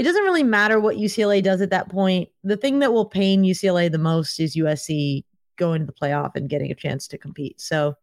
[0.00, 2.30] it doesn't really matter what UCLA does at that point.
[2.42, 5.24] The thing that will pain UCLA the most is USC
[5.56, 7.60] going to the playoff and getting a chance to compete.
[7.60, 7.94] So,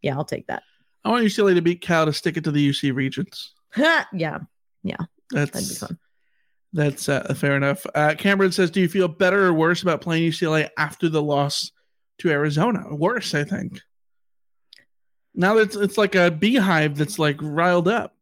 [0.00, 0.62] yeah, I'll take that.
[1.04, 3.54] I want UCLA to beat Cal to stick it to the UC Regents.
[3.76, 4.04] yeah.
[4.12, 4.96] Yeah.
[5.30, 5.98] That'd be That's fun.
[6.72, 7.86] that's uh, fair enough.
[7.94, 11.70] Uh, Cameron says, "Do you feel better or worse about playing UCLA after the loss
[12.18, 12.94] to Arizona?
[12.94, 13.80] Worse, I think.
[15.34, 18.14] Now that it's, it's like a beehive that's like riled up.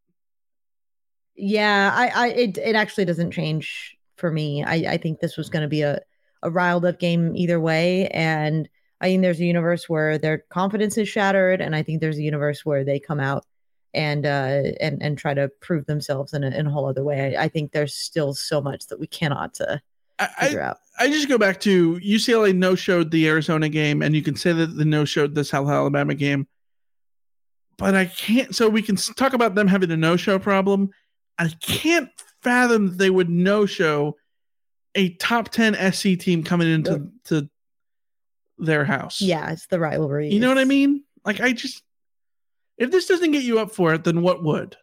[1.35, 4.63] Yeah, I, I it it actually doesn't change for me.
[4.65, 6.01] I, I think this was gonna be a,
[6.43, 8.09] a riled up game either way.
[8.09, 8.69] And
[9.01, 12.23] I think there's a universe where their confidence is shattered, and I think there's a
[12.23, 13.45] universe where they come out
[13.95, 17.37] and uh and and try to prove themselves in a in a whole other way.
[17.37, 19.79] I, I think there's still so much that we cannot uh,
[20.41, 20.79] figure out.
[20.99, 24.53] I just go back to UCLA no showed the Arizona game, and you can say
[24.53, 26.47] that the no showed the South Alabama game.
[27.77, 28.55] But I can't.
[28.55, 30.91] So we can talk about them having a no show problem.
[31.39, 32.11] I can't
[32.43, 34.17] fathom they would no show
[34.95, 37.49] a top 10 SC team coming into to
[38.59, 39.21] their house.
[39.21, 40.29] Yeah, it's the rivalry.
[40.31, 41.05] You know what I mean?
[41.25, 41.83] Like I just
[42.77, 44.77] if this doesn't get you up for it, then what would?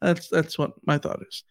[0.00, 1.42] That's that's what my thought is.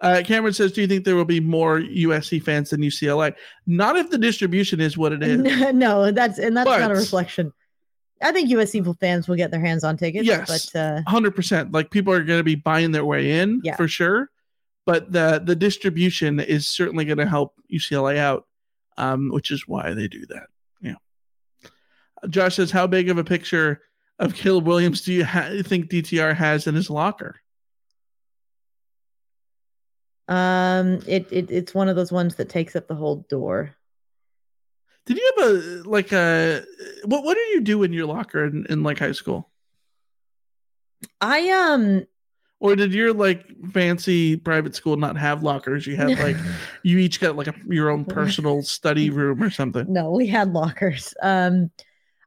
[0.00, 3.34] Uh, Cameron says, "Do you think there will be more USC fans than UCLA?
[3.66, 5.38] Not if the distribution is what it is.
[5.74, 7.52] no, that's and that's not a But- reflection.
[8.24, 10.24] I think USC fans will get their hands on tickets.
[10.26, 11.72] Yes, but uh, hundred percent.
[11.72, 13.74] Like people are going to be buying their way in Yeah.
[13.76, 14.30] for sure.
[14.86, 18.46] But the the distribution is certainly going to help UCLA out,
[18.96, 20.46] um, which is why they do that.
[22.28, 23.82] Josh says, "How big of a picture
[24.18, 27.36] of Caleb Williams do you ha- think DTR has in his locker?"
[30.28, 33.74] um, it, it it's one of those ones that takes up the whole door.
[35.04, 35.52] Did you have a
[35.88, 36.64] like a
[37.04, 37.24] what?
[37.24, 39.50] What did you do in your locker in, in like high school?
[41.20, 42.06] I um
[42.60, 45.86] Or did your like fancy private school not have lockers?
[45.88, 46.36] You had like
[46.84, 49.92] you each got like a, your own personal study room or something.
[49.92, 51.14] no, we had lockers.
[51.20, 51.72] Um,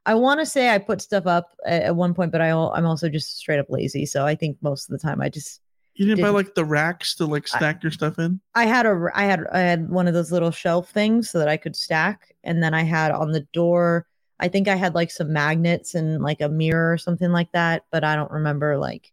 [0.06, 2.86] I want to say I put stuff up at, at one point, but I, I'm
[2.86, 4.06] also just straight up lazy.
[4.06, 5.60] So I think most of the time I just
[5.94, 8.40] You didn't buy Didn't- like the racks to like stack your stuff in.
[8.54, 11.48] I had a I had I had one of those little shelf things so that
[11.48, 14.06] I could stack, and then I had on the door.
[14.38, 17.84] I think I had like some magnets and like a mirror or something like that,
[17.90, 18.76] but I don't remember.
[18.78, 19.10] Like,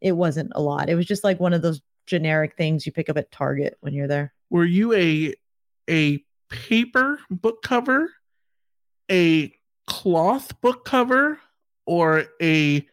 [0.00, 0.90] it wasn't a lot.
[0.90, 3.94] It was just like one of those generic things you pick up at Target when
[3.94, 4.32] you're there.
[4.50, 5.34] Were you a
[5.88, 8.10] a paper book cover,
[9.10, 9.54] a
[9.88, 11.40] cloth book cover,
[11.86, 12.86] or a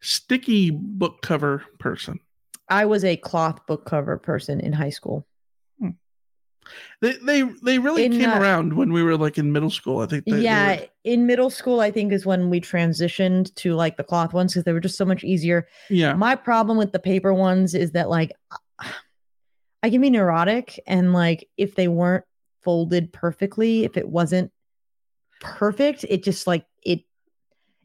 [0.00, 2.20] sticky book cover person?
[2.68, 5.26] I was a cloth book cover person in high school.
[7.00, 10.00] They they they really In, came uh, around when we were like in middle school.
[10.00, 10.24] I think.
[10.24, 13.96] They, they yeah, were- in middle school, I think is when we transitioned to like
[13.96, 15.68] the cloth ones because they were just so much easier.
[15.90, 16.14] yeah.
[16.14, 18.32] My problem with the paper ones is that like
[19.82, 22.24] I can be neurotic and like if they weren't
[22.64, 24.50] folded perfectly, if it wasn't
[25.40, 27.00] perfect, it just like it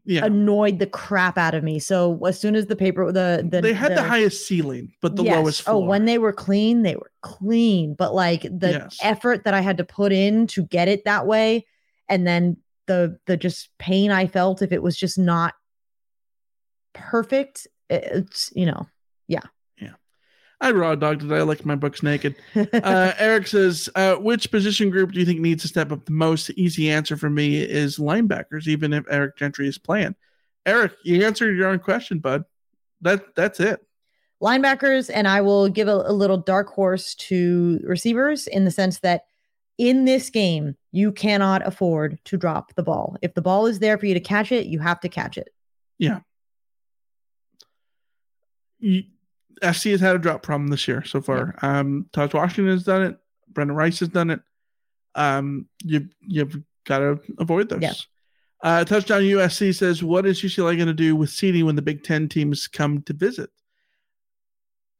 [0.05, 0.25] Yeah.
[0.25, 1.79] annoyed the crap out of me.
[1.79, 5.15] So as soon as the paper the the they had the, the- highest ceiling, but
[5.15, 5.35] the Yes.
[5.35, 5.83] lowest oh, floor.
[5.83, 7.93] Oh, when they were clean, they were clean.
[7.93, 8.97] But like the Yes.
[9.01, 11.65] effort that I had to put in to get it that way,
[12.09, 12.57] and then
[12.87, 15.53] the the just pain I felt if it was just not
[16.93, 17.67] perfect.
[17.89, 18.87] It's you know,
[19.27, 19.43] yeah.
[20.61, 21.31] I raw dogged it.
[21.31, 22.35] I like my books naked.
[22.55, 22.65] Uh,
[23.17, 26.51] Eric says, uh, which position group do you think needs to step up the most?
[26.51, 30.15] Easy answer for me is linebackers, even if Eric Gentry is playing.
[30.67, 32.45] Eric, you answered your own question, bud.
[33.01, 33.83] That that's it.
[34.41, 38.99] linebackers, and I will give a, a little dark horse to receivers in the sense
[38.99, 39.23] that
[39.79, 43.17] in this game, you cannot afford to drop the ball.
[43.23, 45.49] If the ball is there for you to catch it, you have to catch it.
[45.97, 46.19] Yeah.
[48.77, 49.03] You,
[49.61, 51.55] SC has had a drop problem this year so far.
[51.61, 53.17] Um, Taj Washington has done it.
[53.49, 54.39] Brendan Rice has done it.
[55.15, 57.81] Um, you you've got to avoid those.
[57.81, 57.93] Yeah.
[58.63, 62.03] Uh, Touchdown USC says, "What is UCLA going to do with seeding when the Big
[62.03, 63.49] Ten teams come to visit?"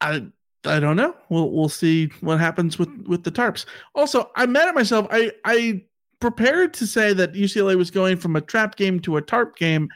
[0.02, 0.26] I
[0.66, 1.16] I don't know.
[1.30, 3.66] We'll we'll see what happens with with the tarps.
[3.96, 5.08] Also, I'm mad at myself.
[5.12, 5.84] I I
[6.20, 9.90] prepared to say that UCLA was going from a trap game to a tarp game,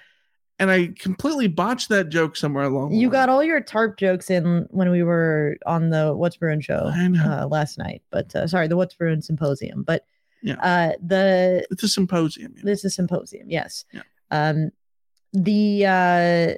[0.60, 2.94] and I completely botched that joke somewhere along.
[2.94, 6.92] You got all your tarp jokes in when we were on the What's Bruin show
[6.94, 7.24] I know.
[7.44, 9.84] uh, last night, but uh, sorry, the What's Bruin symposium.
[9.84, 10.06] But
[10.42, 10.56] Yeah.
[10.62, 12.56] uh, the It's a symposium.
[12.64, 13.86] this is symposium, yes.
[13.92, 14.02] Yeah.
[14.32, 14.72] Um,
[15.34, 16.54] the uh,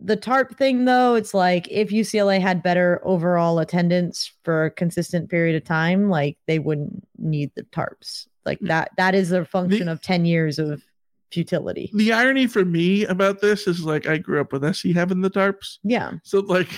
[0.00, 5.28] the tarp thing though, it's like if UCLA had better overall attendance for a consistent
[5.28, 8.26] period of time, like they wouldn't need the tarps.
[8.46, 10.82] Like that that is a function of 10 years of
[11.30, 11.90] futility.
[11.94, 15.30] The irony for me about this is like I grew up with SC having the
[15.30, 16.12] tarps, Yeah.
[16.22, 16.68] so like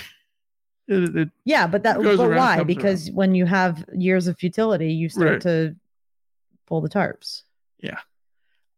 [0.87, 2.63] it, it Yeah, but that but around, why?
[2.63, 5.41] Because when you have years of futility, you start Right.
[5.41, 5.75] to
[6.67, 7.43] pull the tarps.
[7.81, 7.99] yeah.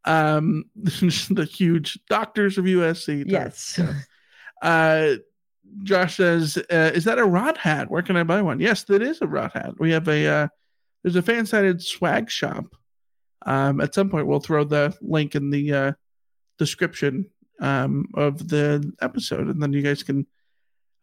[0.06, 3.24] Um, the huge doctors of USC.
[3.26, 3.80] Yes.
[4.62, 5.16] Uh,
[5.84, 7.90] Josh says, uh, "Is that a rod hat?
[7.90, 9.80] Where can I buy one?" Yes, that is a rod hat.
[9.80, 10.48] We have a uh,
[11.04, 12.66] there's a fan sided swag shop.
[13.46, 15.92] Um, at some point, we'll throw the link in the uh,
[16.58, 17.30] description
[17.60, 20.26] um, of the episode, and then you guys can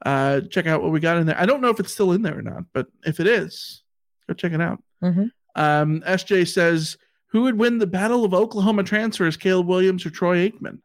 [0.04, 1.38] uh, check out what we got in there.
[1.38, 3.82] I don't know if it's still in there or not, but if it is,
[4.26, 4.82] go check it out.
[5.02, 5.30] Mhm.
[5.56, 6.96] Um, SJ says,
[7.26, 10.78] "Who would win the Battle of Oklahoma transfers, Caleb Williams or Troy Aikman?"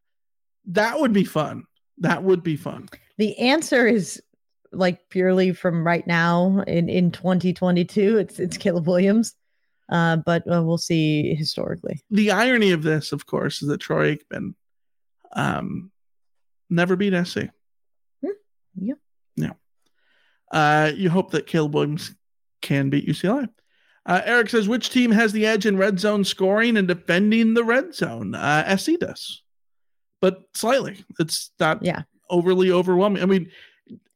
[0.65, 1.63] That would be fun.
[1.99, 2.89] That would be fun.
[3.17, 4.21] The answer is
[4.71, 8.17] like purely from right now in in 2022.
[8.17, 9.35] It's it's Caleb Williams,
[9.89, 12.01] uh, but uh, we'll see historically.
[12.11, 14.53] The irony of this, of course, is that Troy Aikman
[15.33, 15.91] um,
[16.69, 17.43] never beat SC.
[18.21, 18.93] Yeah.
[19.37, 19.51] Yeah.
[20.51, 22.13] Uh, you hope that Caleb Williams
[22.61, 23.49] can beat UCLA.
[24.05, 27.63] Uh, Eric says, which team has the edge in red zone scoring and defending the
[27.63, 28.35] red zone?
[28.35, 29.41] Uh, SC does,
[30.21, 31.03] but slightly.
[31.19, 32.03] It's not Yeah.
[32.29, 33.23] overly overwhelming.
[33.23, 33.49] I mean,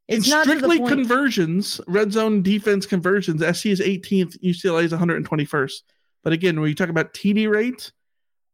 [0.09, 3.41] It's in strictly conversions, red zone defense conversions.
[3.41, 5.83] SC is 18th, UCLA is 121st.
[6.23, 7.91] But again, when you talk about TD rate,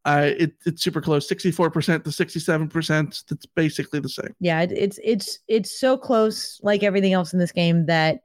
[0.04, 3.26] uh, it, it's super close 64% to 67%.
[3.28, 4.36] That's basically the same.
[4.40, 8.22] Yeah, it, it's it's it's so close, like everything else in this game, that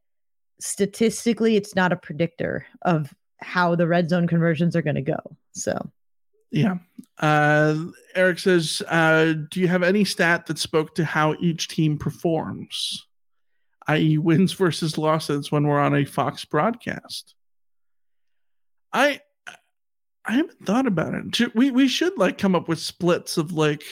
[0.60, 5.18] statistically, it's not a predictor of how the red zone conversions are going to go.
[5.52, 5.90] So
[6.50, 6.78] Yeah.
[7.18, 7.76] Uh,
[8.14, 13.06] Eric says, uh, do you have any stat that spoke to how each team performs,
[13.86, 17.34] i.e., wins versus losses when we're on a Fox broadcast?
[18.92, 19.20] I
[20.24, 21.54] I haven't thought about it.
[21.54, 23.84] We we should like come up with splits of like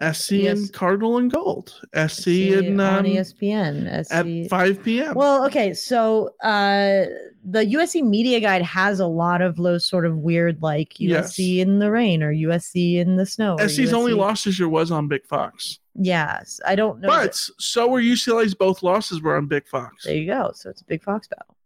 [0.00, 0.58] SC Yes.
[0.58, 5.14] and Cardinal and Gold, SC, and on um, ESPN at SC 5 p.m.
[5.14, 7.04] Well, okay, so uh
[7.44, 11.34] the USC media guide has a lot of those sort of weird like Yes.
[11.36, 13.56] USC in the rain or USC in the snow.
[13.58, 17.08] SC's only loss this year was on Big Fox, Yes, I don't know.
[17.08, 20.04] but that- so were UCLA's both losses were on Big Fox.
[20.04, 20.52] there you go.
[20.54, 21.56] So it's a big Fox battle.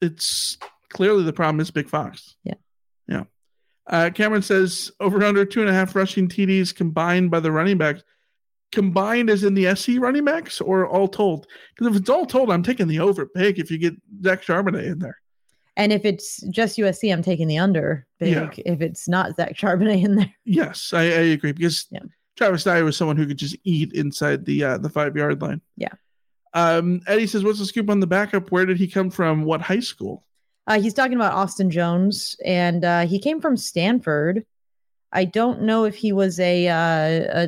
[0.00, 0.58] it's
[0.90, 2.36] clearly the problem is Big Fox.
[2.44, 2.54] Yeah.
[3.88, 7.78] Uh, Cameron says over under two and a half rushing TDs combined by the running
[7.78, 8.02] backs.
[8.72, 11.46] Combined as in the SC running backs or all told?
[11.74, 13.94] Because if it's all told, I'm taking the over big if you get
[14.24, 15.18] Zach Charbonnet in there.
[15.76, 18.32] And if it's just USC, I'm taking the under big.
[18.32, 18.50] Yeah.
[18.72, 20.34] If it's not Zach Charbonnet in there.
[20.44, 22.00] Yes, I, I agree because Yeah.
[22.36, 25.60] Travis Dye was someone who could just eat inside the uh, the five yard line.
[25.76, 25.92] Yeah.
[26.52, 28.50] Um, Eddie says, "What's the scoop on the backup?
[28.50, 29.44] Where did he come from?
[29.44, 30.25] What high school?"
[30.66, 34.44] Uh, he's talking about Austin Jones, and uh, he came from Stanford.
[35.12, 36.74] I don't know if he was a uh,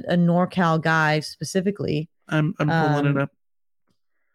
[0.08, 2.08] a, a NorCal guy specifically.
[2.28, 3.30] I'm I'm pulling Um, it up.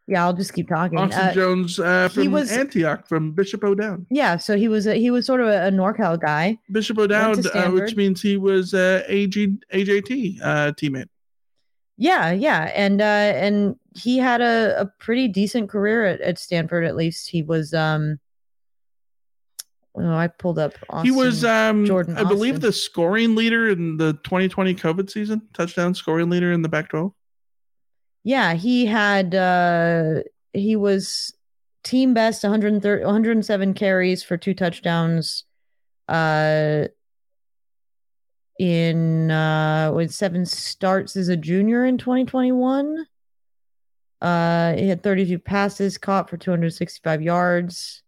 [0.05, 0.97] Yeah, I'll just keep talking.
[0.97, 4.05] Austin Uh, Jones uh, he from was- Antioch, from Bishop O'Dowd.
[4.11, 6.57] Yeah, so he was a, he was sort of a, a NorCal guy.
[6.69, 11.07] Bishop O'Dowd, uh, which means he was uh, AG, AJT uh, teammate.
[11.95, 16.84] Yeah, yeah, and uh, and he had a, a pretty decent career at, at Stanford.
[16.84, 17.73] At least he was.
[17.73, 18.19] Um,
[19.95, 20.74] oh, I pulled up.
[21.02, 22.18] he was, um, Jordan.
[22.18, 26.70] I believe, the scoring leader in the 2020 COVID season, touchdown scoring leader in the
[26.70, 27.14] Pac 12.
[28.24, 30.22] Yeah, he had uh
[30.53, 31.34] he was
[31.84, 35.44] team best 130 107 carries for two touchdowns
[36.07, 36.88] uh
[38.60, 43.06] in uh with seven starts as a junior in 2021
[44.22, 48.02] uh he had 32 passes caught for 265 yards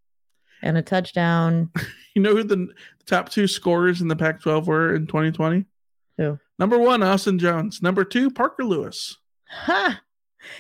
[0.62, 1.72] and a touchdown
[2.16, 2.70] You know who the
[3.06, 5.66] top two scorers in the Pac 12 were in 2020?
[6.18, 6.40] Who?
[6.58, 7.82] Number one, Austin Jones.
[7.82, 9.18] Number two, Parker Lewis.
[9.50, 10.02] ha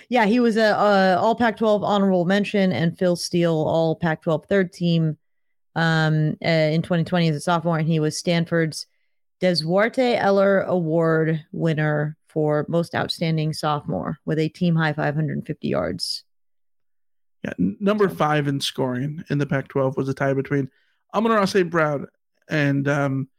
[0.10, 4.22] yeah he was a, a all pac 12 honorable mention and phil steele all pac
[4.24, 5.18] 12 third team
[5.76, 8.88] um uh, in 2020 as a sophomore and he was stanford's
[9.42, 16.25] Deswarte Eller Award winner for most outstanding sophomore with a team high 550 yards.
[17.46, 20.68] Yeah, number five in scoring in the Pac-12 was a tie between
[21.14, 21.70] Amon-Ra St.
[21.70, 22.08] Brown
[22.50, 23.30] and um,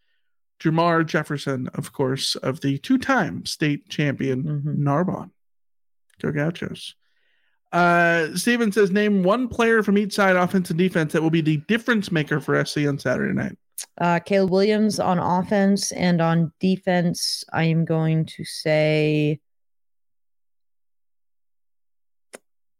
[0.60, 4.84] Jermar Jefferson, of course, of the two-time state champion Mm-hmm.
[4.84, 5.30] Narbonne.
[6.22, 6.94] Go Gauchos.
[7.72, 11.40] Uh, Steven says, name one player from each side, offense and defense, that will be
[11.40, 13.58] the difference maker for SC on Saturday night.
[14.00, 19.40] Uh, Caleb Williams on offense and on defense, I am going to say.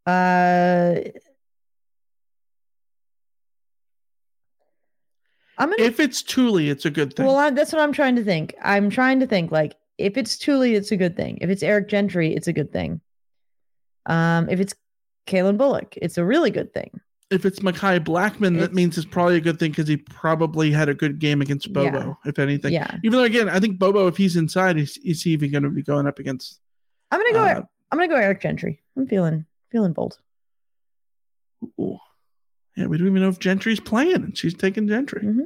[0.07, 1.01] Uh,
[5.57, 5.83] I'm gonna.
[5.83, 7.25] If it's Tuli, it's a good thing.
[7.25, 8.55] Well, I, that's what I'm trying to think.
[8.63, 11.39] I'm trying to think like if it's Tuli, it's a good thing.
[11.41, 13.01] If it's Eric Gentry, it's a good thing.
[14.05, 14.73] Um, if it's
[15.25, 16.89] Calen Bullock, it's a really good thing.
[17.29, 20.87] if it's Mekhi Blackmon, that means it's probably a good thing because he probably had
[20.87, 22.71] a good game against Bobo, if anything.
[22.71, 22.95] Yeah.
[23.03, 25.69] Even though, again, I think Bobo, if he's inside, is, is he even going to
[25.69, 26.61] be going up against?
[27.11, 27.43] I'm gonna go.
[27.43, 27.61] Uh,
[27.91, 28.81] I'm gonna go Eric Gentry.
[28.95, 30.17] I'm feeling feeling bold.
[31.79, 31.99] Ooh.
[32.75, 35.23] Yeah, we don't even know if Gentry's playing, and she's taking Gentry.
[35.23, 35.41] Mm-hmm.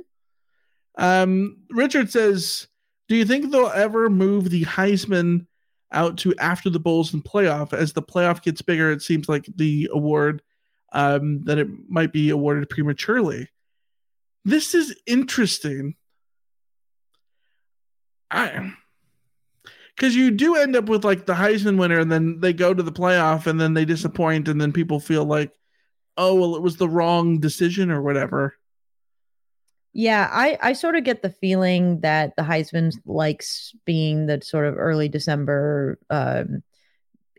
[0.98, 2.68] Um, Richard says,
[3.08, 5.48] "Do you think they'll ever move the Heisman
[5.94, 7.72] out to after the Bulls and playoff?
[7.72, 10.42] As the playoff gets bigger, it seems like the award
[10.92, 13.48] um, that it might be awarded prematurely.
[14.44, 15.96] This is interesting.
[18.30, 18.74] I."
[20.02, 22.82] Because you do end up with like the Heisman winner, and then they go to
[22.82, 25.52] the playoff, and then they disappoint, and then people feel like,
[26.18, 28.56] oh, well, it was the wrong decision or whatever.
[29.94, 34.66] Yeah, I I sort of get the feeling that the Heisman likes being the sort
[34.66, 36.64] of early December, um,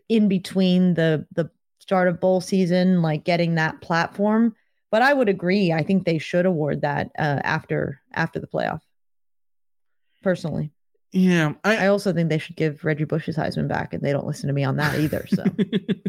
[0.07, 1.49] in between the the
[1.79, 4.55] start of bowl season, like getting that platform.
[4.89, 5.73] But I would agree.
[5.73, 8.79] I think they should award that uh, after after the playoff.
[10.21, 10.71] Personally,
[11.13, 14.25] Yeah, I, I also think they should give Reggie Bush's Heisman back, and they don't
[14.25, 15.25] listen to me on that either.
[15.27, 15.43] So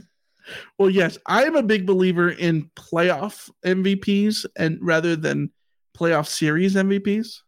[0.78, 5.50] well, yes, I am a big believer in playoff MVPs and rather than
[5.96, 7.40] playoff series MVPs.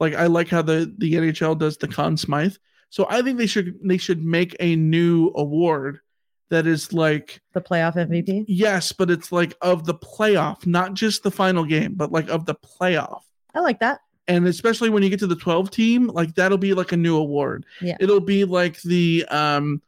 [0.00, 2.56] Like I like how the the NHL does the Conn Smythe.
[2.88, 6.00] So I think they should they should make a new award
[6.48, 8.46] that is like the playoff MVP.
[8.48, 12.46] yes, but it's like of the playoff, not just the final game, but like of
[12.46, 13.20] the playoff.
[13.54, 14.00] I like that.
[14.30, 17.16] And especially when you get to the 12 team, like that'll be like a new
[17.16, 17.66] award.
[17.80, 17.96] Yeah.
[18.00, 19.82] It'll be like the um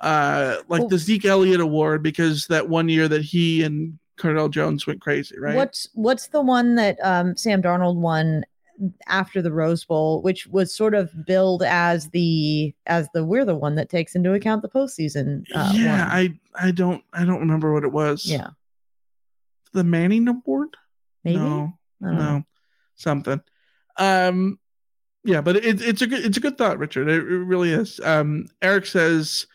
[0.00, 4.50] uh like Well- the Zeke Elliott award because that one year that he and Cardale
[4.50, 5.54] Jones went crazy, right?
[5.56, 8.44] What's what's the one that um, Sam Darnold won
[9.06, 13.54] after the Rose Bowl, which was sort of billed as the as the we're the
[13.54, 15.44] one that takes into account the postseason.
[15.54, 16.16] Uh, yeah, one.
[16.56, 18.24] I I don't I don't remember what it was.
[18.26, 18.48] yeah,
[19.72, 20.76] The Manning award?
[21.24, 21.38] maybe.
[21.38, 21.72] No.
[22.02, 22.36] I don't know.
[22.38, 22.44] No.
[22.96, 23.40] Something.
[23.98, 24.58] Um
[25.24, 27.08] yeah, but it, it's a good it's a good thought, Richard.
[27.08, 28.00] It, it really is.
[28.04, 29.46] Um Eric says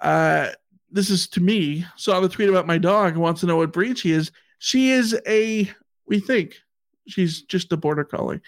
[0.00, 0.48] uh
[0.90, 3.72] this is to me, saw the tweet about my dog and wants to know what
[3.72, 4.30] breed she is.
[4.58, 5.70] She is a
[6.06, 6.56] we think
[7.06, 8.40] she's just a border collie.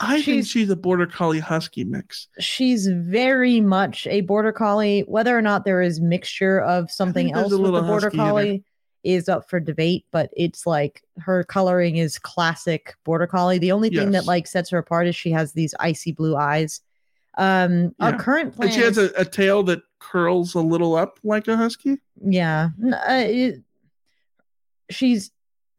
[0.00, 2.28] I think She's- she's a border collie husky mix.
[2.40, 5.00] She's very much a border collie.
[5.08, 8.24] Whether or not there is mixture of something else a with the border husky in
[8.24, 8.30] her.
[8.30, 8.64] collie
[9.04, 13.58] is up for debate, but it's like her coloring is classic border collie.
[13.58, 16.80] The only thing that like sets her apart is she has these icy blue eyes.
[17.36, 21.18] Um, our current plan And she has a, a tail that curls a little up
[21.22, 21.98] like a husky.
[22.24, 23.62] yeah uh, it-
[24.90, 25.30] she's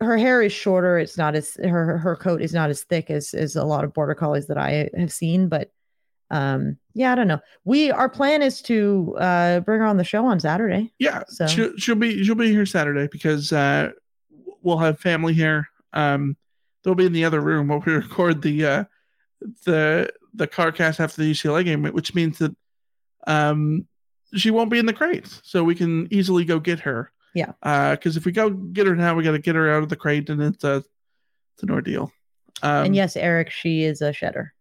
[0.01, 3.33] her hair is shorter it's not as her her coat is not as thick as
[3.33, 5.71] as a lot of border collies that i have seen but
[6.31, 10.03] um yeah i don't know we our plan is to uh bring her on the
[10.03, 13.91] show on saturday Yeah, So- she'll, she'll be she'll be here Saturday because uh,
[14.61, 15.67] we'll have family here.
[15.93, 16.35] Um,
[16.83, 18.83] they'll be in the other room while we record the uh,
[19.65, 22.55] the the car cast after the UCLA game, which means that
[23.25, 23.87] um,
[24.35, 27.11] she won't be in the crate, so we can easily go get her.
[27.33, 27.53] Yeah.
[27.63, 29.89] uh Because if we go get her now, we got to get her out of
[29.89, 30.83] the crate, and it's a
[31.55, 32.11] it's an ordeal.
[32.61, 34.53] Um, and yes eric she is a shedder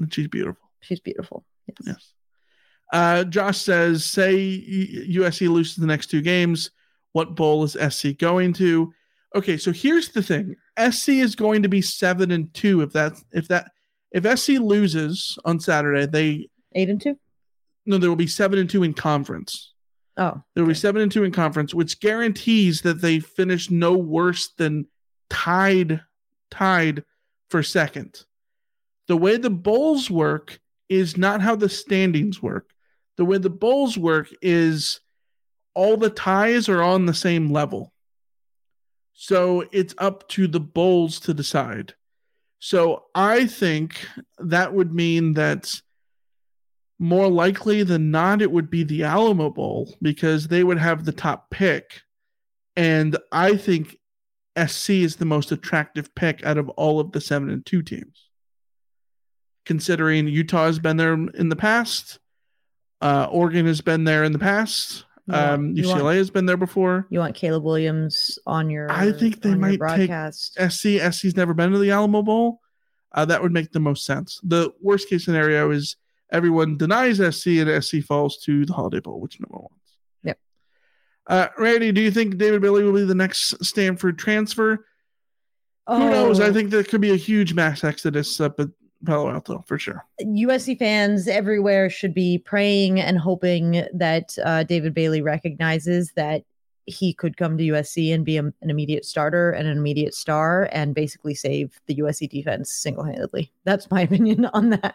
[0.00, 0.63] and she's beautiful.
[0.84, 1.76] She's beautiful yes.
[1.86, 2.12] Yes.
[2.92, 4.36] Uh, Josh says, say
[5.08, 6.70] USC loses the next two games.
[7.12, 8.92] What bowl is SC going to?
[9.34, 10.54] Okay, so here's the thing.
[10.90, 13.70] SC is going to be seven and two if that if that
[14.12, 17.18] if SC loses on Saturday, they eight and two.
[17.86, 19.72] No, there will be seven and two in conference.
[20.16, 23.96] Oh, there will be seven and two in conference, which guarantees that they finish no
[23.96, 24.86] worse than
[25.30, 26.00] tied
[26.50, 27.04] tied
[27.50, 28.24] for second.
[29.08, 32.70] The way the bowls work is not how the standings work.
[33.16, 35.00] The way the bowls work is
[35.74, 37.92] all the ties are on the same level.
[39.14, 41.94] So it's up to the bowls to decide.
[42.58, 44.06] So I think
[44.38, 45.72] that would mean that
[46.98, 51.12] more likely than not, it would be the Alamo Bowl because they would have the
[51.12, 52.02] top pick.
[52.76, 53.96] And I think
[54.66, 58.23] SC is the most attractive pick out of all of the seven and two teams.
[59.64, 62.18] Considering Utah has been there in the past,
[63.00, 65.04] uh, Oregon has been there in the past.
[65.26, 67.06] Want- Um, UCLA want- has been there before.
[67.08, 68.90] You want Caleb Williams on your?
[68.92, 70.10] I think they might take.
[70.58, 70.98] SC.
[71.00, 72.60] SC's never been to the Alamo Bowl.
[73.12, 74.38] Uh, that would make the most sense.
[74.42, 75.96] The worst case scenario is
[76.30, 79.96] everyone denies SC and SC falls to the Holiday Bowl, which no one wants.
[80.24, 80.38] Yep.
[81.28, 84.84] Uh, Randy, do you think David Bailey will be the next Stanford transfer?
[85.86, 86.40] Who knows?
[86.40, 86.52] I Oh.
[86.52, 88.68] think there could be a huge mass exodus up at
[89.04, 90.04] Palo Alto for sure.
[90.20, 96.42] USC fans everywhere should be praying and hoping that uh, David Bailey recognizes that
[96.86, 100.68] he could come to USC and be a- an immediate starter and an immediate star
[100.72, 103.52] and basically save the USC defense single handedly.
[103.64, 104.94] That's my opinion on that.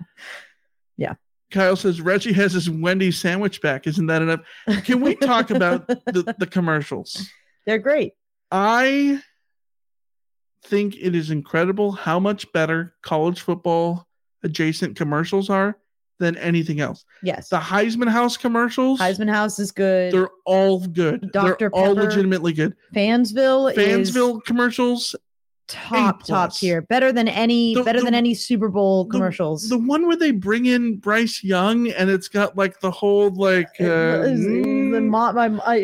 [0.97, 1.15] Yeah.
[1.51, 3.87] Kyle says Reggie has his Wendy's sandwich back.
[3.87, 4.41] Isn't that enough?
[4.83, 7.27] Can we talk about the, the commercials?
[7.65, 8.13] They're great.
[8.51, 9.21] I
[10.63, 14.07] think it is incredible how much better college football
[14.43, 15.77] adjacent commercials are
[16.19, 17.05] than anything else.
[17.23, 17.49] Yes.
[17.49, 20.13] The Heisman House commercials, Heisman House is good.
[20.13, 21.31] they're all good.
[21.31, 21.69] Dr.
[21.71, 22.75] They're all legitimately good.
[22.93, 25.15] Fansville, is Fansville commercials,
[25.69, 29.69] top top tier, better than any The- better the- than any Super Bowl commercials.
[29.69, 33.69] The one where they bring in Bryce Young and it's got like the whole like
[33.79, 35.75] uh, the mo- my, I,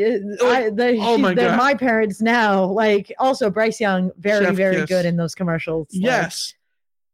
[0.43, 1.57] I, the, oh my they're God.
[1.57, 2.65] my parents now.
[2.65, 4.89] Like also Bryce Young, very Chef very kiss.
[4.89, 5.87] good in those commercials.
[5.93, 6.53] Like, Yes.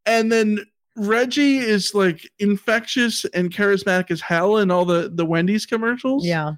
[0.05, 0.59] And then
[0.95, 6.25] Reggie is like infectious and charismatic as hell in all the the Wendy's commercials.
[6.25, 6.53] yeah.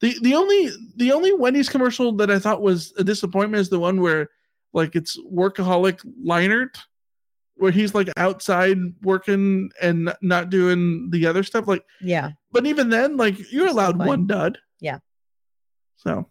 [0.00, 3.78] The the only the only Wendy's commercial that I thought was a disappointment is the
[3.78, 4.30] one where
[4.72, 6.76] like it's workaholic Leinart
[7.56, 12.30] where he's like outside working and not doing the other stuff like Yeah.
[12.50, 14.08] but even then like you're allowed fine.
[14.08, 14.58] one dud.
[14.80, 14.98] Yeah.
[15.96, 16.28] So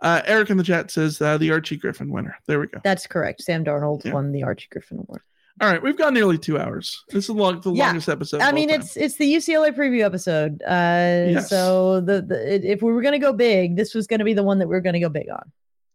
[0.00, 2.36] uh Eric in the chat says uh, the Archie Griffin winner.
[2.46, 2.80] There we go.
[2.84, 3.42] That's correct.
[3.42, 4.12] Sam Darnold Yeah.
[4.14, 5.22] won the Archie Griffin Award.
[5.60, 7.04] All right, we've gone nearly two hours.
[7.10, 7.86] This is long, the Yeah.
[7.88, 8.38] longest episode.
[8.38, 8.80] of I all mean, time.
[8.80, 10.62] it's it's the UCLA preview episode.
[10.62, 11.48] Uh, Yes.
[11.50, 14.58] So the, the if we were gonna go big, this was gonna be the one
[14.60, 15.52] that we are gonna go big on, and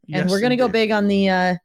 [0.08, 0.74] Yes, we're gonna go indeed.
[0.74, 1.56] big on the uh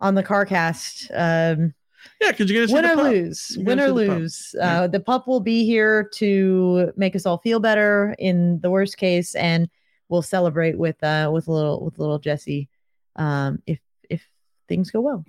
[0.00, 1.10] on the CarCast.
[1.12, 1.74] Um,
[2.20, 4.18] yeah, because you're gonna win or lose, win or see the pup.
[4.18, 4.54] lose.
[4.60, 8.96] Uh, the pup will be here to make us all feel better in the worst
[8.96, 9.68] case, and
[10.08, 12.68] we'll celebrate with uh with little with little Jesse,
[13.16, 14.26] um, if if
[14.68, 15.24] things go well.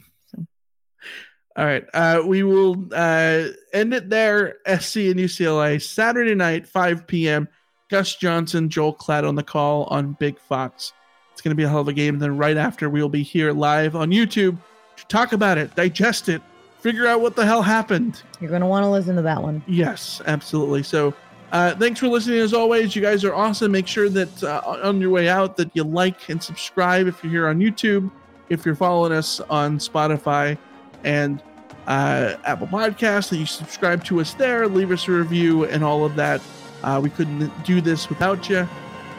[1.56, 4.60] All right, uh, we will uh, end it there.
[4.66, 7.50] SC and UCLA Saturday night, 5 p.m.
[7.90, 10.94] Gus Johnson, Joel Klatt on the call on Big Fox.
[11.40, 12.16] It's going to be a hell of a game.
[12.16, 14.58] And then right after, we'll be here live on YouTube
[14.98, 16.42] to talk about it, digest it,
[16.82, 18.22] figure out what the hell happened.
[18.42, 19.64] You're gonna want to listen to that one.
[19.66, 20.84] Yes, absolutely.
[20.84, 21.14] So,
[21.54, 22.94] uh, thanks for listening as always.
[22.94, 23.72] You guys are awesome.
[23.72, 27.32] Make sure that uh, on your way out that you like and subscribe if you're
[27.32, 28.12] here on YouTube,
[28.50, 30.58] if you're following us on Spotify
[31.06, 31.42] and
[31.88, 36.04] uh, Apple Podcasts, that you subscribe to us there, leave us a review, and all
[36.04, 36.42] of that.
[36.84, 38.68] Uh, we couldn't do this without you,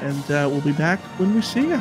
[0.02, 1.80] and uh, we'll be back when we see you.